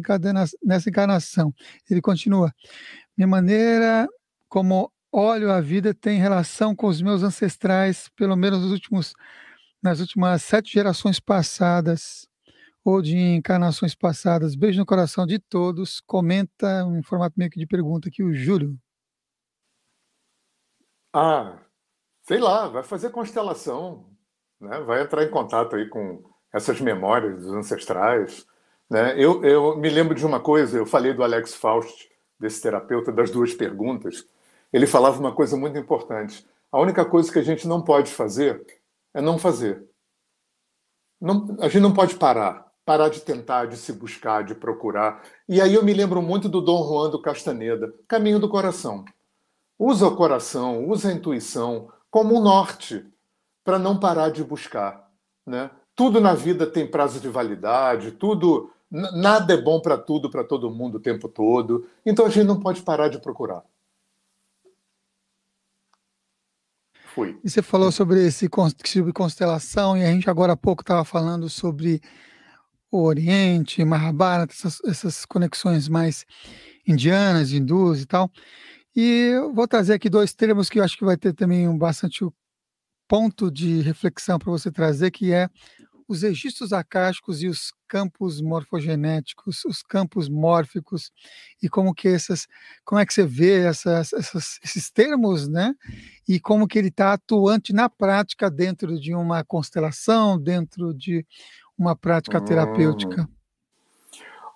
nessa 0.63 0.91
encarnação. 0.91 1.55
Ele 1.89 2.01
continua. 2.01 2.53
Minha 3.17 3.29
maneira 3.29 4.09
como 4.49 4.93
olho 5.13 5.53
a 5.53 5.61
vida 5.61 5.95
tem 5.95 6.19
relação 6.19 6.75
com 6.75 6.89
os 6.89 7.01
meus 7.01 7.23
ancestrais, 7.23 8.11
pelo 8.17 8.35
menos 8.35 8.61
nos 8.63 8.73
últimos, 8.73 9.15
nas 9.81 10.01
últimas 10.01 10.43
sete 10.43 10.73
gerações 10.73 11.21
passadas 11.21 12.29
ou 12.85 13.01
de 13.01 13.17
encarnações 13.17 13.95
passadas. 13.95 14.55
Beijo 14.55 14.79
no 14.79 14.87
coração 14.87 15.27
de 15.27 15.39
todos. 15.39 16.01
Comenta 16.01 16.83
em 16.97 17.03
formato 17.03 17.35
meio 17.37 17.51
que 17.51 17.59
de 17.59 17.67
pergunta 17.67 18.09
aqui 18.09 18.23
o 18.23 18.35
Júlio. 18.35 18.77
Ah, 21.13 21.59
sei 22.23 22.39
lá, 22.39 22.69
vai 22.69 22.83
fazer 22.83 23.11
constelação, 23.11 24.11
né? 24.61 24.81
vai 24.81 25.03
entrar 25.03 25.23
em 25.23 25.31
contato 25.31 25.77
aí 25.77 25.89
com 25.89 26.23
essas 26.53 26.81
memórias 26.81 27.43
dos 27.43 27.53
ancestrais. 27.53 28.45
Né? 28.91 29.15
Eu, 29.17 29.43
eu 29.45 29.77
me 29.77 29.89
lembro 29.89 30.15
de 30.15 30.27
uma 30.27 30.41
coisa, 30.41 30.77
eu 30.77 30.85
falei 30.85 31.15
do 31.15 31.23
Alex 31.23 31.55
Faust, 31.55 32.11
desse 32.39 32.61
terapeuta, 32.61 33.13
das 33.13 33.31
duas 33.31 33.55
perguntas. 33.55 34.27
Ele 34.73 34.87
falava 34.87 35.21
uma 35.21 35.35
coisa 35.35 35.57
muito 35.57 35.79
importante. 35.79 36.47
A 36.71 36.81
única 36.81 37.05
coisa 37.05 37.33
que 37.33 37.39
a 37.39 37.45
gente 37.45 37.67
não 37.67 37.81
pode 37.81 38.11
fazer 38.13 38.67
é 39.15 39.21
não 39.21 39.39
fazer. 39.39 39.89
Não, 41.21 41.57
a 41.61 41.69
gente 41.69 41.81
não 41.81 41.95
pode 41.95 42.17
parar, 42.17 42.64
parar 42.85 43.09
de 43.09 43.21
tentar, 43.21 43.67
de 43.67 43.77
se 43.77 43.93
buscar, 43.93 44.45
de 44.45 44.55
procurar. 44.55 45.23
E 45.49 45.61
aí 45.61 45.75
eu 45.75 45.85
me 45.85 45.95
lembro 45.95 46.21
muito 46.21 46.49
do 46.49 46.61
Dom 46.61 46.87
Juan 46.87 47.11
do 47.11 47.21
Castaneda, 47.21 47.93
Caminho 48.07 48.39
do 48.39 48.49
Coração. 48.49 49.05
Usa 49.79 50.07
o 50.07 50.17
coração, 50.17 50.89
usa 50.89 51.09
a 51.09 51.13
intuição, 51.13 51.89
como 52.11 52.37
um 52.37 52.43
norte 52.43 53.05
para 53.65 53.79
não 53.79 53.99
parar 53.99 54.31
de 54.31 54.45
buscar. 54.45 55.11
Né? 55.47 55.71
Tudo 55.97 56.21
na 56.21 56.35
vida 56.35 56.67
tem 56.67 56.87
prazo 56.87 57.19
de 57.19 57.29
validade, 57.29 58.13
tudo 58.13 58.71
nada 58.91 59.55
é 59.55 59.57
bom 59.57 59.81
para 59.81 59.99
tudo, 59.99 60.31
para 60.31 60.45
todo 60.45 60.71
mundo 60.71 60.97
o 60.97 61.01
tempo 61.01 61.29
todo. 61.29 61.89
Então 62.05 62.27
a 62.27 62.29
gente 62.29 62.47
não 62.47 62.61
pode 62.61 62.83
parar 62.83 63.09
de 63.09 63.19
procurar. 63.19 63.65
Fui. 67.15 67.39
E 67.45 67.51
você 67.51 67.63
falou 67.63 67.93
sobre 67.93 68.25
esse 68.27 68.49
sobre 68.85 69.13
constelação 69.13 69.97
e 69.97 70.05
a 70.05 70.07
gente 70.07 70.29
agora 70.29 70.53
há 70.53 70.57
pouco 70.57 70.83
estava 70.83 71.05
falando 71.05 71.49
sobre 71.49 72.01
o 72.97 73.03
Oriente, 73.03 73.85
Mahabharata, 73.85 74.53
essas, 74.53 74.81
essas 74.85 75.25
conexões 75.25 75.89
mais 75.89 76.25
indianas, 76.87 77.51
hindus 77.51 78.03
e 78.03 78.07
tal. 78.07 78.31
E 78.95 79.33
eu 79.35 79.53
vou 79.53 79.67
trazer 79.67 79.95
aqui 79.95 80.09
dois 80.09 80.33
termos 80.33 80.69
que 80.69 80.79
eu 80.79 80.85
acho 80.85 80.97
que 80.97 81.05
vai 81.05 81.17
ter 81.17 81.33
também 81.33 81.67
um 81.67 81.77
bastante 81.77 82.25
ponto 83.09 83.51
de 83.51 83.81
reflexão 83.81 84.39
para 84.39 84.51
você 84.51 84.71
trazer, 84.71 85.11
que 85.11 85.33
é 85.33 85.49
os 86.07 86.23
registros 86.23 86.73
acásticos 86.73 87.43
e 87.43 87.49
os 87.49 87.73
campos 87.89 88.41
morfogenéticos, 88.41 89.65
os 89.65 89.83
campos 89.83 90.29
mórficos, 90.29 91.11
e 91.63 91.69
como 91.69 91.95
que 91.95 92.09
essas, 92.09 92.47
como 92.85 93.01
é 93.01 93.07
que 93.07 93.15
você 93.15 93.27
vê 93.27 93.65
essas, 93.65 94.13
essas, 94.13 94.59
esses 94.63 94.91
termos, 94.91 95.49
né? 95.49 95.75
E 96.29 96.39
como 96.39 96.69
que 96.69 96.79
ele 96.79 96.89
está 96.89 97.15
atuante 97.15 97.73
na 97.73 97.89
prática 97.89 98.51
dentro 98.51 99.01
de 99.01 99.15
uma 99.15 99.43
constelação, 99.43 100.39
dentro 100.39 100.95
de 100.95 101.27
uma 101.79 101.97
prática 101.97 102.41
terapêutica. 102.41 103.23
Hum. 103.23 103.29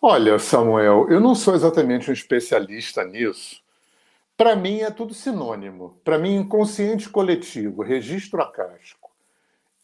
Olha, 0.00 0.38
Samuel, 0.38 1.06
eu 1.10 1.20
não 1.20 1.34
sou 1.34 1.54
exatamente 1.54 2.08
um 2.08 2.12
especialista 2.12 3.04
nisso, 3.04 3.60
para 4.38 4.54
mim 4.54 4.82
é 4.82 4.90
tudo 4.92 5.12
sinônimo. 5.12 6.00
Para 6.04 6.16
mim, 6.16 6.36
inconsciente 6.36 7.08
coletivo, 7.08 7.82
registro 7.82 8.40
acástico 8.40 9.10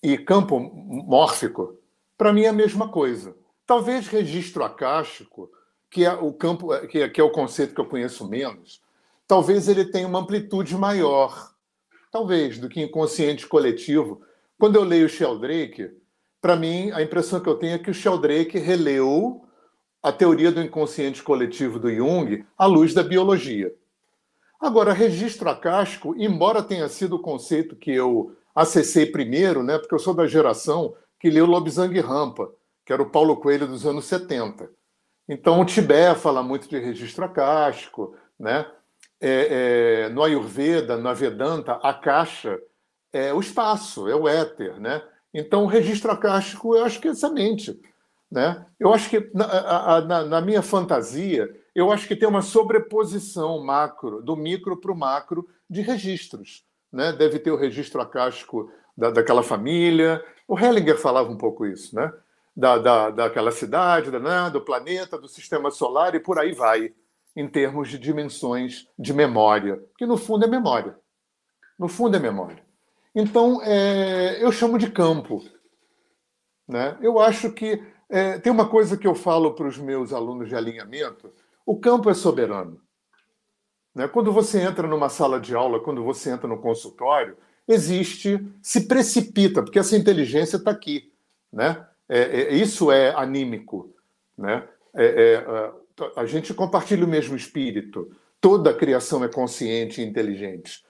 e 0.01 0.16
campo 0.16 0.61
mórfico, 0.61 1.76
para 2.16 2.32
mim 2.32 2.43
é 2.43 2.49
a 2.49 2.53
mesma 2.53 2.89
coisa. 2.89 3.35
Talvez 3.66 4.07
registro 4.07 4.62
acástico, 4.62 5.51
que 5.91 6.05
é 6.05 6.12
o 6.12 6.32
campo, 6.32 6.68
que 6.87 7.01
é, 7.01 7.09
que 7.09 7.20
é 7.20 7.24
o 7.24 7.32
conceito 7.32 7.74
que 7.74 7.80
eu 7.80 7.87
conheço 7.87 8.28
menos, 8.28 8.80
talvez 9.26 9.66
ele 9.66 9.87
tenha 9.87 10.07
uma 10.07 10.20
amplitude 10.20 10.76
maior, 10.76 11.53
talvez, 12.12 12.57
do 12.57 12.68
que 12.68 12.80
inconsciente 12.80 13.49
coletivo. 13.49 14.22
Quando 14.57 14.76
eu 14.76 14.85
leio 14.85 15.09
Sheldrake, 15.09 15.91
para 16.45 16.57
mim 16.57 16.90
a 16.90 17.01
impressão 17.01 17.40
que 17.40 17.49
eu 17.49 17.55
tenho 17.55 17.76
é 17.76 17.78
que 17.78 17.90
o 17.90 17.95
Sheldrake 17.95 18.59
releu 18.59 19.47
a 20.03 20.12
teoria 20.12 20.53
do 20.53 20.61
inconsciente 20.61 21.22
coletivo 21.22 21.78
do 21.78 21.90
Jung 21.90 22.45
à 22.59 22.66
luz 22.66 22.92
da 22.92 23.03
biologia. 23.03 23.74
Agora, 24.61 24.92
registro 24.92 25.49
acástico, 25.49 26.14
embora 26.18 26.62
tenha 26.62 26.86
sido 26.90 27.16
o 27.16 27.18
conceito 27.18 27.74
que 27.74 27.90
eu 27.90 28.36
acessei 28.55 29.07
primeiro, 29.07 29.62
né, 29.62 29.78
porque 29.78 29.95
eu 29.95 29.99
sou 29.99 30.12
da 30.12 30.26
geração 30.26 30.95
que 31.18 31.30
leu 31.30 31.47
Lobsang 31.47 31.99
Rampa, 31.99 32.53
que 32.84 32.92
era 32.92 33.01
o 33.01 33.09
Paulo 33.09 33.38
Coelho 33.38 33.66
dos 33.66 33.86
anos 33.86 34.05
70. 34.05 34.68
Então, 35.26 35.62
o 35.62 35.64
Tibé 35.64 36.14
fala 36.14 36.42
muito 36.42 36.68
de 36.68 36.78
registro 36.78 37.24
acástico, 37.24 38.14
né? 38.38 38.66
É, 39.18 40.09
é, 40.09 40.09
no 40.11 40.22
Ayurveda, 40.22 40.99
na 40.99 41.14
Vedanta, 41.14 41.80
a 41.82 41.95
caixa 41.95 42.61
é 43.11 43.32
o 43.32 43.40
espaço, 43.40 44.07
é 44.07 44.14
o 44.14 44.28
éter, 44.28 44.78
né? 44.78 45.03
Então, 45.35 45.64
o 45.64 45.66
registro 45.66 46.12
acástico, 46.12 46.76
eu 46.76 46.85
acho 46.85 47.01
que 47.01 47.09
é 47.09 47.11
essa 47.11 47.28
mente, 47.28 47.78
né? 48.30 48.64
Eu 48.78 48.95
acho 48.95 49.11
que, 49.11 49.30
na, 49.35 50.01
na, 50.03 50.24
na 50.24 50.41
minha 50.41 50.62
fantasia, 50.62 51.53
eu 51.74 51.91
acho 51.91 52.07
que 52.07 52.14
tem 52.14 52.28
uma 52.28 52.41
sobreposição 52.41 53.62
macro, 53.64 54.22
do 54.22 54.37
micro 54.37 54.76
para 54.76 54.93
o 54.93 54.97
macro, 54.97 55.49
de 55.68 55.80
registros. 55.80 56.64
Né? 56.93 57.12
Deve 57.12 57.41
ter 57.41 57.51
o 57.51 57.57
registro 57.57 58.01
acástico 58.01 58.70
da, 58.97 59.11
daquela 59.11 59.43
família. 59.43 60.24
O 60.47 60.57
Hellinger 60.57 60.97
falava 60.97 61.28
um 61.28 61.37
pouco 61.37 61.66
isso, 61.66 61.97
né? 61.97 62.12
Da, 62.57 62.78
da, 62.78 63.11
daquela 63.11 63.51
cidade, 63.51 64.12
da, 64.12 64.20
né? 64.20 64.49
do 64.51 64.61
planeta, 64.61 65.18
do 65.18 65.26
sistema 65.26 65.72
solar 65.72 66.14
e 66.14 66.20
por 66.20 66.39
aí 66.39 66.53
vai, 66.53 66.95
em 67.35 67.49
termos 67.49 67.89
de 67.89 67.99
dimensões 67.99 68.89
de 68.97 69.12
memória, 69.12 69.82
que 69.99 70.07
no 70.07 70.16
fundo 70.16 70.45
é 70.45 70.49
memória. 70.49 70.97
No 71.76 71.89
fundo 71.89 72.16
é 72.16 72.20
memória. 72.20 72.64
Então, 73.15 73.62
é, 73.62 74.43
eu 74.43 74.51
chamo 74.51 74.79
de 74.79 74.91
campo. 74.91 75.45
Né? 76.67 76.99
Eu 77.01 77.19
acho 77.19 77.53
que 77.53 77.83
é, 78.09 78.39
tem 78.39 78.53
uma 78.53 78.69
coisa 78.69 78.97
que 78.97 79.07
eu 79.07 79.15
falo 79.15 79.55
para 79.55 79.67
os 79.67 79.79
meus 79.79 80.12
alunos 80.12 80.49
de 80.49 80.57
alinhamento, 80.57 81.33
o 81.65 81.79
campo 81.79 82.11
é 82.11 82.15
soberano. 82.15 82.81
Né? 83.95 84.09
Quando 84.09 84.33
você 84.33 84.61
entra 84.61 84.87
numa 84.89 85.09
sala 85.09 85.41
de 85.41 85.55
aula, 85.55 85.81
quando 85.81 86.03
você 86.03 86.31
entra 86.31 86.49
no 86.49 86.61
consultório, 86.61 87.37
existe, 87.67 88.39
se 88.61 88.87
precipita, 88.87 89.62
porque 89.62 89.79
essa 89.79 89.97
inteligência 89.97 90.57
está 90.57 90.71
aqui. 90.71 91.12
Né? 91.53 91.87
É, 92.09 92.21
é, 92.21 92.55
isso 92.55 92.91
é 92.91 93.15
anímico. 93.15 93.95
Né? 94.37 94.67
É, 94.95 95.07
é, 95.07 95.73
a 96.17 96.27
gente 96.27 96.53
compartilha 96.53 97.05
o 97.05 97.09
mesmo 97.09 97.37
espírito. 97.37 98.11
Toda 98.41 98.71
a 98.71 98.75
criação 98.75 99.25
é 99.25 99.29
consciente 99.29 100.03
e 100.03 100.05
inteligente. 100.05 100.85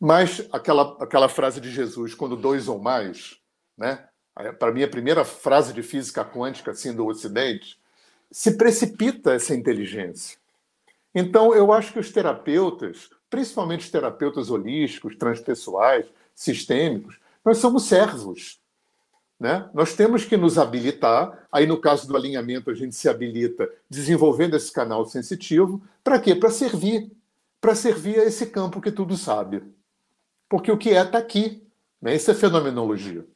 Mas 0.00 0.46
aquela, 0.52 0.96
aquela 1.00 1.28
frase 1.28 1.60
de 1.60 1.70
Jesus, 1.70 2.14
quando 2.14 2.36
dois 2.36 2.68
ou 2.68 2.78
mais, 2.78 3.38
né? 3.76 4.08
para 4.58 4.72
mim, 4.72 4.82
a 4.82 4.88
primeira 4.88 5.24
frase 5.24 5.72
de 5.72 5.82
física 5.82 6.24
quântica 6.24 6.70
assim, 6.70 6.94
do 6.94 7.06
Ocidente, 7.06 7.78
se 8.30 8.56
precipita 8.56 9.32
essa 9.32 9.54
inteligência. 9.54 10.38
Então, 11.14 11.54
eu 11.54 11.72
acho 11.72 11.92
que 11.92 11.98
os 11.98 12.12
terapeutas, 12.12 13.10
principalmente 13.28 13.80
os 13.80 13.90
terapeutas 13.90 14.50
holísticos, 14.50 15.16
transpessoais, 15.16 16.06
sistêmicos, 16.34 17.18
nós 17.44 17.58
somos 17.58 17.84
servos. 17.84 18.60
Né? 19.40 19.68
Nós 19.72 19.94
temos 19.94 20.24
que 20.24 20.36
nos 20.36 20.58
habilitar. 20.58 21.46
Aí, 21.50 21.66
no 21.66 21.80
caso 21.80 22.06
do 22.06 22.16
alinhamento, 22.16 22.70
a 22.70 22.74
gente 22.74 22.94
se 22.94 23.08
habilita 23.08 23.68
desenvolvendo 23.88 24.56
esse 24.56 24.70
canal 24.70 25.04
sensitivo. 25.06 25.82
Para 26.04 26.20
quê? 26.20 26.34
Para 26.34 26.50
servir. 26.50 27.10
Para 27.60 27.74
servir 27.74 28.20
a 28.20 28.24
esse 28.24 28.46
campo 28.46 28.80
que 28.80 28.92
tudo 28.92 29.16
sabe. 29.16 29.62
Porque 30.48 30.70
o 30.70 30.78
que 30.78 30.90
é 30.90 31.02
está 31.02 31.18
aqui. 31.18 31.62
Né? 32.00 32.14
Isso 32.14 32.30
é 32.30 32.34
fenomenologia. 32.34 33.26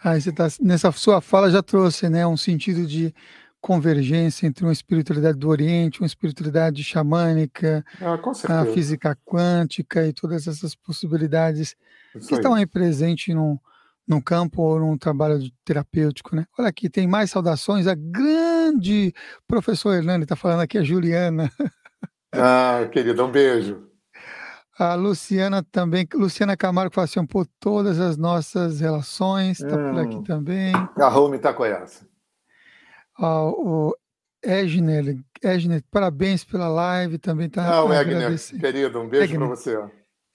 Ah, 0.00 0.18
você 0.18 0.30
tá, 0.30 0.46
nessa 0.60 0.92
sua 0.92 1.20
fala 1.20 1.50
já 1.50 1.62
trouxe 1.62 2.08
né, 2.08 2.24
um 2.26 2.36
sentido 2.36 2.86
de 2.86 3.12
convergência 3.60 4.46
entre 4.46 4.64
uma 4.64 4.72
espiritualidade 4.72 5.36
do 5.36 5.48
Oriente, 5.48 6.00
uma 6.00 6.06
espiritualidade 6.06 6.84
xamânica, 6.84 7.84
ah, 8.00 8.60
a 8.60 8.66
física 8.66 9.18
quântica 9.24 10.06
e 10.06 10.12
todas 10.12 10.46
essas 10.46 10.76
possibilidades 10.76 11.74
Isso 12.14 12.28
que 12.28 12.34
aí. 12.34 12.38
estão 12.38 12.54
aí 12.54 12.64
presentes 12.64 13.34
no, 13.34 13.60
no 14.06 14.22
campo 14.22 14.62
ou 14.62 14.78
num 14.78 14.96
trabalho 14.96 15.40
terapêutico, 15.64 16.36
né? 16.36 16.46
Olha 16.56 16.68
aqui, 16.68 16.88
tem 16.88 17.08
mais 17.08 17.30
saudações. 17.30 17.88
A 17.88 17.96
grande 17.96 19.12
professora 19.48 19.96
Hernani 19.96 20.22
está 20.22 20.36
falando 20.36 20.60
aqui, 20.60 20.78
a 20.78 20.84
Juliana. 20.84 21.50
Ah, 22.30 22.86
querida, 22.92 23.24
um 23.24 23.32
beijo. 23.32 23.87
A 24.78 24.94
Luciana 24.94 25.60
também, 25.72 26.06
Luciana 26.14 26.56
Camargo 26.56 26.94
fala 26.94 27.06
assim, 27.06 27.26
por 27.26 27.44
todas 27.58 27.98
as 27.98 28.16
nossas 28.16 28.78
relações, 28.78 29.60
está 29.60 29.76
hum. 29.76 29.90
por 29.90 30.00
aqui 30.00 30.16
hum. 30.16 30.22
também. 30.22 30.72
A 30.96 31.08
Rome 31.08 31.36
está 31.36 31.52
com 31.52 31.64
essa. 31.64 32.06
Ah, 33.18 33.42
o 33.42 33.92
Egner, 34.40 35.18
Egner, 35.42 35.82
parabéns 35.90 36.44
pela 36.44 36.68
live, 36.68 37.18
também 37.18 37.48
está. 37.48 37.68
Ah, 37.68 37.84
o 37.84 37.92
Egner, 37.92 38.38
querido, 38.60 39.00
um 39.00 39.08
beijo 39.08 39.34
para 39.34 39.46
você. 39.48 39.76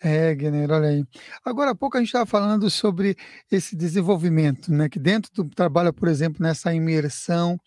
Egner, 0.03 0.69
olha 0.69 0.89
aí. 0.89 1.05
Agora 1.45 1.71
há 1.71 1.75
pouco 1.75 1.95
a 1.95 2.01
gente 2.01 2.09
estava 2.09 2.25
falando 2.25 2.69
sobre 2.69 3.15
esse 3.49 3.77
desenvolvimento, 3.77 4.73
né? 4.73 4.89
Que 4.89 4.99
dentro 4.99 5.31
do 5.33 5.49
trabalho, 5.49 5.93
por 5.93 6.09
exemplo, 6.09 6.43
nessa 6.43 6.73
imersão 6.73 7.57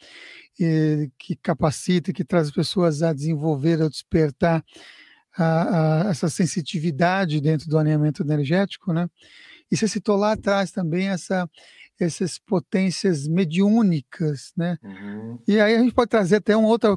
eh, 0.60 1.08
que 1.18 1.34
capacita, 1.36 2.12
que 2.12 2.22
traz 2.22 2.48
as 2.48 2.54
pessoas 2.54 3.02
a 3.02 3.14
desenvolver, 3.14 3.80
a 3.80 3.88
despertar 3.88 4.62
a, 5.36 6.06
a, 6.06 6.10
essa 6.10 6.28
sensitividade 6.28 7.40
dentro 7.40 7.68
do 7.68 7.78
alinhamento 7.78 8.22
energético, 8.22 8.92
né? 8.92 9.08
E 9.70 9.76
você 9.76 9.88
citou 9.88 10.16
lá 10.16 10.32
atrás 10.32 10.70
também 10.70 11.08
essa, 11.08 11.48
essas 11.98 12.38
potências 12.38 13.26
mediúnicas, 13.26 14.52
né? 14.56 14.78
Uhum. 14.82 15.38
E 15.46 15.60
aí 15.60 15.74
a 15.74 15.78
gente 15.78 15.94
pode 15.94 16.08
trazer 16.08 16.36
até 16.36 16.56
uma 16.56 16.68
outra, 16.68 16.96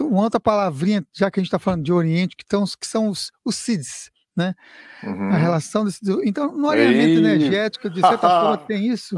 uma 0.00 0.22
outra 0.22 0.40
palavrinha, 0.40 1.04
já 1.12 1.30
que 1.30 1.38
a 1.38 1.42
gente 1.42 1.48
está 1.48 1.58
falando 1.58 1.84
de 1.84 1.92
Oriente, 1.92 2.36
que, 2.36 2.46
tão, 2.46 2.64
que 2.64 2.86
são 2.86 3.08
os, 3.08 3.30
os 3.44 3.56
SIDS, 3.56 4.10
né? 4.36 4.54
Uhum. 5.02 5.30
A 5.30 5.36
relação 5.36 5.84
desse. 5.84 6.00
Então, 6.24 6.56
no 6.56 6.70
alinhamento 6.70 7.08
Ei. 7.08 7.18
energético, 7.18 7.90
de 7.90 8.00
certa 8.00 8.28
forma, 8.28 8.58
tem 8.66 8.86
isso. 8.86 9.16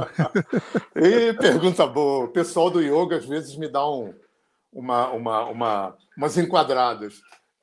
E 0.96 1.34
pergunta 1.34 1.86
boa. 1.86 2.24
O 2.24 2.28
pessoal 2.28 2.70
do 2.70 2.80
yoga 2.80 3.16
às 3.16 3.26
vezes 3.26 3.56
me 3.56 3.68
dá 3.68 3.88
um, 3.88 4.14
uma, 4.72 5.10
uma, 5.10 5.44
uma, 5.44 5.96
umas 6.16 6.38
enquadradas. 6.38 7.20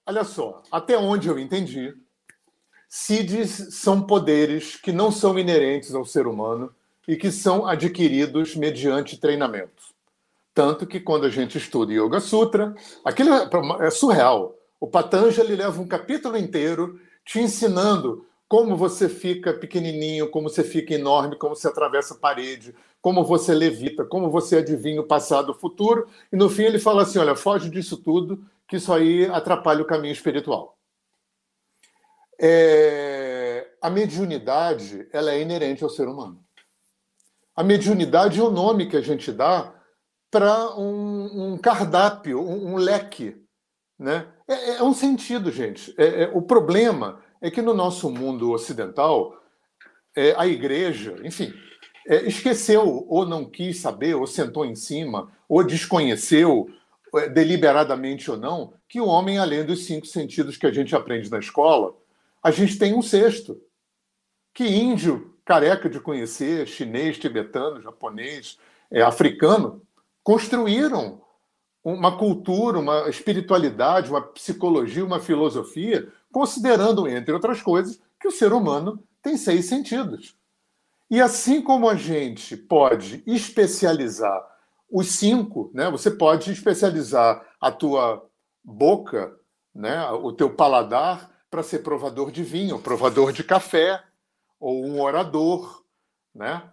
Olha 0.08 0.24
só, 0.24 0.64
até 0.72 0.97
onde 0.97 1.28
eu 1.28 1.38
entendi, 1.38 1.93
CIDs 2.88 3.76
são 3.76 4.01
poderes 4.01 4.78
que 4.78 4.93
não 4.93 5.12
são 5.12 5.38
inerentes 5.38 5.93
ao 5.93 6.05
ser 6.05 6.28
humano 6.28 6.74
e 7.05 7.18
que 7.18 7.30
são 7.30 7.68
adquiridos 7.68 8.55
mediante 8.55 9.20
treinamento. 9.20 9.84
Tanto 10.53 10.88
que 10.88 11.01
quando 11.01 11.26
a 11.26 11.30
gente 11.30 11.58
estuda 11.58 11.91
Yoga 11.91 12.22
Sutra, 12.22 12.74
aquilo 13.03 13.34
é, 13.34 13.49
é 13.86 13.89
surreal. 13.89 14.55
O 14.80 14.88
Patanjali 14.88 15.58
leva 15.58 15.82
um 15.82 15.88
capítulo 15.88 16.38
inteiro 16.38 17.01
te 17.26 17.39
ensinando 17.39 18.26
como 18.47 18.78
você 18.78 19.10
fica 19.10 19.53
pequenininho, 19.53 20.30
como 20.30 20.49
você 20.49 20.64
fica 20.64 20.93
enorme, 20.93 21.36
como 21.36 21.53
você 21.53 21.68
atravessa 21.68 22.14
a 22.14 22.18
parede, 22.18 22.74
como 23.01 23.26
você 23.26 23.53
levita, 23.53 24.05
como 24.05 24.32
você 24.32 24.60
adivinha 24.60 25.01
o 25.01 25.05
passado, 25.05 25.49
o 25.49 25.53
futuro. 25.53 26.08
E 26.32 26.38
no 26.38 26.49
fim 26.49 26.64
ele 26.64 26.80
fala 26.80 27.03
assim: 27.03 27.20
olha, 27.20 27.36
foge 27.36 27.70
disso 27.70 27.97
tudo 27.97 28.41
que 28.68 28.78
isso 28.78 28.91
aí 28.93 29.26
atrapalha 29.26 29.82
o 29.82 29.88
caminho 29.88 30.13
espiritual. 30.13 30.78
É... 32.39 33.68
A 33.82 33.89
mediunidade 33.89 35.07
ela 35.13 35.32
é 35.32 35.41
inerente 35.41 35.84
ao 35.84 35.89
ser 35.89 36.07
humano. 36.07 36.43
A 37.55 37.63
mediunidade 37.63 38.39
é 38.39 38.43
o 38.43 38.51
nome 38.51 38.88
que 38.88 38.97
a 38.97 39.01
gente 39.01 39.32
dá 39.32 39.74
para 40.30 40.78
um, 40.78 41.53
um, 41.53 41.57
cardápio, 41.57 42.41
um, 42.41 42.74
um 42.74 42.76
leque. 42.76 43.36
Né? 43.97 44.28
É, 44.47 44.76
é, 44.76 44.84
um 44.84 44.93
sentido, 44.93 45.51
gente. 45.51 45.93
É, 45.97 46.24
é, 46.24 46.32
o 46.34 46.41
problema 46.41 47.22
é 47.41 47.49
que 47.49 47.61
no 47.61 47.74
nosso 47.74 48.09
mundo 48.09 48.51
ocidental, 48.51 49.36
é, 50.15 50.36
a 50.38 50.45
igreja, 50.45 51.15
enfim, 51.24 51.53
é, 52.07 52.28
esqueceu, 52.28 53.05
ou 53.09 53.26
não 53.26 53.45
quis 53.45 53.80
saber, 53.80 54.15
ou 54.15 54.28
sentou 54.28 54.65
em 54.65 54.76
cima, 54.76 55.32
ou 55.49 55.63
desconheceu, 55.63 56.68
é, 56.68 56.72
deliberadamente 57.34 58.30
ou 58.30 58.38
não, 58.38 58.74
que 58.88 58.99
o 58.99 59.08
homem, 59.08 59.38
além 59.38 59.66
dos 59.66 59.86
cinco 59.86 60.05
sentidos 60.05 60.58
que 60.58 60.66
a 60.66 60.72
gente 60.72 60.95
aprende 60.95 61.30
na 61.30 61.39
escola, 61.39 61.95
a 62.41 62.51
gente 62.51 62.78
tem 62.78 62.93
um 62.93 63.01
sexto. 63.01 63.60
Que 64.53 64.66
índio 64.68 65.38
careca 65.45 65.89
de 65.89 65.99
conhecer, 65.99 66.68
chinês, 66.68 67.18
tibetano, 67.18 67.82
japonês, 67.82 68.58
é, 68.91 69.01
africano, 69.01 69.82
construíram 70.24 71.22
uma 71.84 72.18
cultura, 72.18 72.80
uma 72.80 73.10
espiritualidade, 73.10 74.10
uma 74.10 74.22
psicologia, 74.22 75.05
uma 75.05 75.22
filosofia, 75.22 76.12
considerando, 76.32 77.08
entre 77.08 77.34
outras 77.34 77.62
coisas, 77.62 77.99
que 78.20 78.28
o 78.28 78.32
ser 78.32 78.51
humano 78.51 79.01
tem 79.22 79.38
seis 79.38 79.66
sentidos. 79.66 80.36
E 81.10 81.22
assim 81.22 81.62
como 81.62 81.88
a 81.88 81.95
gente 81.95 82.58
pode 82.58 83.24
especializar 83.26 84.45
os 84.89 85.07
cinco, 85.11 85.71
né? 85.73 85.89
Você 85.89 86.11
pode 86.11 86.51
especializar 86.51 87.45
a 87.59 87.71
tua 87.71 88.25
boca, 88.63 89.35
né? 89.73 90.09
O 90.11 90.31
teu 90.31 90.53
paladar 90.53 91.29
para 91.49 91.63
ser 91.63 91.79
provador 91.79 92.31
de 92.31 92.43
vinho, 92.43 92.79
provador 92.79 93.31
de 93.31 93.43
café 93.43 94.03
ou 94.59 94.85
um 94.85 95.01
orador, 95.01 95.83
né? 96.33 96.63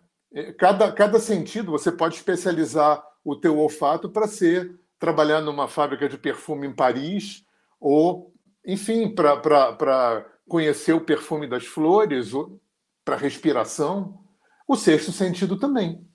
Cada, 0.58 0.90
cada 0.92 1.20
sentido 1.20 1.70
você 1.70 1.92
pode 1.92 2.16
especializar 2.16 3.04
o 3.24 3.36
teu 3.36 3.58
olfato 3.58 4.08
para 4.08 4.26
ser 4.26 4.78
trabalhar 4.98 5.40
numa 5.40 5.68
fábrica 5.68 6.08
de 6.08 6.18
perfume 6.18 6.66
em 6.66 6.74
Paris 6.74 7.44
ou, 7.78 8.32
enfim, 8.66 9.14
para 9.14 10.26
conhecer 10.48 10.92
o 10.92 11.00
perfume 11.00 11.46
das 11.46 11.66
flores, 11.66 12.32
para 13.04 13.16
respiração. 13.16 14.24
O 14.66 14.76
sexto 14.76 15.12
sentido 15.12 15.58
também. 15.58 16.06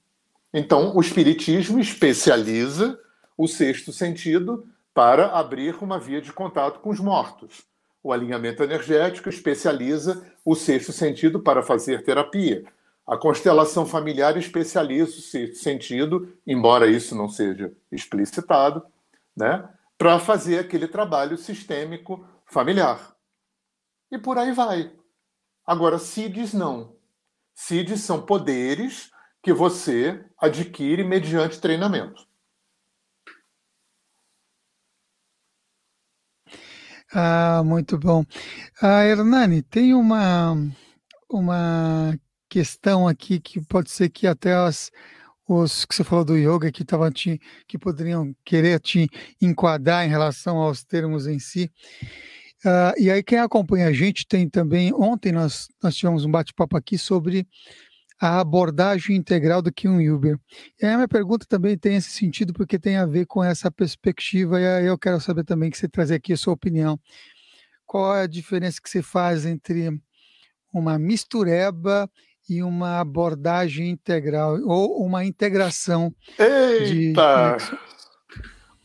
Então, 0.54 0.96
o 0.96 1.02
Espiritismo 1.02 1.80
especializa 1.80 3.00
o 3.38 3.48
sexto 3.48 3.94
sentido 3.94 4.68
para 4.94 5.28
abrir 5.28 5.76
uma 5.82 6.00
via 6.00 6.22
de 6.22 6.34
contato 6.34 6.80
com 6.80 6.90
os 6.90 7.00
mortos. 7.00 7.64
O 8.02 8.12
alinhamento 8.12 8.64
energético 8.64 9.30
especializa 9.30 10.26
o 10.44 10.56
sexto 10.56 10.92
sentido 10.92 11.40
para 11.40 11.62
fazer 11.62 12.04
terapia. 12.04 12.66
A 13.06 13.18
constelação 13.18 13.86
familiar 13.86 14.38
especializa 14.38 15.18
o 15.18 15.22
sexto 15.22 15.58
sentido, 15.58 16.34
embora 16.46 16.88
isso 16.88 17.16
não 17.16 17.30
seja 17.30 17.72
explicitado, 17.92 18.84
né, 19.36 19.68
para 19.98 20.20
fazer 20.20 20.60
aquele 20.60 20.88
trabalho 20.88 21.38
sistêmico 21.38 22.26
familiar. 22.46 23.16
E 24.12 24.18
por 24.18 24.38
aí 24.38 24.52
vai. 24.52 24.92
Agora, 25.66 26.00
CIDs 26.00 26.54
não. 26.54 26.96
CIDs 27.54 28.02
são 28.02 28.22
poderes 28.22 29.12
que 29.42 29.54
você 29.54 30.24
adquire 30.40 31.04
mediante 31.04 31.60
treinamento. 31.60 32.28
Ah, 37.12 37.64
muito 37.66 37.98
bom. 37.98 38.24
Ah, 38.82 39.04
Hernani, 39.04 39.64
tem 39.64 39.96
uma, 39.96 40.56
uma 41.30 42.20
questão 42.48 43.08
aqui 43.08 43.40
que 43.40 43.60
pode 43.66 43.90
ser 43.90 44.10
que 44.10 44.28
até 44.28 44.54
as, 44.54 44.92
os 45.48 45.86
que 45.86 45.96
você 45.96 46.04
falou 46.04 46.24
do 46.24 46.38
yoga 46.38 46.72
que, 46.72 46.86
tava 46.86 47.10
te, 47.10 47.42
que 47.68 47.80
poderiam 47.80 48.36
querer 48.46 48.80
te 48.80 49.10
enquadrar 49.42 50.06
em 50.06 50.10
relação 50.10 50.58
aos 50.58 50.84
termos 50.84 51.26
em 51.26 51.40
si. 51.40 51.72
Uh, 52.64 52.94
e 53.00 53.10
aí, 53.10 53.24
quem 53.24 53.40
acompanha 53.40 53.88
a 53.88 53.94
gente 53.94 54.28
tem 54.28 54.48
também. 54.48 54.94
Ontem 54.94 55.32
nós, 55.32 55.68
nós 55.82 55.96
tivemos 55.96 56.26
um 56.26 56.32
bate-papo 56.32 56.78
aqui 56.78 56.98
sobre 56.98 57.48
a 58.20 58.40
abordagem 58.40 59.16
integral 59.16 59.62
do 59.62 59.72
Kim 59.72 60.10
Uber. 60.10 60.38
E 60.82 60.86
a 60.86 60.96
minha 60.96 61.08
pergunta 61.08 61.46
também 61.48 61.78
tem 61.78 61.96
esse 61.96 62.10
sentido, 62.10 62.54
porque 62.54 62.78
tem 62.78 62.98
a 62.98 63.06
ver 63.06 63.26
com 63.26 63.44
essa 63.44 63.72
perspectiva, 63.72 64.60
e 64.60 64.68
aí 64.68 64.86
eu 64.86 64.98
quero 64.98 65.22
saber 65.22 65.46
também 65.46 65.72
que 65.72 65.78
você 65.78 65.88
trazer 65.88 66.16
aqui 66.16 66.34
a 66.34 66.38
sua 66.38 66.54
opinião. 66.54 67.00
Qual 67.86 68.16
é 68.16 68.24
a 68.24 68.28
diferença 68.28 68.82
que 68.82 68.90
você 68.90 69.02
faz 69.02 69.46
entre 69.46 69.90
uma 70.74 71.00
mistureba 71.00 72.10
e 72.50 72.62
uma 72.62 73.00
abordagem 73.00 73.90
integral 73.90 74.60
ou 74.66 75.04
uma 75.04 75.24
integração 75.24 76.14
Eita! 76.38 77.58
de 77.58 77.80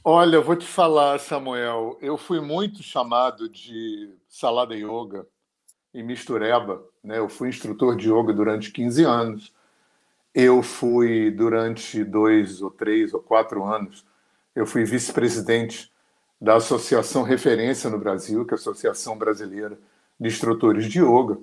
Olha, 0.07 0.37
eu 0.37 0.45
vou 0.45 0.55
te 0.55 0.67
falar, 0.67 1.19
Samuel, 1.19 1.97
eu 2.01 2.19
fui 2.19 2.39
muito 2.39 2.83
chamado 2.83 3.49
de 3.49 4.15
salada 4.29 4.77
yoga 4.77 5.27
e 5.95 6.03
mistureba, 6.03 6.85
né? 7.03 7.19
Eu 7.19 7.29
fui 7.29 7.49
instrutor 7.49 7.97
de 7.97 8.11
yoga 8.11 8.33
durante 8.33 8.73
15 8.73 9.05
anos. 9.05 9.53
Eu 10.35 10.63
fui 10.63 11.31
durante 11.31 12.03
dois 12.03 12.61
ou 12.61 12.71
três 12.71 13.15
ou 13.15 13.21
quatro 13.21 13.65
anos, 13.65 14.05
eu 14.55 14.67
fui 14.67 14.85
vice-presidente 14.85 15.93
da 16.41 16.57
Associação 16.57 17.23
Referência 17.23 17.89
no 17.89 17.99
Brasil, 17.99 18.45
que 18.45 18.53
é 18.53 18.57
a 18.57 18.59
Associação 18.59 19.17
Brasileira 19.17 19.79
de 20.19 20.29
Instrutores 20.29 20.87
de 20.87 21.01
Yoga. 21.01 21.39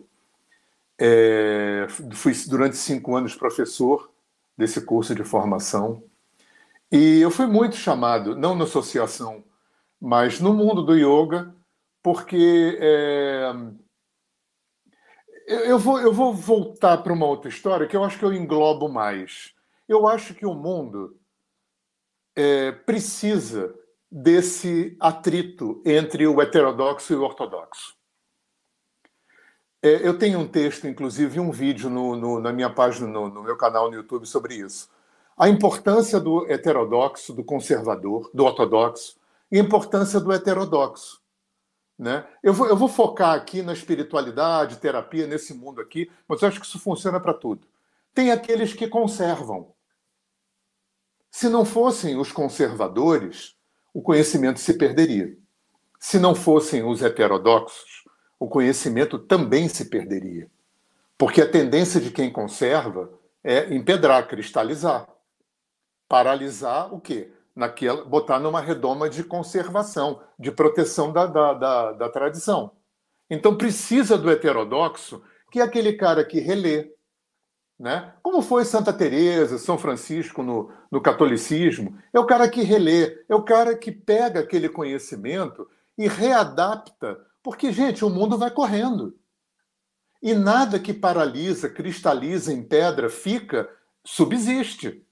É, 0.99 1.88
fui 2.12 2.34
durante 2.47 2.76
cinco 2.76 3.16
anos 3.16 3.34
professor 3.34 4.12
desse 4.58 4.82
curso 4.82 5.16
de 5.16 5.24
formação. 5.24 6.04
E 6.91 7.20
eu 7.22 7.32
fui 7.32 7.47
muito 7.47 7.78
chamado, 7.78 8.36
não 8.36 8.54
na 8.54 8.66
associação, 8.66 9.43
mas 9.99 10.39
no 10.39 10.54
mundo 10.54 10.84
do 10.84 10.95
yoga, 10.95 11.56
porque 12.04 12.78
é, 12.80 13.54
eu, 15.52 15.80
vou, 15.80 15.99
eu 15.99 16.14
vou 16.14 16.34
voltar 16.34 16.97
para 16.97 17.14
uma 17.14 17.26
outra 17.26 17.49
história 17.49 17.88
que 17.88 17.95
eu 17.95 18.04
acho 18.04 18.18
que 18.18 18.26
eu 18.26 18.34
englobo 18.34 18.88
mais. 18.89 19.54
Eu 19.88 20.08
acho 20.08 20.34
que 20.34 20.45
o 20.45 20.54
mundo 20.54 21.18
é, 22.36 22.72
precisa 22.72 23.76
desse 24.12 24.97
atrito 24.99 25.82
entre 25.86 26.28
o 26.28 26.41
heterodoxo 26.41 27.14
e 27.14 27.16
o 27.16 27.24
ortodoxo. 27.24 27.95
É, 29.82 30.08
eu 30.08 30.18
tenho 30.18 30.39
um 30.39 30.47
texto, 30.47 30.88
inclusive, 30.88 31.39
um 31.39 31.52
vídeo 31.52 31.89
no, 31.89 32.16
no, 32.16 32.39
na 32.39 32.54
minha 32.54 32.70
página, 32.70 33.08
no, 33.08 33.30
no, 33.30 33.43
meu 33.43 33.58
canal 33.58 33.89
no 33.89 33.95
YouTube 33.95 34.26
sobre 34.28 34.56
isso. 34.56 34.89
A 35.36 35.49
importância 35.49 36.20
do 36.20 36.45
heterodoxo, 36.52 37.34
do 37.34 37.43
conservador, 37.43 38.30
do 38.34 38.43
ortodoxo, 38.43 39.18
e 39.52 39.58
a 39.58 39.62
importância 39.62 40.20
do 40.20 40.32
heterodoxo. 40.32 41.20
Né? 42.02 42.26
Eu, 42.41 42.52
vou, 42.52 42.66
eu 42.66 42.76
vou 42.76 42.88
focar 42.88 43.36
aqui 43.36 43.62
na 43.62 43.74
espiritualidade, 43.74 44.80
terapia, 44.80 45.28
nesse 45.28 45.54
mundo 45.54 45.80
aqui, 45.80 46.12
mas 46.28 46.41
eu 46.41 46.47
acho 46.47 46.60
que 46.60 46.66
isso 46.66 46.80
funciona 46.80 47.20
para 47.20 47.32
tudo. 47.32 47.68
Tem 48.12 48.32
aqueles 48.32 48.74
que 48.74 48.88
conservam. 48.88 49.72
Se 51.30 51.47
não 51.47 51.64
fossem 51.64 52.18
os 52.18 52.32
conservadores, 52.32 53.56
o 53.93 54.02
conhecimento 54.02 54.60
se 54.60 54.80
perderia. 54.80 55.38
Se 55.99 56.18
não 56.18 56.34
fossem 56.34 56.82
os 56.82 57.04
heterodoxos, 57.04 58.04
o 58.39 58.47
conhecimento 58.47 59.20
também 59.20 59.70
se 59.70 59.86
perderia. 59.86 60.49
Porque 61.20 61.39
a 61.39 61.47
tendência 61.47 62.02
de 62.02 62.10
quem 62.10 62.34
conserva 62.34 63.14
é 63.43 63.72
empedrar, 63.72 64.28
cristalizar. 64.28 65.08
Paralisar 66.10 66.91
o 66.91 66.99
quê? 66.99 67.32
Naquela, 67.56 68.06
botar 68.06 68.39
numa 68.39 68.62
redoma 68.62 69.10
de 69.10 69.24
conservação, 69.24 70.22
de 70.39 70.52
proteção 70.52 71.12
da, 71.12 71.26
da, 71.26 71.54
da, 71.54 71.91
da 71.91 72.10
tradição. 72.10 72.72
Então 73.30 73.56
precisa 73.56 74.18
do 74.18 74.30
heterodoxo, 74.30 75.22
que 75.52 75.60
é 75.60 75.64
aquele 75.64 75.93
cara 75.93 76.24
que 76.24 76.39
relê, 76.39 76.93
né? 77.78 78.14
Como 78.24 78.41
foi 78.41 78.64
Santa 78.64 78.93
Teresa, 78.93 79.58
São 79.58 79.78
Francisco 79.78 80.43
no, 80.43 80.72
no 80.89 81.02
catolicismo, 81.02 81.97
é 82.14 82.20
o 82.20 82.26
cara 82.26 82.49
que 82.49 82.62
relê, 82.62 83.24
é 83.28 83.36
o 83.36 83.43
cara 83.43 83.76
que 83.76 83.91
pega 83.91 84.39
aquele 84.39 84.70
conhecimento 84.70 85.68
e 85.97 86.08
readapta 86.08 87.18
porque, 87.43 87.72
gente, 87.72 88.06
o 88.06 88.10
mundo 88.10 88.38
vai 88.38 88.52
correndo. 88.52 89.18
E 90.22 90.34
nada 90.34 90.80
que 90.80 90.93
paralisa, 90.93 91.68
cristaliza 91.68 92.54
em 92.54 92.64
pedra, 92.64 93.10
fica, 93.10 93.70
subsiste. 94.06 95.04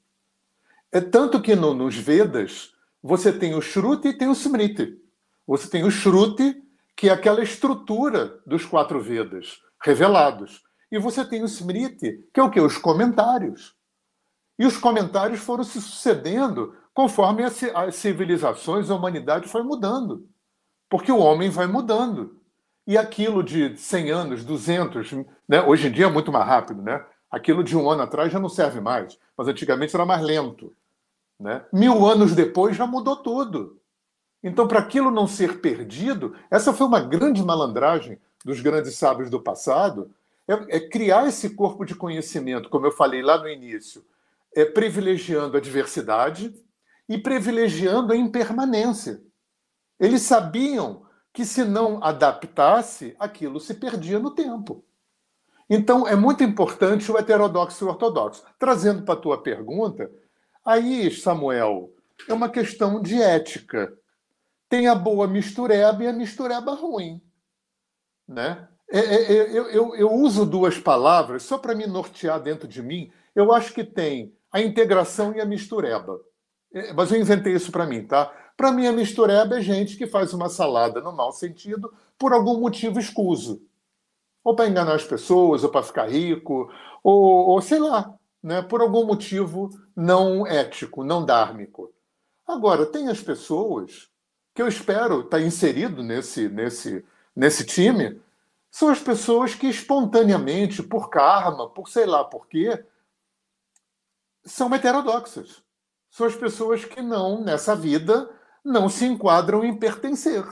É 0.92 1.00
tanto 1.00 1.42
que 1.42 1.56
no, 1.56 1.74
nos 1.74 1.96
Vedas 1.96 2.72
você 3.02 3.32
tem 3.32 3.56
o 3.56 3.62
Shruti 3.62 4.10
e 4.10 4.18
tem 4.18 4.28
o 4.28 4.34
Smriti. 4.34 4.98
Você 5.46 5.70
tem 5.70 5.84
o 5.84 5.92
Shruti, 5.92 6.56
que 6.96 7.10
é 7.10 7.12
aquela 7.12 7.42
estrutura 7.42 8.40
dos 8.46 8.66
quatro 8.66 9.00
Vedas 9.00 9.60
revelados. 9.82 10.62
E 10.92 10.98
você 10.98 11.24
tem 11.24 11.42
o 11.44 11.46
Smriti, 11.46 12.28
que 12.34 12.40
é 12.40 12.44
o 12.44 12.50
que? 12.50 12.60
Os 12.60 12.78
comentários. 12.78 13.76
E 14.58 14.66
os 14.66 14.78
comentários 14.78 15.40
foram 15.40 15.64
se 15.64 15.80
sucedendo 15.80 16.76
conforme 16.94 17.44
as 17.44 17.96
civilizações, 17.96 18.90
a 18.90 18.96
humanidade 18.96 19.48
foi 19.48 19.64
mudando. 19.64 20.28
Porque 20.90 21.12
o 21.12 21.20
homem 21.20 21.50
vai 21.50 21.68
mudando. 21.68 22.42
E 22.86 22.98
aquilo 22.98 23.44
de 23.44 23.78
100 23.78 24.12
anos, 24.12 24.44
200, 24.44 25.14
né? 25.48 25.62
hoje 25.62 25.88
em 25.88 25.92
dia 25.92 26.08
é 26.08 26.10
muito 26.10 26.32
mais 26.32 26.46
rápido, 26.46 26.82
né? 26.82 27.06
Aquilo 27.32 27.64
de 27.64 27.78
um 27.78 27.90
ano 27.90 28.02
atrás 28.02 28.34
já 28.34 28.40
não 28.40 28.50
serve 28.50 28.82
mais, 28.82 29.18
mas 29.38 29.48
antigamente 29.48 29.96
era 29.96 30.06
mais 30.06 30.22
lento. 30.22 30.76
Né? 31.40 31.64
Mil 31.72 32.06
anos 32.06 32.36
depois 32.36 32.76
já 32.76 32.86
mudou 32.86 33.16
tudo. 33.16 33.80
Então, 34.44 34.68
para 34.68 34.80
aquilo 34.80 35.12
não 35.12 35.28
ser 35.28 35.62
perdido, 35.62 36.36
essa 36.50 36.74
foi 36.74 36.88
uma 36.88 37.00
grande 37.00 37.44
malandragem 37.44 38.20
dos 38.44 38.62
grandes 38.62 38.96
sábios 38.96 39.30
do 39.30 39.42
passado, 39.42 40.12
é, 40.48 40.78
é 40.78 40.80
criar 40.80 41.28
esse 41.28 41.52
corpo 41.52 41.86
de 41.86 41.94
conhecimento, 41.94 42.70
como 42.70 42.86
eu 42.86 42.92
falei 42.92 43.22
lá 43.22 43.38
no 43.38 43.50
início, 43.50 44.04
é, 44.56 44.66
privilegiando 44.66 45.58
a 45.58 45.60
diversidade 45.60 46.54
e 47.08 47.18
privilegiando 47.18 48.14
a 48.14 48.16
impermanência. 48.16 49.22
Eles 50.00 50.22
sabiam 50.22 51.06
que 51.34 51.46
se 51.46 51.64
não 51.64 52.04
adaptasse, 52.04 53.16
aquilo 53.20 53.60
se 53.60 53.74
perdia 53.74 54.20
no 54.20 54.32
tempo. 54.32 54.84
Então, 55.70 56.08
é 56.08 56.16
muito 56.16 56.44
importante 56.44 57.12
o 57.12 57.18
heterodoxo 57.18 57.84
e 57.84 57.88
o 57.88 57.90
ortodoxo. 57.90 58.44
Trazendo 58.58 59.04
para 59.04 59.14
a 59.14 59.18
tua 59.18 59.38
pergunta, 59.38 60.10
aí, 60.70 61.12
Samuel, 61.12 61.92
é 62.28 62.34
uma 62.34 62.50
questão 62.50 63.02
de 63.02 63.22
ética. 63.22 63.94
Tem 64.68 64.88
a 64.88 64.96
boa 64.96 65.28
mistureba 65.28 66.04
e 66.04 66.08
a 66.08 66.14
mistureba 66.14 66.74
ruim. 66.74 67.22
Né? 68.28 68.68
É, 68.92 69.00
é, 69.00 69.34
é, 69.34 69.58
eu, 69.58 69.70
eu, 69.70 69.96
eu 69.96 70.12
uso 70.12 70.46
duas 70.46 70.78
palavras 70.78 71.44
só 71.44 71.58
para 71.58 71.76
me 71.76 71.88
nortear 71.88 72.40
dentro 72.42 72.68
de 72.68 72.82
mim. 72.82 73.12
Eu 73.36 73.52
acho 73.52 73.74
que 73.74 73.84
tem 73.84 74.34
a 74.52 74.62
integração 74.62 75.34
e 75.36 75.42
a 75.42 75.46
mistureba. 75.46 76.20
Mas 76.96 77.12
eu 77.12 77.20
inventei 77.20 77.54
isso 77.54 77.72
para 77.72 77.88
mim, 77.88 78.06
tá? 78.06 78.32
Para 78.56 78.72
mim, 78.72 78.86
a 78.86 78.92
mistureba 78.92 79.58
é 79.58 79.62
gente 79.62 79.98
que 79.98 80.06
faz 80.06 80.34
uma 80.34 80.50
salada 80.50 81.02
no 81.02 81.12
mau 81.12 81.32
sentido 81.32 81.92
por 82.18 82.34
algum 82.34 82.60
motivo 82.60 83.00
escuso. 83.00 83.62
Ou 84.44 84.56
para 84.56 84.68
enganar 84.68 84.96
as 84.96 85.04
pessoas, 85.04 85.64
ou 85.64 85.70
para 85.70 85.82
ficar 85.82 86.10
rico, 86.10 86.70
ou, 87.04 87.50
ou 87.50 87.62
sei 87.62 87.80
lá, 87.80 88.14
né? 88.42 88.62
por 88.62 88.82
algum 88.82 89.06
motivo 89.06 89.70
não 89.96 90.46
ético, 90.46 91.04
não 91.04 91.26
dármico. 91.26 91.94
Agora, 92.48 92.86
tem 92.86 93.10
as 93.10 93.22
pessoas 93.22 94.10
que 94.54 94.62
eu 94.62 94.68
espero 94.68 95.22
estar 95.22 95.38
tá 95.38 95.42
inserido 95.42 96.02
nesse, 96.04 96.50
nesse, 96.50 97.06
nesse 97.36 97.66
time, 97.66 98.22
são 98.72 98.90
as 98.90 99.00
pessoas 99.00 99.56
que 99.56 99.68
espontaneamente, 99.68 100.84
por 100.84 101.10
karma, 101.10 101.70
por 101.70 101.88
sei 101.90 102.06
lá 102.06 102.24
por 102.24 102.48
quê, 102.48 102.84
são 104.44 104.74
heterodoxas. 104.74 105.64
São 106.10 106.26
as 106.26 106.36
pessoas 106.36 106.86
que 106.86 107.02
não, 107.02 107.44
nessa 107.44 107.76
vida, 107.76 108.30
não 108.64 108.90
se 108.90 109.06
enquadram 109.06 109.64
em 109.64 109.78
pertencer. 109.78 110.46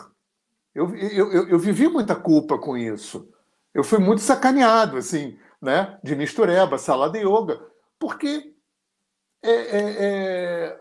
Eu, 0.74 0.96
eu, 0.96 1.32
eu, 1.32 1.50
eu 1.50 1.60
vivi 1.60 1.88
muita 1.88 2.16
culpa 2.16 2.58
com 2.58 2.78
isso. 2.78 3.28
Eu 3.74 3.84
fui 3.84 4.00
muito 4.00 4.22
sacaneado, 4.22 4.98
assim, 4.98 5.38
né? 5.62 6.00
De 6.04 6.16
mistureba, 6.16 6.78
salada 6.78 7.18
yoga, 7.18 7.60
porque 8.00 8.54
é, 9.44 9.52
é, 9.52 10.80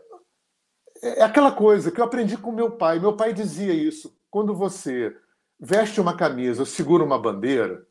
é, 1.03 1.19
é 1.21 1.23
aquela 1.23 1.53
coisa 1.53 1.91
que 1.91 2.01
eu 2.01 2.05
aprendi 2.05 2.37
com 2.37 2.53
meu 2.53 2.71
pai. 2.71 2.99
Meu 2.99 3.17
pai 3.17 3.33
dizia 3.33 3.73
isso. 3.73 4.17
Quando 4.31 4.55
você 4.55 5.17
veste 5.59 6.01
uma 6.01 6.17
camisa 6.17 6.65
segura 6.65 7.05
uma 7.05 7.19
bandeira, 7.19 7.87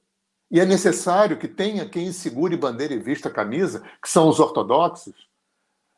e 0.51 0.59
é 0.59 0.65
necessário 0.65 1.37
que 1.37 1.47
tenha 1.47 1.89
quem 1.89 2.11
segure 2.11 2.55
bandeira 2.55 2.93
e 2.93 2.99
vista 2.99 3.29
camisa, 3.29 3.83
que 4.01 4.09
são 4.09 4.27
os 4.29 4.39
ortodoxos, 4.39 5.27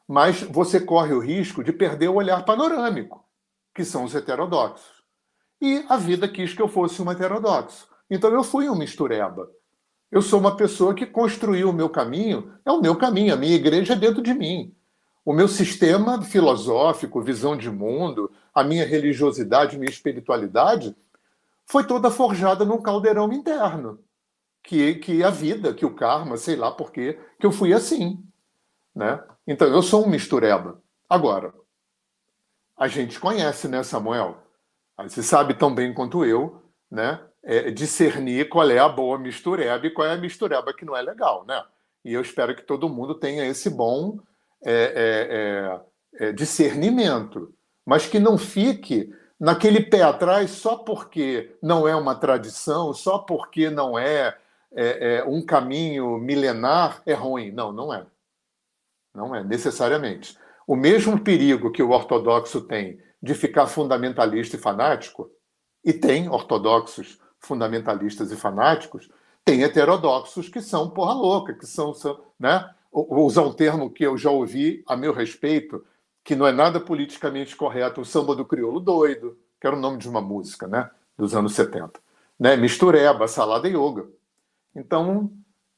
mas 0.08 0.42
você 0.42 0.80
corre 0.80 1.14
o 1.14 1.20
risco 1.20 1.64
de 1.64 1.74
perder 1.74 2.08
o 2.08 2.16
olhar 2.16 2.46
panorâmico 2.46 3.28
que 3.78 3.86
são 3.86 4.04
os 4.04 4.16
heterodoxos. 4.16 5.04
E 5.62 5.86
a 5.88 5.98
vida 5.98 6.28
quis 6.28 6.52
que 6.52 6.62
eu 6.62 6.68
fosse 6.68 7.00
um 7.00 7.12
heterodoxo. 7.12 7.88
Então 8.10 8.32
eu 8.32 8.44
fui 8.44 8.68
um 8.68 8.76
mistureba. 8.76 9.52
Eu 10.12 10.22
sou 10.22 10.40
uma 10.40 10.56
pessoa 10.56 10.94
que 10.94 11.06
construiu 11.06 11.70
o 11.70 11.74
meu 11.74 11.90
caminho, 11.90 12.54
é 12.66 12.72
o 12.72 12.82
meu 12.82 12.96
caminho, 12.96 13.34
a 13.34 13.38
minha 13.38 13.56
igreja 13.56 13.94
é 13.94 13.96
dentro 13.96 14.22
de 14.22 14.34
mim. 14.34 14.74
O 15.26 15.34
meu 15.34 15.48
sistema 15.48 16.22
filosófico, 16.22 17.22
visão 17.22 17.58
de 17.58 17.70
mundo, 17.70 18.32
a 18.54 18.64
minha 18.64 18.86
religiosidade, 18.86 19.78
minha 19.78 19.92
espiritualidade, 19.92 20.96
foi 21.66 21.86
toda 21.86 22.10
forjada 22.10 22.64
num 22.64 22.82
caldeirão 22.82 23.32
interno. 23.34 24.00
Que, 24.64 24.96
que 24.96 25.24
a 25.24 25.30
vida, 25.30 25.74
que 25.74 25.86
o 25.86 25.94
karma, 25.94 26.38
sei 26.38 26.56
lá 26.56 26.72
por 26.72 26.92
quê, 26.92 27.20
que 27.40 27.46
eu 27.46 27.52
fui 27.52 27.74
assim. 27.74 28.24
Né? 28.96 29.22
Então 29.46 29.68
eu 29.68 29.82
sou 29.82 30.06
um 30.06 30.10
mistureba. 30.10 30.82
Agora, 31.10 31.54
a 32.78 32.88
gente 32.88 33.20
conhece, 33.20 33.68
né, 33.68 33.84
Samuel? 33.84 34.38
Você 34.98 35.22
sabe 35.22 35.54
tão 35.54 35.74
bem 35.74 35.94
quanto 35.94 36.24
eu, 36.24 36.62
né? 36.90 37.22
É, 37.50 37.72
discernir 37.72 38.50
qual 38.50 38.70
é 38.70 38.78
a 38.78 38.90
boa 38.90 39.18
mistureba 39.18 39.88
e 39.88 39.90
qual 39.90 40.06
é 40.06 40.12
a 40.12 40.18
mistureba 40.18 40.74
que 40.74 40.84
não 40.84 40.94
é 40.94 41.02
legal, 41.02 41.46
né? 41.48 41.64
E 42.04 42.14
eu 42.14 42.22
espero 42.22 42.54
que 42.54 42.62
todo 42.62 42.90
mundo 42.90 43.16
tenha 43.16 43.46
esse 43.46 43.70
bom 43.70 44.20
é, 44.66 45.80
é, 46.20 46.26
é, 46.26 46.28
é 46.28 46.32
discernimento, 46.34 47.54
mas 47.86 48.06
que 48.06 48.20
não 48.20 48.38
fique 48.38 49.14
naquele 49.40 49.82
pé 49.82 50.02
atrás 50.02 50.52
só 50.52 50.76
porque 50.76 51.56
não 51.62 51.88
é 51.88 51.96
uma 51.96 52.16
tradição, 52.16 52.94
só 52.94 53.20
porque 53.20 53.70
não 53.70 53.98
é, 53.98 54.38
é, 54.74 55.18
é, 55.18 55.24
um 55.24 55.46
caminho 55.46 56.18
milenar, 56.18 57.02
é 57.06 57.14
ruim. 57.14 57.52
Não, 57.52 57.72
não 57.72 57.94
é. 57.94 58.06
Não 59.14 59.36
é, 59.36 59.44
necessariamente. 59.44 60.38
O 60.68 60.76
mesmo 60.76 61.20
perigo 61.20 61.72
que 61.72 61.82
o 61.82 61.92
ortodoxo 61.92 62.62
tem 62.62 63.00
de 63.22 63.34
ficar 63.34 63.68
fundamentalista 63.68 64.56
e 64.56 64.60
fanático, 64.60 65.32
e 65.84 65.94
tem 65.94 66.30
ortodoxos 66.30 67.20
fundamentalistas 67.40 68.32
e 68.32 68.36
fanáticos, 68.36 69.10
tem 69.46 69.64
heterodoxos 69.64 70.50
que 70.50 70.62
são 70.62 70.90
porra 70.90 71.14
louca, 71.14 71.54
que 71.54 71.66
são, 71.66 71.94
são 71.94 72.20
né? 72.40 72.70
Vou 72.92 73.26
usar 73.26 73.44
um 73.44 73.54
termo 73.54 73.90
que 73.90 74.04
eu 74.04 74.18
já 74.18 74.30
ouvi 74.30 74.84
a 74.88 74.98
meu 74.98 75.14
respeito, 75.14 75.86
que 76.24 76.36
não 76.36 76.46
é 76.46 76.52
nada 76.52 76.80
politicamente 76.80 77.56
correto, 77.56 78.02
o 78.02 78.06
samba 78.06 78.36
do 78.36 78.44
crioulo 78.44 78.80
doido, 78.80 79.38
que 79.62 79.66
era 79.66 79.76
o 79.76 79.80
nome 79.80 79.98
de 79.98 80.10
uma 80.10 80.20
música, 80.20 80.68
né, 80.68 80.90
dos 81.18 81.34
anos 81.34 81.54
70, 81.54 82.00
né, 82.40 82.58
mistureba, 82.58 83.28
salada 83.28 83.68
e 83.68 83.72
yoga. 83.72 84.08
Então, 84.76 85.32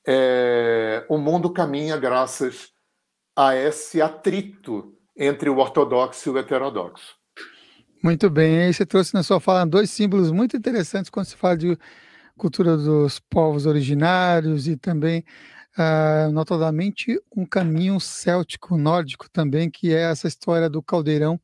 é, 0.08 1.06
o 1.08 1.20
mundo 1.20 1.52
caminha 1.52 1.98
graças 1.98 2.74
a 3.36 3.56
esse 3.56 4.02
atrito 4.02 4.96
entre 5.16 5.50
o 5.50 5.58
ortodoxo 5.58 6.30
e 6.30 6.32
o 6.32 6.38
heterodoxo. 6.38 7.19
Muito 8.02 8.30
bem, 8.30 8.60
aí 8.60 8.74
você 8.74 8.86
trouxe 8.86 9.14
na 9.14 9.24
sua 9.24 9.42
fala 9.42 9.66
dois 9.66 9.90
símbolos 9.90 10.32
muito 10.32 10.56
interessantes 10.56 11.10
quando 11.10 11.26
se 11.26 11.36
fala 11.36 11.58
de 11.58 11.78
cultura 12.38 12.78
dos 12.78 13.20
povos 13.20 13.66
originários 13.66 14.70
e 14.70 14.78
também 14.78 15.26
uh, 15.78 16.32
notadamente 16.32 17.22
um 17.36 17.46
caminho 17.46 18.00
céltico, 18.00 18.78
nórdico 18.78 19.30
também, 19.30 19.70
que 19.70 19.94
é 19.94 20.10
essa 20.10 20.30
história 20.30 20.70
do 20.70 20.82
caldeirão 20.82 21.38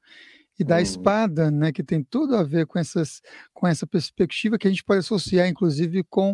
e 0.58 0.64
da 0.64 0.78
hum. 0.78 0.80
espada, 0.80 1.52
né, 1.52 1.74
que 1.74 1.84
tem 1.84 2.02
tudo 2.02 2.38
a 2.38 2.44
ver 2.44 2.66
com, 2.66 2.80
essas, 2.80 3.22
com 3.54 3.68
essa 3.68 3.86
perspectiva 3.86 4.58
que 4.58 4.66
a 4.66 4.72
gente 4.72 4.84
pode 4.84 5.00
associar, 5.00 5.50
inclusive, 5.50 6.04
com 6.06 6.34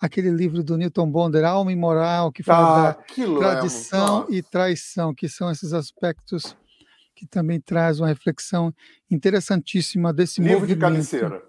aquele 0.00 0.30
livro 0.30 0.62
do 0.62 0.78
Newton 0.78 1.10
Bonder, 1.10 1.44
Alma 1.44 1.70
e 1.70 1.76
Moral, 1.76 2.32
que 2.32 2.42
fala 2.42 2.68
ah, 2.68 2.92
da 2.92 3.22
é 3.22 3.38
tradição 3.38 4.26
e 4.30 4.42
traição, 4.42 5.14
que 5.14 5.28
são 5.28 5.50
esses 5.50 5.74
aspectos 5.74 6.56
que 7.18 7.26
também 7.26 7.60
traz 7.60 8.00
uma 8.00 8.08
reflexão 8.08 8.74
interessantíssima 9.10 10.12
desse 10.12 10.40
livro 10.40 10.60
movimento. 10.60 10.76
De 10.76 10.80
cabeceira. 10.80 11.42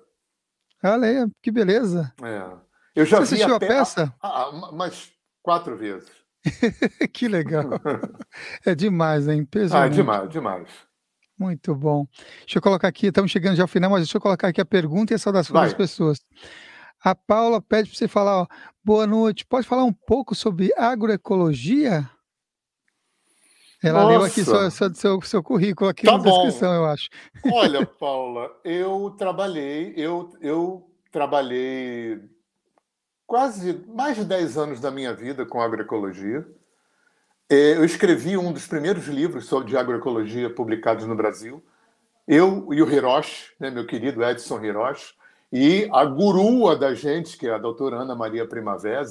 Olha, 0.83 1.29
que 1.41 1.51
beleza. 1.51 2.13
É. 2.23 2.51
Eu 2.95 3.05
já 3.05 3.17
Você 3.17 3.35
assistiu 3.35 3.55
a, 3.55 3.59
pe... 3.59 3.65
a 3.65 3.67
peça? 3.67 4.13
Ah, 4.21 4.43
ah, 4.43 4.71
mas 4.71 5.11
Quatro 5.41 5.75
vezes. 5.75 6.09
que 7.13 7.27
legal. 7.27 7.69
É 8.65 8.75
demais, 8.75 9.27
hein? 9.27 9.45
Peso 9.45 9.75
ah, 9.75 9.85
é 9.85 9.89
demais, 9.89 10.29
demais. 10.29 10.69
Muito 11.37 11.73
bom. 11.73 12.05
Deixa 12.41 12.57
eu 12.57 12.61
colocar 12.61 12.87
aqui, 12.87 13.07
estamos 13.07 13.31
chegando 13.31 13.55
já 13.55 13.63
ao 13.63 13.67
final, 13.67 13.89
mas 13.89 14.01
deixa 14.01 14.17
eu 14.17 14.21
colocar 14.21 14.49
aqui 14.49 14.59
a 14.59 14.65
pergunta 14.65 15.13
e 15.13 15.15
a 15.15 15.19
saudação 15.19 15.53
Vai. 15.53 15.65
das 15.65 15.73
pessoas. 15.73 16.19
A 17.01 17.15
Paula 17.15 17.61
pede 17.61 17.89
para 17.89 17.97
você 17.97 18.07
falar, 18.07 18.41
ó, 18.41 18.47
boa 18.83 19.07
noite, 19.07 19.45
pode 19.45 19.65
falar 19.65 19.85
um 19.85 19.93
pouco 19.93 20.35
sobre 20.35 20.73
agroecologia? 20.77 22.09
Ela 23.81 24.03
Nossa. 24.03 24.11
leu 24.11 24.23
aqui 24.23 24.43
seu, 24.43 24.71
seu, 24.71 24.93
seu, 24.93 25.21
seu 25.21 25.43
currículo 25.43 25.89
aqui 25.89 26.05
tá 26.05 26.13
na 26.13 26.17
bom. 26.17 26.43
descrição, 26.43 26.73
eu 26.73 26.85
acho. 26.85 27.09
Olha, 27.51 27.85
Paula, 27.99 28.51
eu 28.63 29.15
trabalhei, 29.17 29.93
eu, 29.95 30.31
eu 30.41 30.89
trabalhei 31.11 32.19
quase 33.25 33.85
mais 33.87 34.17
de 34.17 34.25
10 34.25 34.57
anos 34.57 34.79
da 34.81 34.91
minha 34.91 35.13
vida 35.13 35.45
com 35.45 35.61
agroecologia. 35.61 36.45
É, 37.49 37.77
eu 37.77 37.85
escrevi 37.85 38.37
um 38.37 38.51
dos 38.51 38.67
primeiros 38.67 39.07
livros 39.07 39.45
sobre 39.45 39.77
agroecologia 39.77 40.49
publicados 40.49 41.05
no 41.05 41.15
Brasil. 41.15 41.63
Eu 42.27 42.71
e 42.73 42.81
o 42.81 42.91
Hiroshi, 42.91 43.53
né, 43.59 43.71
meu 43.71 43.87
querido 43.87 44.23
Edson 44.23 44.63
Hiroshi, 44.63 45.13
e 45.51 45.89
a 45.91 46.05
gurua 46.05 46.75
da 46.75 46.93
gente, 46.93 47.37
que 47.37 47.47
é 47.47 47.53
a 47.53 47.57
doutora 47.57 47.97
Ana 47.97 48.13
Maria 48.13 48.47
Primavera. 48.47 49.03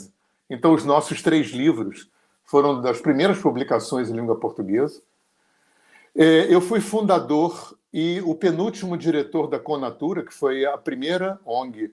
Então, 0.48 0.72
os 0.72 0.84
nossos 0.84 1.20
três 1.20 1.48
livros 1.48 2.08
foram 2.48 2.80
das 2.80 2.98
primeiras 2.98 3.38
publicações 3.38 4.08
em 4.08 4.14
língua 4.14 4.40
portuguesa. 4.40 5.02
É, 6.16 6.52
eu 6.52 6.62
fui 6.62 6.80
fundador 6.80 7.76
e 7.92 8.22
o 8.22 8.34
penúltimo 8.34 8.96
diretor 8.96 9.48
da 9.48 9.58
Conatura, 9.58 10.24
que 10.24 10.32
foi 10.32 10.64
a 10.64 10.78
primeira 10.78 11.38
ONG 11.44 11.92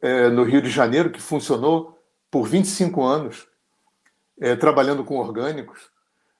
é, 0.00 0.28
no 0.28 0.44
Rio 0.44 0.62
de 0.62 0.70
Janeiro, 0.70 1.10
que 1.10 1.20
funcionou 1.20 1.98
por 2.30 2.46
25 2.46 3.02
anos, 3.02 3.48
é, 4.40 4.54
trabalhando 4.54 5.02
com 5.02 5.18
orgânicos, 5.18 5.90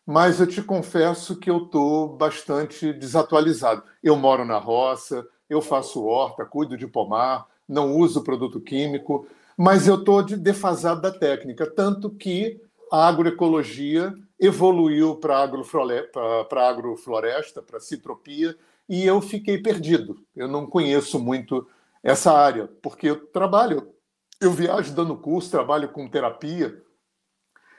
mas 0.06 0.38
eu 0.38 0.46
te 0.46 0.62
confesso 0.62 1.34
que 1.34 1.50
eu 1.50 1.64
estou 1.64 2.16
bastante 2.16 2.92
desatualizado. 2.92 3.82
Eu 4.04 4.14
moro 4.14 4.44
na 4.44 4.58
roça, 4.58 5.26
eu 5.50 5.60
faço 5.60 6.04
horta, 6.04 6.44
cuido 6.44 6.76
de 6.76 6.86
pomar, 6.86 7.48
não 7.68 7.96
uso 7.96 8.22
produto 8.22 8.60
químico, 8.60 9.26
mas 9.56 9.88
eu 9.88 9.96
estou 9.96 10.22
defasado 10.22 11.00
da 11.00 11.10
técnica, 11.10 11.66
tanto 11.68 12.08
que 12.08 12.64
a 12.92 13.08
agroecologia 13.08 14.14
evoluiu 14.38 15.16
para 15.16 15.42
agrofloresta, 15.42 17.62
para 17.62 17.80
citropia, 17.80 18.56
e 18.88 19.04
eu 19.04 19.20
fiquei 19.20 19.58
perdido. 19.58 20.24
Eu 20.34 20.46
não 20.46 20.66
conheço 20.66 21.18
muito 21.18 21.66
essa 22.02 22.32
área, 22.32 22.68
porque 22.80 23.10
eu 23.10 23.26
trabalho, 23.26 23.92
eu 24.40 24.52
viajo 24.52 24.94
dando 24.94 25.16
curso, 25.16 25.50
trabalho 25.50 25.88
com 25.88 26.08
terapia, 26.08 26.80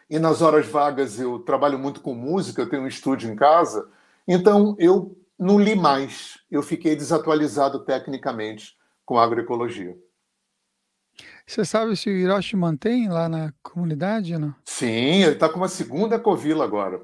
e 0.10 0.20
nas 0.20 0.42
horas 0.42 0.66
vagas 0.66 1.20
eu 1.20 1.40
trabalho 1.40 1.78
muito 1.78 2.02
com 2.02 2.14
música, 2.14 2.62
eu 2.62 2.70
tenho 2.70 2.84
um 2.84 2.88
estúdio 2.88 3.32
em 3.32 3.36
casa, 3.36 3.90
então 4.28 4.76
eu 4.80 5.18
não 5.38 5.60
li 5.60 5.76
mais, 5.76 6.40
eu 6.50 6.64
fiquei 6.64 6.96
desatualizado 6.96 7.86
tecnicamente 7.86 8.76
com 9.06 9.20
agroecologia. 9.20 9.98
Você 11.48 11.64
sabe 11.64 11.96
se 11.96 12.10
o 12.10 12.14
Hiroshi 12.14 12.58
mantém 12.58 13.08
lá 13.08 13.30
na 13.30 13.54
comunidade 13.64 14.38
não? 14.38 14.54
Sim, 14.66 15.24
ele 15.24 15.32
está 15.32 15.48
com 15.48 15.58
uma 15.58 15.70
segunda 15.70 16.20
covila 16.20 16.66
agora. 16.66 17.02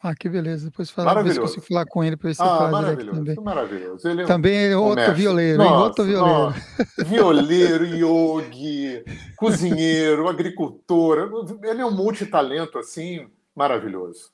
Ah, 0.00 0.14
que 0.14 0.28
beleza. 0.28 0.66
Depois 0.66 0.90
falar, 0.90 1.22
ver 1.22 1.32
se 1.32 1.40
consigo 1.40 1.66
falar 1.66 1.86
com 1.86 2.04
ele 2.04 2.16
para 2.16 2.28
ver 2.28 2.34
se 2.34 2.42
ah, 2.42 2.68
maravilhoso, 2.70 3.18
também. 3.18 3.36
Maravilhoso. 3.42 4.08
Ele 4.08 4.22
é 4.22 4.26
também 4.26 4.66
é 4.66 4.76
outro 4.76 4.96
mestre. 4.96 5.14
violeiro, 5.14 5.58
nossa, 5.58 5.72
hein? 5.72 5.82
Outro 5.82 6.04
violeiro. 6.04 6.28
Nossa. 6.28 7.04
Violeiro, 7.06 7.86
yogi, 7.86 9.02
cozinheiro, 9.36 10.28
agricultor. 10.28 11.48
Ele 11.64 11.80
é 11.80 11.86
um 11.86 11.90
multitalento, 11.90 12.78
assim, 12.78 13.26
maravilhoso. 13.56 14.30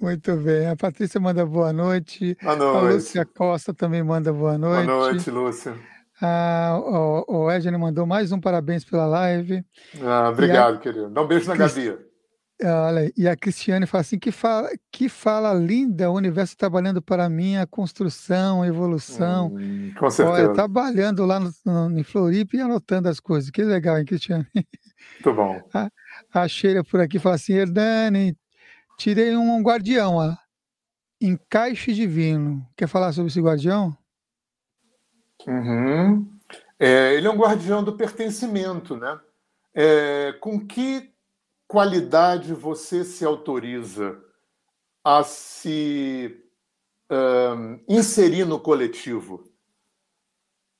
Muito 0.00 0.36
bem. 0.36 0.66
A 0.66 0.76
Patrícia 0.76 1.20
manda 1.20 1.46
boa 1.46 1.72
noite. 1.72 2.36
Boa 2.42 2.56
noite. 2.56 2.76
A 2.76 2.80
Lúcia 2.80 3.24
Costa 3.24 3.72
também 3.72 4.02
manda 4.02 4.32
boa 4.32 4.58
noite. 4.58 4.86
Boa 4.86 5.12
noite, 5.12 5.30
Lúcia. 5.30 5.74
Ah, 6.20 6.80
o, 6.80 7.44
o 7.44 7.50
Edna 7.50 7.78
mandou 7.78 8.04
mais 8.04 8.32
um 8.32 8.40
parabéns 8.40 8.84
pela 8.84 9.06
live. 9.06 9.64
Ah, 10.02 10.28
obrigado, 10.30 10.76
a... 10.76 10.78
querido. 10.78 11.10
Dá 11.10 11.22
um 11.22 11.26
beijo 11.26 11.48
na 11.48 11.56
Crist... 11.56 11.76
Gabi. 11.76 12.08
Olha, 12.60 13.12
e 13.16 13.28
a 13.28 13.36
Cristiane 13.36 13.86
fala 13.86 14.00
assim: 14.00 14.18
que 14.18 14.32
fala, 14.32 14.68
que 14.90 15.08
fala 15.08 15.54
linda, 15.54 16.10
o 16.10 16.14
universo 16.14 16.56
trabalhando 16.56 17.00
para 17.00 17.28
mim 17.28 17.56
a 17.56 17.66
construção, 17.66 18.62
a 18.62 18.66
evolução. 18.66 19.54
Hum, 19.54 19.92
com 19.96 20.10
certeza. 20.10 20.46
Olha, 20.46 20.52
trabalhando 20.52 21.24
lá 21.24 21.38
no, 21.38 21.52
no, 21.64 21.98
em 21.98 22.02
Floripa 22.02 22.56
e 22.56 22.60
anotando 22.60 23.08
as 23.08 23.20
coisas. 23.20 23.50
Que 23.50 23.62
legal, 23.62 23.96
hein, 23.96 24.04
Cristiane? 24.04 24.46
Muito 24.52 25.34
bom. 25.34 25.62
A, 25.72 25.90
a 26.34 26.48
Sheila 26.48 26.82
por 26.82 27.00
aqui 27.00 27.20
fala 27.20 27.36
assim: 27.36 27.52
Herdani, 27.52 28.36
tirei 28.98 29.36
um 29.36 29.62
guardião, 29.62 30.16
ó, 30.16 30.34
encaixe 31.20 31.94
divino. 31.94 32.66
Quer 32.76 32.88
falar 32.88 33.12
sobre 33.12 33.30
esse 33.30 33.40
guardião? 33.40 33.96
Uhum. 35.46 36.28
É, 36.78 37.14
ele 37.14 37.26
é 37.26 37.30
um 37.30 37.36
guardião 37.36 37.82
do 37.82 37.96
pertencimento, 37.96 38.96
né? 38.96 39.20
É, 39.74 40.32
com 40.40 40.66
que 40.66 41.12
qualidade 41.66 42.54
você 42.54 43.04
se 43.04 43.24
autoriza 43.24 44.18
a 45.04 45.22
se 45.22 46.42
um, 47.10 47.80
inserir 47.88 48.44
no 48.44 48.58
coletivo, 48.58 49.44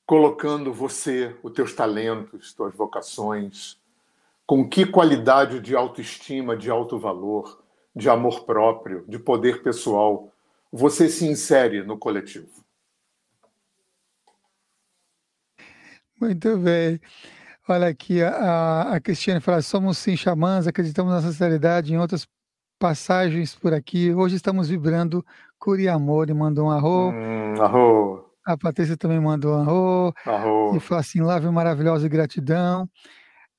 colocando 0.07 0.73
você, 0.73 1.37
os 1.43 1.53
teus 1.53 1.75
talentos, 1.75 2.53
tuas 2.55 2.75
vocações, 2.75 3.79
com 4.47 4.69
que 4.69 4.87
qualidade 4.87 5.61
de 5.61 5.77
autoestima, 5.77 6.57
de 6.57 6.71
alto 6.71 6.99
valor, 6.99 7.63
de 7.95 8.09
amor 8.09 8.45
próprio, 8.45 9.05
de 9.07 9.19
poder 9.19 9.63
pessoal 9.63 10.33
você 10.73 11.09
se 11.09 11.27
insere 11.27 11.83
no 11.83 11.99
coletivo? 11.99 12.65
Muito 16.21 16.57
bem. 16.59 17.01
Olha 17.69 17.89
aqui, 17.89 18.23
a, 18.23 18.95
a 18.95 19.01
Cristiane 19.01 19.41
fala: 19.41 19.63
somos 19.63 19.99
sim 19.99 20.17
xamãs, 20.17 20.67
acreditamos 20.67 21.13
na 21.13 21.23
sinceridade 21.23 21.93
em 21.93 21.99
outras 21.99 22.27
passagens 22.79 23.55
por 23.55 23.73
aqui. 23.73 24.13
Hoje 24.13 24.35
estamos 24.35 24.69
vibrando 24.69 25.25
cura 25.59 25.83
e 25.83 25.89
amor 25.89 26.29
e 26.29 26.35
mandou 26.35 26.67
um 26.67 26.71
arro. 26.71 27.11
Hum, 27.11 27.61
arro. 27.61 28.25
A 28.45 28.57
Patrícia 28.57 28.97
também 28.97 29.21
mandou 29.21 29.55
um 29.55 29.61
arro. 29.61 30.15
Arro. 30.27 30.77
E 30.77 30.81
fala 30.81 31.03
assim: 31.03 31.21
lave 31.21 31.49
maravilhosa 31.51 32.07
e 32.07 32.09
gratidão. 32.09 32.89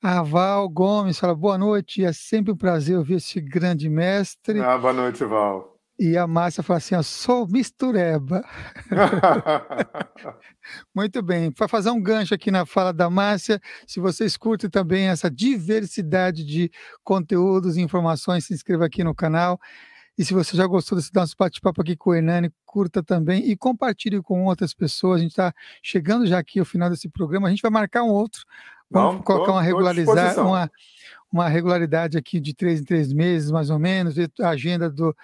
A 0.01 0.22
Val 0.22 0.68
Gomes 0.68 1.20
fala 1.20 1.36
boa 1.36 1.57
noite, 1.57 2.03
é 2.03 2.12
sempre 2.12 2.51
um 2.51 2.57
prazer 2.57 2.97
ouvir 2.97 3.16
esse 3.16 3.39
grande 3.39 3.89
mestre. 3.89 4.60
Ah, 4.62 4.78
boa 4.78 4.93
noite, 4.93 5.24
Val. 5.24 5.79
E 6.00 6.18
a 6.18 6.26
Márcia 6.26 6.64
fala 6.64 6.78
assim: 6.78 6.95
ó, 6.95 7.04
sou 7.04 7.45
mistureba. 7.45 8.41
Muito 10.95 11.22
bem. 11.22 11.52
Para 11.52 11.68
fazer 11.68 11.89
um 11.89 12.02
gancho 12.02 12.34
aqui 12.34 12.50
na 12.50 12.66
fala 12.66 12.93
da 12.93 13.10
Márcia, 13.10 13.60
se 13.86 14.00
vocês 14.00 14.38
curtem 14.38 14.70
também 14.70 15.10
essa 15.10 15.30
diversidade 15.30 16.45
de 16.45 16.72
conteúdos 17.04 17.76
e 17.76 17.82
informações, 17.82 18.45
se 18.45 18.54
inscreva 18.54 18.86
aqui 18.86 19.04
no 19.04 19.14
canal. 19.14 19.60
E 20.18 20.24
se 20.24 20.34
você 20.34 20.56
já 20.56 20.66
gostou 20.68 20.97
desse 20.97 21.14
nosso 21.14 21.34
bate-papo 21.38 21.82
aqui 21.82 21.95
com 21.95 22.10
o 22.10 22.14
Hernani, 22.14 22.52
curta 22.66 23.02
também 23.02 23.50
e 23.50 23.56
compartilhe 23.56 24.22
com 24.22 24.45
outras 24.45 24.74
pessoas. 24.74 25.20
A 25.20 25.24
gente 25.24 25.32
está 25.32 25.54
chegando 25.82 26.26
já 26.26 26.39
aqui 26.39 26.60
ao 26.60 26.66
final 26.66 26.89
desse 26.89 27.10
programa. 27.10 27.47
A 27.47 27.50
gente 27.50 27.62
vai 27.62 27.72
marcar 27.72 28.04
um 28.04 28.10
outro. 28.10 28.41
Vamos 28.89 29.16
Não, 29.16 29.22
colocar 29.22 29.45
tô, 29.45 29.52
uma 29.52 29.62
regularizar, 29.62 30.45
uma, 30.45 30.72
uma 31.32 31.47
regularidade 31.47 32.18
aqui 32.18 32.39
de 32.39 32.54
três 32.54 32.82
em 32.82 32.84
três 32.84 33.14
meses, 33.14 33.52
mais 33.52 33.70
ou 33.70 33.80
menos, 33.80 34.16
a 34.41 34.50
agenda 34.50 34.89
do, 34.89 35.16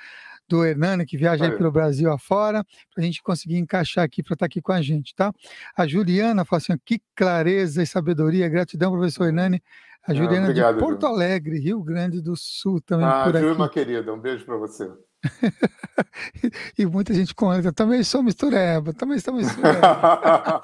do 0.48 0.66
Hernani, 0.66 1.06
que 1.06 1.18
viaja 1.18 1.46
aí 1.46 1.52
pelo 1.58 1.72
Brasil 1.72 2.12
afora, 2.12 2.64
para 2.94 3.04
a 3.04 3.06
gente 3.06 3.22
conseguir 3.22 3.58
encaixar 3.58 4.04
aqui 4.04 4.22
para 4.22 4.34
estar 4.34 4.44
tá 4.44 4.48
aqui 4.48 4.62
com 4.62 4.72
a 4.72 4.82
gente, 4.82 5.14
tá? 5.16 5.32
A 5.76 5.88
Juliana 5.88 6.46
fala 6.46 6.62
assim: 6.62 6.74
que 6.86 7.02
clareza 7.16 7.82
e 7.82 7.88
sabedoria, 7.88 8.48
gratidão, 8.48 8.92
professor 8.92 9.26
Hernani. 9.26 9.62
A 10.08 10.12
ah, 10.12 10.16
Juliana 10.16 10.48
ah, 10.48 10.50
obrigado, 10.50 10.76
de 10.76 10.80
Porto 10.80 11.08
Alegre, 11.08 11.60
Rio 11.60 11.82
Grande 11.82 12.22
do 12.22 12.36
Sul 12.36 12.80
também. 12.80 13.08
Ah, 13.08 13.24
por 13.24 13.40
Ju, 13.40 13.70
querida, 13.70 14.14
um 14.14 14.20
beijo 14.20 14.46
para 14.46 14.56
você. 14.56 14.88
e 16.78 16.86
muita 16.86 17.14
gente 17.14 17.34
comenta, 17.34 17.72
também 17.72 18.04
sou 18.04 18.22
mistureba, 18.24 18.94
também 18.94 19.20
sou 19.20 19.34
mistureba. 19.34 20.62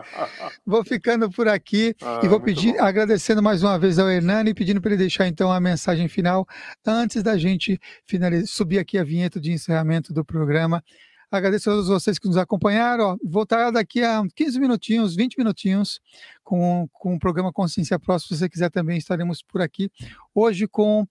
vou 0.64 0.84
ficando 0.84 1.30
por 1.30 1.48
aqui 1.48 1.94
ah, 2.02 2.20
e 2.22 2.28
vou 2.28 2.40
pedir, 2.40 2.74
bom. 2.74 2.82
agradecendo 2.82 3.42
mais 3.42 3.62
uma 3.62 3.78
vez 3.78 3.98
ao 3.98 4.08
Hernani, 4.08 4.54
pedindo 4.54 4.80
para 4.80 4.90
ele 4.92 4.98
deixar 4.98 5.26
então 5.26 5.52
a 5.52 5.60
mensagem 5.60 6.08
final 6.08 6.46
antes 6.86 7.22
da 7.22 7.36
gente 7.36 7.80
finalizar, 8.06 8.46
subir 8.46 8.78
aqui 8.78 8.98
a 8.98 9.04
vinheta 9.04 9.40
de 9.40 9.52
encerramento 9.52 10.12
do 10.12 10.24
programa. 10.24 10.82
Agradeço 11.30 11.68
a 11.68 11.72
todos 11.72 11.88
vocês 11.88 12.16
que 12.16 12.28
nos 12.28 12.36
acompanharam. 12.36 13.18
Vou 13.24 13.42
estar 13.42 13.70
daqui 13.72 14.04
a 14.04 14.22
15 14.36 14.60
minutinhos, 14.60 15.16
20 15.16 15.36
minutinhos, 15.36 16.00
com, 16.44 16.88
com 16.92 17.16
o 17.16 17.18
programa 17.18 17.52
Consciência 17.52 17.98
Próxima. 17.98 18.36
Se 18.36 18.40
você 18.40 18.48
quiser 18.48 18.70
também, 18.70 18.98
estaremos 18.98 19.42
por 19.42 19.60
aqui. 19.60 19.90
Hoje 20.32 20.68
com 20.68 21.04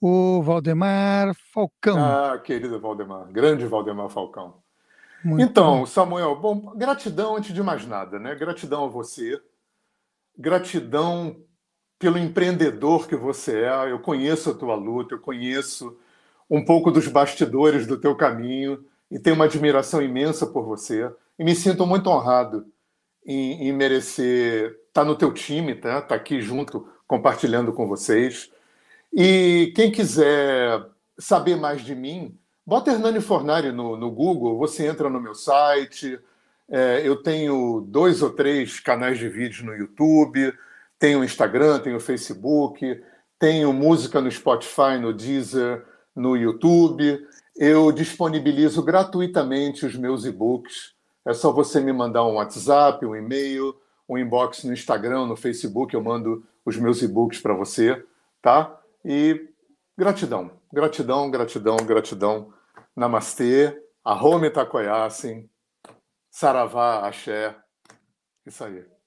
o 0.00 0.42
Valdemar 0.42 1.34
Falcão. 1.52 1.98
Ah, 1.98 2.38
querido 2.38 2.80
Valdemar, 2.80 3.26
grande 3.30 3.66
Valdemar 3.66 4.08
Falcão. 4.08 4.54
Muito 5.24 5.42
então, 5.42 5.80
bom. 5.80 5.86
Samuel, 5.86 6.36
bom, 6.36 6.72
gratidão 6.76 7.36
antes 7.36 7.52
de 7.52 7.62
mais 7.62 7.86
nada, 7.86 8.18
né? 8.18 8.34
Gratidão 8.34 8.84
a 8.84 8.88
você, 8.88 9.40
gratidão 10.36 11.36
pelo 11.98 12.18
empreendedor 12.18 13.08
que 13.08 13.16
você 13.16 13.62
é. 13.62 13.90
Eu 13.90 13.98
conheço 13.98 14.50
a 14.50 14.54
tua 14.54 14.76
luta, 14.76 15.14
eu 15.14 15.20
conheço 15.20 15.98
um 16.48 16.64
pouco 16.64 16.90
dos 16.90 17.08
bastidores 17.08 17.86
do 17.86 17.98
teu 17.98 18.14
caminho 18.14 18.84
e 19.10 19.18
tenho 19.18 19.36
uma 19.36 19.46
admiração 19.46 20.00
imensa 20.00 20.46
por 20.46 20.64
você 20.64 21.10
e 21.38 21.44
me 21.44 21.54
sinto 21.54 21.86
muito 21.86 22.08
honrado 22.08 22.66
em, 23.26 23.68
em 23.68 23.72
merecer 23.72 24.70
estar 24.88 25.02
tá 25.02 25.04
no 25.04 25.16
teu 25.16 25.32
time, 25.32 25.74
tá? 25.74 25.96
Estar 25.96 26.02
tá 26.02 26.14
aqui 26.14 26.40
junto 26.40 26.88
compartilhando 27.06 27.72
com 27.72 27.86
vocês. 27.86 28.50
E 29.12 29.72
quem 29.74 29.90
quiser 29.90 30.84
saber 31.18 31.56
mais 31.56 31.82
de 31.82 31.94
mim, 31.94 32.36
bota 32.64 32.90
Hernani 32.90 33.20
Fornari 33.20 33.72
no, 33.72 33.96
no 33.96 34.10
Google, 34.10 34.58
você 34.58 34.86
entra 34.86 35.08
no 35.08 35.20
meu 35.20 35.34
site. 35.34 36.18
É, 36.70 37.02
eu 37.04 37.16
tenho 37.16 37.80
dois 37.88 38.22
ou 38.22 38.30
três 38.30 38.78
canais 38.80 39.18
de 39.18 39.28
vídeo 39.28 39.64
no 39.64 39.74
YouTube, 39.74 40.52
tenho 40.98 41.24
Instagram, 41.24 41.78
tenho 41.78 41.98
Facebook, 41.98 43.02
tenho 43.38 43.72
música 43.72 44.20
no 44.20 44.30
Spotify, 44.30 44.98
no 45.00 45.12
Deezer, 45.12 45.84
no 46.14 46.36
YouTube 46.36 47.26
eu 47.58 47.90
disponibilizo 47.90 48.80
gratuitamente 48.84 49.84
os 49.84 49.96
meus 49.96 50.24
e-books. 50.24 50.94
É 51.26 51.34
só 51.34 51.52
você 51.52 51.80
me 51.80 51.92
mandar 51.92 52.24
um 52.24 52.34
WhatsApp, 52.34 53.04
um 53.04 53.16
e-mail, 53.16 53.74
um 54.08 54.16
inbox 54.16 54.62
no 54.62 54.72
Instagram, 54.72 55.26
no 55.26 55.36
Facebook, 55.36 55.92
eu 55.92 56.00
mando 56.00 56.44
os 56.64 56.76
meus 56.76 57.02
e-books 57.02 57.40
para 57.40 57.52
você, 57.52 58.00
tá? 58.40 58.77
E 59.04 59.48
gratidão, 59.96 60.60
gratidão, 60.72 61.30
gratidão, 61.30 61.76
gratidão. 61.76 62.52
Namastê, 62.96 63.80
Arrome 64.04 64.50
Takoyasin, 64.50 65.48
Saravá, 66.30 67.06
Axé. 67.06 67.56
Isso 68.44 68.64
aí. 68.64 68.97